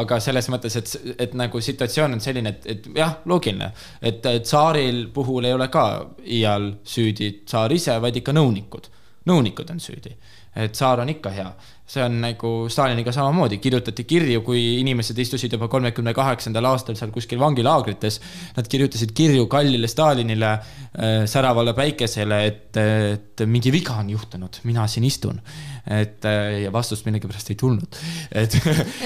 aga 0.03 0.19
selles 0.21 0.51
mõttes, 0.53 0.77
et, 0.77 1.15
et 1.27 1.37
nagu 1.39 1.61
situatsioon 1.63 2.19
on 2.19 2.23
selline, 2.23 2.53
et, 2.53 2.67
et 2.75 2.89
jah, 2.99 3.17
loogiline, 3.25 3.71
et 4.03 4.21
tsaaril 4.45 5.07
puhul 5.15 5.49
ei 5.49 5.57
ole 5.57 5.71
ka 5.73 5.87
iial 6.23 6.75
süüdi 6.85 7.33
tsaar 7.47 7.73
ise, 7.73 7.97
vaid 8.03 8.21
ikka 8.21 8.37
nõunikud. 8.37 8.91
nõunikud 9.27 9.71
on 9.73 9.81
süüdi, 9.83 10.13
et 10.57 10.73
tsaar 10.73 11.05
on 11.05 11.09
ikka 11.13 11.31
hea 11.31 11.51
see 11.87 12.03
on 12.03 12.17
nagu 12.19 12.51
Staliniga 12.71 13.13
samamoodi, 13.15 13.61
kirjutati 13.63 14.05
kirju, 14.09 14.43
kui 14.47 14.63
inimesed 14.81 15.19
istusid 15.23 15.55
juba 15.55 15.69
kolmekümne 15.71 16.13
kaheksandal 16.17 16.67
aastal 16.73 16.99
seal 16.99 17.13
kuskil 17.15 17.39
vangilaagrites. 17.39 18.19
Nad 18.57 18.71
kirjutasid 18.71 19.15
kirju 19.17 19.47
kallile 19.51 19.89
Stalinile 19.91 20.51
äh,, 20.51 21.23
säravale 21.31 21.77
päikesele, 21.79 22.41
et, 22.51 22.81
et 22.83 23.47
mingi 23.47 23.71
viga 23.75 24.01
on 24.03 24.11
juhtunud, 24.11 24.61
mina 24.67 24.89
siin 24.91 25.07
istun. 25.07 25.41
et 25.87 26.25
äh, 26.27 26.65
ja 26.65 26.73
vastust 26.75 27.07
millegipärast 27.07 27.53
ei 27.53 27.59
tulnud, 27.61 27.99
et. 28.43 28.57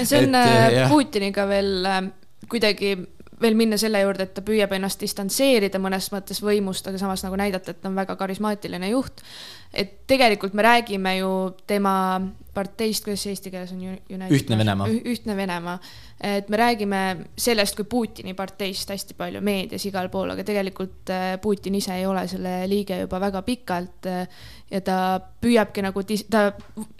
see 0.01 0.23
on 0.23 0.33
äh, 0.39 0.89
Putiniga 0.89 1.45
veel 1.45 1.85
äh, 1.85 1.99
kuidagi 2.49 2.95
veel 3.41 3.57
minna 3.57 3.77
selle 3.81 4.01
juurde, 4.03 4.27
et 4.27 4.35
ta 4.35 4.43
püüab 4.45 4.73
ennast 4.77 5.01
distantseerida 5.01 5.79
mõnes 5.81 6.11
mõttes 6.13 6.41
võimust, 6.43 6.87
aga 6.87 7.01
samas 7.01 7.23
nagu 7.25 7.39
näidata, 7.39 7.73
et 7.73 7.81
ta 7.81 7.89
on 7.89 7.97
väga 7.97 8.15
karismaatiline 8.19 8.91
juht. 8.93 9.23
et 9.73 10.07
tegelikult 10.07 10.53
me 10.53 10.63
räägime 10.63 11.17
ju 11.17 11.55
tema 11.67 12.21
parteist, 12.53 13.05
kuidas 13.05 13.21
see 13.23 13.31
eesti 13.31 13.51
keeles 13.51 13.71
on? 13.71 13.83
ühtne 14.27 14.57
Venemaa. 14.57 14.87
ühtne 14.87 15.35
Venemaa. 15.35 15.77
et 16.19 16.49
me 16.49 16.57
räägime 16.57 17.01
sellest 17.37 17.75
kui 17.75 17.85
Putini 17.85 18.33
parteist 18.33 18.89
hästi 18.89 19.15
palju 19.17 19.41
meedias 19.41 19.85
igal 19.85 20.09
pool, 20.09 20.29
aga 20.33 20.43
tegelikult 20.43 21.09
äh, 21.09 21.37
Putin 21.41 21.75
ise 21.75 21.95
ei 21.95 22.05
ole 22.05 22.27
selle 22.27 22.67
liige 22.67 22.99
juba 23.05 23.19
väga 23.19 23.41
pikalt. 23.47 24.05
Äh, 24.05 24.27
ja 24.71 24.81
ta 24.81 24.97
püüabki 25.41 25.83
nagu, 25.83 26.03
ta 26.29 26.51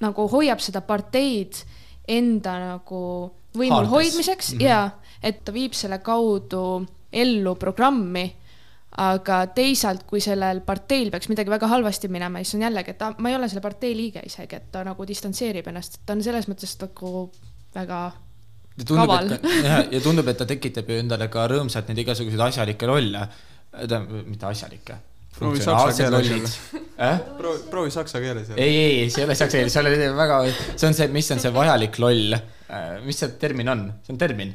nagu 0.01 0.27
hoiab 0.31 0.63
seda 0.63 0.81
parteid 0.81 1.63
enda 2.07 2.57
nagu 2.59 3.03
võimul 3.55 3.85
Hardes. 3.85 3.91
hoidmiseks 3.91 4.53
mm 4.53 4.59
-hmm. 4.59 4.63
ja 4.63 4.89
et 5.23 5.43
ta 5.45 5.53
viib 5.53 5.75
selle 5.77 5.99
kaudu 6.03 6.85
ellu 7.11 7.55
programmi 7.59 8.25
aga 8.99 9.37
teisalt, 9.55 10.03
kui 10.07 10.19
sellel 10.23 10.59
parteil 10.67 11.11
peaks 11.11 11.29
midagi 11.31 11.51
väga 11.51 11.69
halvasti 11.71 12.09
minema, 12.11 12.41
siis 12.43 12.57
on 12.57 12.65
jällegi, 12.65 12.91
et 12.91 12.99
ta, 12.99 13.13
ma 13.23 13.31
ei 13.31 13.37
ole 13.37 13.47
selle 13.47 13.63
partei 13.63 13.93
liige 13.95 14.23
isegi, 14.27 14.57
et 14.57 14.67
ta 14.73 14.83
nagu 14.87 15.05
distantseerib 15.07 15.69
ennast, 15.71 15.95
et 15.95 16.03
ta 16.07 16.17
on 16.17 16.23
selles 16.25 16.49
mõttes 16.51 16.75
nagu 16.81 17.29
väga 17.75 18.01
ja 18.11 18.87
tundub, 18.87 19.05
kaval. 19.05 19.31
ja, 19.63 19.77
ja 19.95 20.01
tundub, 20.03 20.27
et 20.27 20.41
ta 20.41 20.49
tekitab 20.49 20.91
ju 20.91 20.99
endale 21.05 21.29
ka 21.31 21.47
rõõmsalt 21.51 21.87
neid 21.91 22.03
igasuguseid 22.03 22.43
asjalikke 22.49 22.89
rolle, 22.89 23.23
mitte 24.27 24.49
asjalikke 24.49 24.99
proovi 25.37 25.61
saksa 25.63 26.09
keeles 26.11 26.57
äh?. 26.99 27.21
proovi, 27.37 27.61
proovi 27.71 27.91
saksa 27.91 28.19
keeles. 28.19 28.49
ei, 28.57 28.75
ei, 28.75 28.99
ei, 29.03 29.09
see 29.09 29.23
ei 29.23 29.29
ole 29.29 29.37
saksa 29.39 29.57
keeles, 29.57 29.73
see 29.73 29.83
oli 29.83 30.09
väga, 30.17 30.41
see 30.75 30.89
on 30.89 30.97
see, 30.97 31.07
mis 31.15 31.31
on 31.31 31.39
see 31.43 31.53
vajalik 31.55 31.99
loll. 32.03 32.35
Äh, 32.35 32.99
mis 33.05 33.19
see 33.19 33.31
termin 33.39 33.71
on, 33.71 33.85
see 34.03 34.13
on 34.13 34.19
termin, 34.19 34.51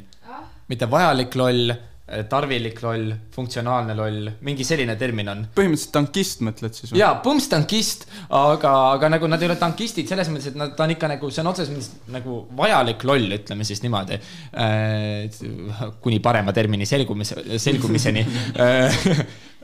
mitte 0.71 0.89
vajalik 0.91 1.35
loll 1.39 1.71
äh, 1.71 2.23
tarvilik 2.29 2.81
loll, 2.83 3.11
funktsionaalne 3.35 3.95
loll, 3.97 4.29
mingi 4.47 4.67
selline 4.67 4.97
termin 4.99 5.33
on. 5.33 5.43
põhimõtteliselt 5.55 5.95
tankist 5.95 6.45
mõtled 6.47 6.77
siis 6.77 6.93
või? 6.93 7.01
jaa, 7.01 7.17
põmstankist, 7.25 8.07
aga, 8.29 8.73
aga 8.93 9.11
nagu 9.15 9.31
nad 9.31 9.43
ei 9.43 9.51
ole 9.51 9.59
tankistid 9.61 10.09
selles 10.11 10.31
mõttes, 10.33 10.51
et 10.53 10.59
nad, 10.59 10.75
ta 10.77 10.87
on 10.87 10.95
ikka 10.95 11.11
nagu, 11.15 11.31
see 11.33 11.43
on 11.43 11.51
otseses 11.53 11.73
mõttes 11.73 12.13
nagu 12.15 12.39
vajalik 12.61 13.03
loll, 13.07 13.35
ütleme 13.39 13.67
siis 13.67 13.83
niimoodi 13.85 14.19
äh,. 14.19 15.93
kuni 16.03 16.21
parema 16.23 16.55
termini 16.55 16.89
selgumise, 16.89 17.43
selgumiseni 17.61 18.25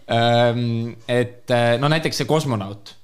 Ehm, 0.07 0.95
et 1.19 1.51
eh, 1.51 1.77
no 1.79 1.89
näiteks 1.91 2.23
see 2.23 2.29
kosmonaut, 2.29 2.95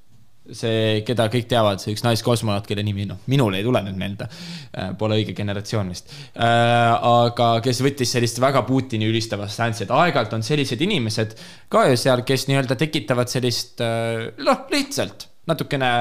see, 0.55 1.01
keda 1.07 1.27
kõik 1.31 1.47
teavad, 1.51 1.81
see 1.81 1.93
üks 1.95 2.03
naiskosmonaut, 2.05 2.67
kelle 2.69 2.83
nimi, 2.85 3.05
noh, 3.09 3.21
minul 3.31 3.57
ei 3.57 3.65
tule 3.65 3.81
nüüd 3.85 3.97
meelde. 3.99 4.29
Eh, 4.73 4.91
pole 4.99 5.19
õige 5.19 5.35
generatsioon 5.37 5.91
vist. 5.93 6.11
Eh, 6.33 7.09
aga 7.11 7.49
kes 7.65 7.81
võttis 7.85 8.13
sellist 8.15 8.41
väga 8.43 8.63
Putini 8.67 9.09
ülistavat 9.09 9.51
stantsi, 9.53 9.85
et 9.85 9.93
aeg-ajalt 9.95 10.35
on 10.37 10.45
sellised 10.45 10.81
inimesed 10.85 11.35
ka 11.71 11.85
ju 11.89 11.99
seal, 11.99 12.23
kes 12.27 12.47
nii-öelda 12.49 12.77
tekitavad 12.79 13.31
sellist, 13.31 13.81
noh, 13.81 14.65
lihtsalt 14.73 15.27
natukene, 15.49 15.91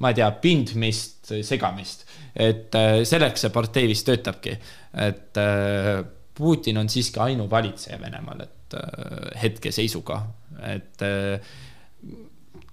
ma 0.00 0.10
ei 0.10 0.16
tea, 0.16 0.30
pindmist, 0.40 1.34
segamist. 1.44 2.06
et 2.34 2.74
selleks 3.06 3.44
see 3.44 3.52
partei 3.54 3.86
vist 3.86 4.06
töötabki, 4.08 4.56
et 5.04 5.38
Putin 6.34 6.80
on 6.80 6.88
siiski 6.90 7.20
ainuvalitseja 7.22 8.00
Venemaal, 8.00 8.40
et 8.42 8.78
hetkeseisuga 9.38 10.22
et 10.62 11.02
äh, 11.02 11.40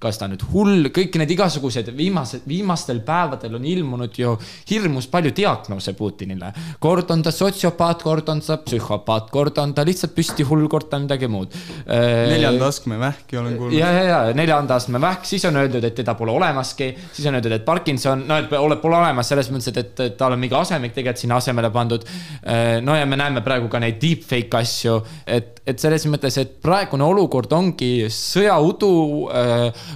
kas 0.01 0.17
ta 0.17 0.27
nüüd 0.29 0.43
hull, 0.51 0.89
kõik 0.93 1.15
need 1.21 1.33
igasugused 1.35 1.91
viimased, 1.95 2.45
viimastel 2.49 3.01
päevadel 3.05 3.57
on 3.59 3.65
ilmunud 3.69 4.17
ju 4.17 4.33
hirmus 4.69 5.07
palju 5.11 5.33
diagnoose 5.37 5.93
Putinile. 5.97 6.51
kord 6.79 7.11
on 7.13 7.21
ta 7.21 7.31
sotsiopaat, 7.31 8.01
kord 8.03 8.29
on 8.33 8.41
ta 8.41 8.57
psühhopaat, 8.65 9.29
kord 9.33 9.57
on 9.61 9.75
ta 9.77 9.85
lihtsalt 9.85 10.15
püsti 10.17 10.45
hull, 10.47 10.67
kord 10.71 10.89
ta 10.89 10.97
on 10.97 11.05
midagi 11.05 11.29
muud. 11.31 11.53
Äh, 11.85 12.31
neljanda 12.33 12.71
astme 12.71 12.97
vähki 12.99 13.37
olen 13.37 13.57
kuulnud. 13.59 13.77
ja, 13.77 13.91
ja, 13.91 14.03
ja 14.09 14.35
neljanda 14.37 14.79
astme 14.81 15.01
vähk, 15.01 15.25
siis 15.29 15.45
on 15.49 15.61
öeldud, 15.61 15.85
et 15.85 15.95
teda 16.01 16.15
pole 16.17 16.33
olemaski, 16.33 16.91
siis 17.13 17.27
on 17.29 17.37
öeldud, 17.37 17.55
et 17.59 17.65
Parkinson, 17.65 18.25
no 18.27 18.39
et 18.41 18.49
pole, 18.49 18.79
pole 18.81 18.97
olemas 18.97 19.29
selles 19.31 19.51
mõttes, 19.53 19.69
et, 19.75 19.93
et 20.07 20.17
tal 20.17 20.33
on 20.33 20.41
mingi 20.41 20.57
asemik 20.57 20.95
tegelikult 20.97 21.21
sinna 21.21 21.37
asemele 21.41 21.69
pandud. 21.73 22.07
Äh, 22.41 22.79
no 22.81 22.97
ja 22.97 23.05
me 23.05 23.19
näeme 23.19 23.45
praegu 23.45 23.69
ka 23.71 23.81
neid 23.83 24.01
deepfake 24.01 24.61
asju, 24.61 24.97
et, 25.27 25.60
et 25.67 25.79
selles 25.79 26.05
mõttes, 26.09 26.37
et 26.41 26.55
praegune 26.63 27.05
olukord 27.05 27.51
ongi 27.53 28.07
sõjaudu 28.11 28.91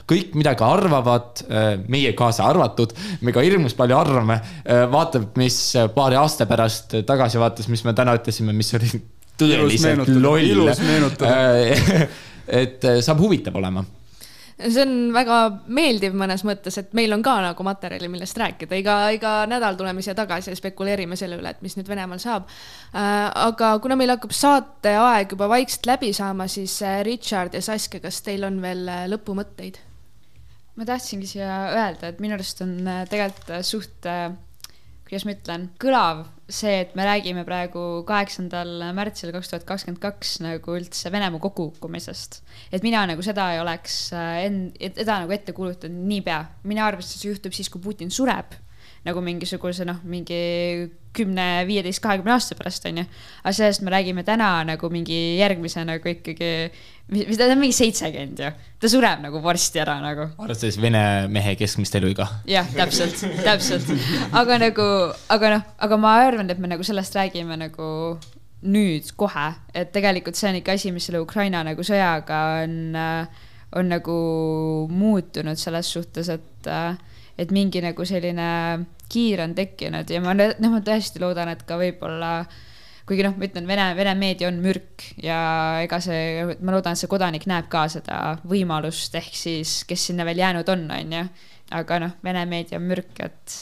kõik 0.09 0.35
midagi 0.37 0.65
arvavad, 0.65 1.43
äh, 1.49 1.71
meie 1.91 2.13
kaasa 2.17 2.45
arvatud, 2.49 2.93
me 3.21 3.33
ka 3.35 3.43
hirmus 3.45 3.77
palju 3.77 3.97
arvame. 3.97 4.39
äh, 4.65 4.85
vaatab, 4.91 5.31
mis 5.41 5.57
paari 5.95 6.19
aasta 6.21 6.45
pärast 6.45 6.97
tagasi 7.07 7.41
vaatas, 7.41 7.67
mis 7.67 7.83
me 7.83 7.93
täna 7.97 8.15
ütlesime, 8.19 8.53
mis 8.53 8.73
oli 8.77 8.93
tõeliselt 9.39 10.09
loll. 10.21 10.71
äh, 11.25 12.07
et 12.61 12.85
äh, 12.85 13.01
saab 13.05 13.21
huvitav 13.23 13.55
olema 13.59 13.83
see 14.59 14.83
on 14.83 14.93
väga 15.15 15.39
meeldiv 15.67 16.15
mõnes 16.17 16.45
mõttes, 16.47 16.77
et 16.79 16.93
meil 16.97 17.11
on 17.15 17.23
ka 17.25 17.33
nagu 17.43 17.65
materjali, 17.67 18.07
millest 18.11 18.37
rääkida, 18.39 18.77
iga, 18.79 18.99
iga 19.15 19.33
nädal 19.51 19.75
tuleme 19.79 20.03
siia 20.05 20.15
tagasi 20.15 20.53
ja 20.53 20.59
spekuleerime 20.59 21.17
selle 21.19 21.39
üle, 21.41 21.51
et 21.51 21.65
mis 21.65 21.75
nüüd 21.79 21.89
Venemaal 21.91 22.21
saab. 22.23 22.47
aga 22.93 23.73
kuna 23.83 23.99
meil 23.99 24.15
hakkab 24.15 24.35
saateaeg 24.35 25.35
juba 25.35 25.49
vaikselt 25.51 25.91
läbi 25.91 26.13
saama, 26.15 26.47
siis 26.47 26.79
Richard 27.03 27.53
ja 27.53 27.61
Saskia, 27.65 28.03
kas 28.03 28.21
teil 28.23 28.47
on 28.47 28.61
veel 28.63 28.87
lõpumõtteid? 29.11 29.81
ma 30.75 30.87
tahtsingi 30.87 31.29
siia 31.29 31.51
öelda, 31.73 32.11
et 32.11 32.21
minu 32.23 32.35
arust 32.35 32.61
on 32.65 32.75
äh, 32.83 33.03
tegelikult 33.09 33.53
äh, 33.55 33.63
suht, 33.65 34.07
äh, 34.09 34.27
kuidas 35.07 35.27
ma 35.27 35.35
ütlen, 35.35 35.69
kõlav 35.81 36.25
see, 36.49 36.81
et 36.83 36.91
me 36.97 37.05
räägime 37.07 37.45
praegu 37.45 38.03
kaheksandal 38.05 38.91
märtsil 38.97 39.31
kaks 39.33 39.49
tuhat 39.49 39.65
kakskümmend 39.65 40.01
kaks 40.03 40.35
nagu 40.45 40.75
üldse 40.77 41.11
Venemaa 41.13 41.41
kokkukukkumisest. 41.41 42.41
et 42.71 42.83
mina 42.85 43.05
nagu 43.09 43.25
seda 43.25 43.51
ei 43.53 43.61
oleks 43.63 43.97
en-, 44.13 44.69
seda 44.77 45.21
nagu 45.23 45.33
ette 45.33 45.55
kuulutanud 45.57 46.05
niipea. 46.11 46.43
mina 46.63 46.85
arvasin, 46.85 47.17
et 47.17 47.23
see 47.23 47.33
juhtub 47.33 47.55
siis, 47.55 47.69
kui 47.69 47.81
Putin 47.81 48.11
sureb 48.11 48.53
nagu 49.05 49.21
mingisuguse 49.21 49.85
noh, 49.85 50.01
mingi 50.03 50.37
kümne, 51.15 51.47
viieteist, 51.67 52.01
kahekümne 52.03 52.35
aasta 52.35 52.57
pärast, 52.59 52.85
on 52.89 53.01
ju. 53.01 53.05
aga 53.43 53.53
sellest 53.55 53.83
me 53.85 53.93
räägime 53.93 54.25
täna 54.27 54.49
nagu 54.67 54.89
mingi 54.93 55.19
järgmise 55.39 55.85
nagu 55.87 56.11
ikkagi, 56.11 56.51
mis 57.15 57.39
ta 57.39 57.49
on 57.49 57.61
mingi 57.61 57.75
seitsekümmend 57.77 58.43
ju. 58.43 58.51
ta 58.79 58.91
sureb 58.91 59.23
nagu 59.25 59.41
varsti 59.43 59.81
ära 59.83 59.97
nagu. 60.03 60.29
arvestades 60.37 60.79
vene 60.81 61.03
mehe 61.31 61.55
keskmist 61.59 61.95
eluiga. 61.99 62.27
jah, 62.49 62.69
täpselt, 62.75 63.19
täpselt. 63.43 63.91
aga 64.31 64.59
nagu, 64.67 64.87
aga 65.33 65.57
noh, 65.57 65.67
aga 65.87 65.99
ma 66.01 66.15
arvan, 66.25 66.51
et 66.51 66.61
me 66.61 66.71
nagu 66.71 66.83
sellest 66.85 67.15
räägime 67.17 67.59
nagu 67.65 67.91
nüüd 68.65 69.11
kohe, 69.19 69.49
et 69.75 69.91
tegelikult 69.93 70.37
see 70.37 70.49
on 70.49 70.59
ikka 70.59 70.75
asi, 70.77 70.91
mis 70.93 71.05
selle 71.07 71.21
Ukraina 71.21 71.61
nagu 71.65 71.83
sõjaga 71.85 72.39
on, 72.63 72.95
on 73.77 73.91
nagu 73.91 74.15
muutunud 74.89 75.59
selles 75.59 75.91
suhtes, 75.97 76.31
et, 76.33 76.71
et 77.37 77.51
mingi 77.51 77.81
nagu 77.83 78.05
selline 78.07 78.47
kiir 79.11 79.43
on 79.43 79.55
tekkinud 79.55 80.09
ja 80.09 80.21
ma 80.23 80.33
noh, 80.37 80.55
ma 80.71 80.81
tõesti 80.85 81.21
loodan, 81.21 81.51
et 81.51 81.65
ka 81.67 81.77
võib-olla 81.79 82.31
kuigi 83.05 83.25
noh, 83.25 83.35
ma 83.37 83.45
ütlen, 83.47 83.67
Vene, 83.69 83.89
Vene 83.97 84.13
meedia 84.17 84.49
on 84.49 84.57
mürk 84.63 85.05
ja 85.21 85.37
ega 85.83 85.99
see, 86.03 86.45
ma 86.57 86.73
loodan, 86.73 86.95
et 86.95 87.01
see 87.01 87.11
kodanik 87.11 87.45
näeb 87.49 87.67
ka 87.71 87.85
seda 87.91 88.19
võimalust, 88.49 89.15
ehk 89.19 89.37
siis, 89.37 89.77
kes 89.87 90.07
sinna 90.09 90.25
veel 90.27 90.41
jäänud 90.41 90.69
on, 90.73 90.87
on 90.95 91.17
ju. 91.19 91.25
aga 91.77 91.99
noh, 92.01 92.15
Vene 92.25 92.45
meedia 92.49 92.79
on 92.81 92.87
mürk, 92.89 93.13
et, 93.21 93.57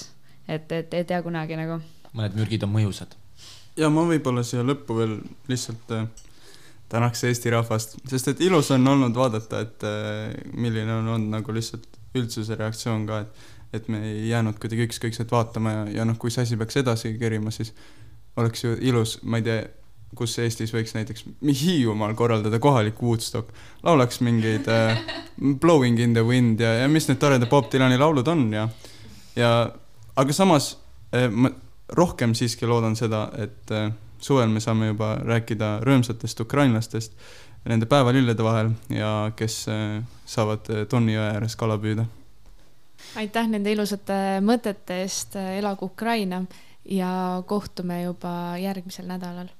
et, 0.47 0.71
et 0.71 0.99
ei 0.99 1.07
tea 1.09 1.21
kunagi 1.25 1.59
nagu. 1.59 1.81
mõned 2.13 2.37
mürgid 2.39 2.63
on 2.63 2.71
mõjusad. 2.75 3.17
ja 3.79 3.89
ma 3.91 4.05
võib-olla 4.07 4.45
siia 4.47 4.63
lõppu 4.63 4.99
veel 5.01 5.17
lihtsalt 5.51 5.91
äh, 5.97 6.07
tänaks 6.93 7.25
Eesti 7.27 7.51
rahvast, 7.51 7.97
sest 8.09 8.31
et 8.31 8.45
ilus 8.47 8.71
on 8.71 8.87
olnud 8.87 9.17
vaadata, 9.17 9.63
et 9.65 9.87
äh, 9.89 10.31
milline 10.53 11.01
on 11.01 11.15
olnud 11.17 11.35
nagu 11.39 11.55
lihtsalt 11.55 11.89
üldsuse 12.15 12.55
reaktsioon 12.55 13.07
ka, 13.09 13.23
et 13.25 13.52
et 13.73 13.87
me 13.91 14.01
ei 14.07 14.27
jäänud 14.29 14.59
kuidagi 14.61 14.87
ükskõikselt 14.87 15.31
vaatama 15.33 15.71
ja, 15.71 15.85
ja 15.99 16.05
noh, 16.05 16.17
kui 16.21 16.31
see 16.33 16.45
asi 16.45 16.57
peaks 16.59 16.77
edasi 16.81 17.15
kerima, 17.19 17.51
siis 17.51 17.73
oleks 18.37 18.63
ju 18.63 18.75
ilus, 18.81 19.17
ma 19.23 19.39
ei 19.41 19.47
tea, 19.47 19.63
kus 20.13 20.35
Eestis 20.41 20.73
võiks 20.73 20.93
näiteks 20.93 21.25
Hiiumaal 21.41 22.13
korraldada 22.17 22.59
kohalik 22.61 23.01
Woodstock, 23.01 23.49
laulaks 23.83 24.21
mingeid 24.21 24.69
äh, 24.69 25.01
Blowing 25.61 25.99
in 25.99 26.13
the 26.13 26.23
wind 26.25 26.61
ja, 26.61 26.75
ja 26.83 26.89
mis 26.89 27.09
need 27.09 27.21
toredad 27.21 27.49
Bob 27.49 27.71
Dylani 27.73 27.97
laulud 27.97 28.29
on 28.29 28.45
ja, 28.53 28.67
ja 29.35 29.51
aga 30.15 30.35
samas 30.37 30.75
äh, 31.15 31.29
ma 31.31 31.51
rohkem 31.93 32.33
siiski 32.37 32.69
loodan 32.69 32.95
seda, 32.95 33.27
et 33.41 33.73
äh, 33.73 33.89
suvel 34.23 34.53
me 34.53 34.61
saame 34.63 34.93
juba 34.93 35.15
rääkida 35.25 35.79
rõõmsatest 35.83 36.45
ukrainlastest 36.45 37.17
nende 37.69 37.87
päevalillede 37.89 38.43
vahel 38.43 38.73
ja 38.91 39.31
kes 39.35 39.63
äh, 39.71 40.01
saavad 40.25 40.69
äh, 40.69 40.85
Tonni 40.89 41.17
jõe 41.17 41.29
ääres 41.31 41.57
kala 41.59 41.77
püüda 41.81 42.05
aitäh 43.15 43.47
nende 43.49 43.71
ilusate 43.71 44.39
mõtete 44.41 45.01
eest, 45.03 45.35
elagu 45.35 45.85
Ukraina 45.91 46.43
ja 46.85 47.43
kohtume 47.47 48.01
juba 48.03 48.57
järgmisel 48.61 49.07
nädalal 49.09 49.51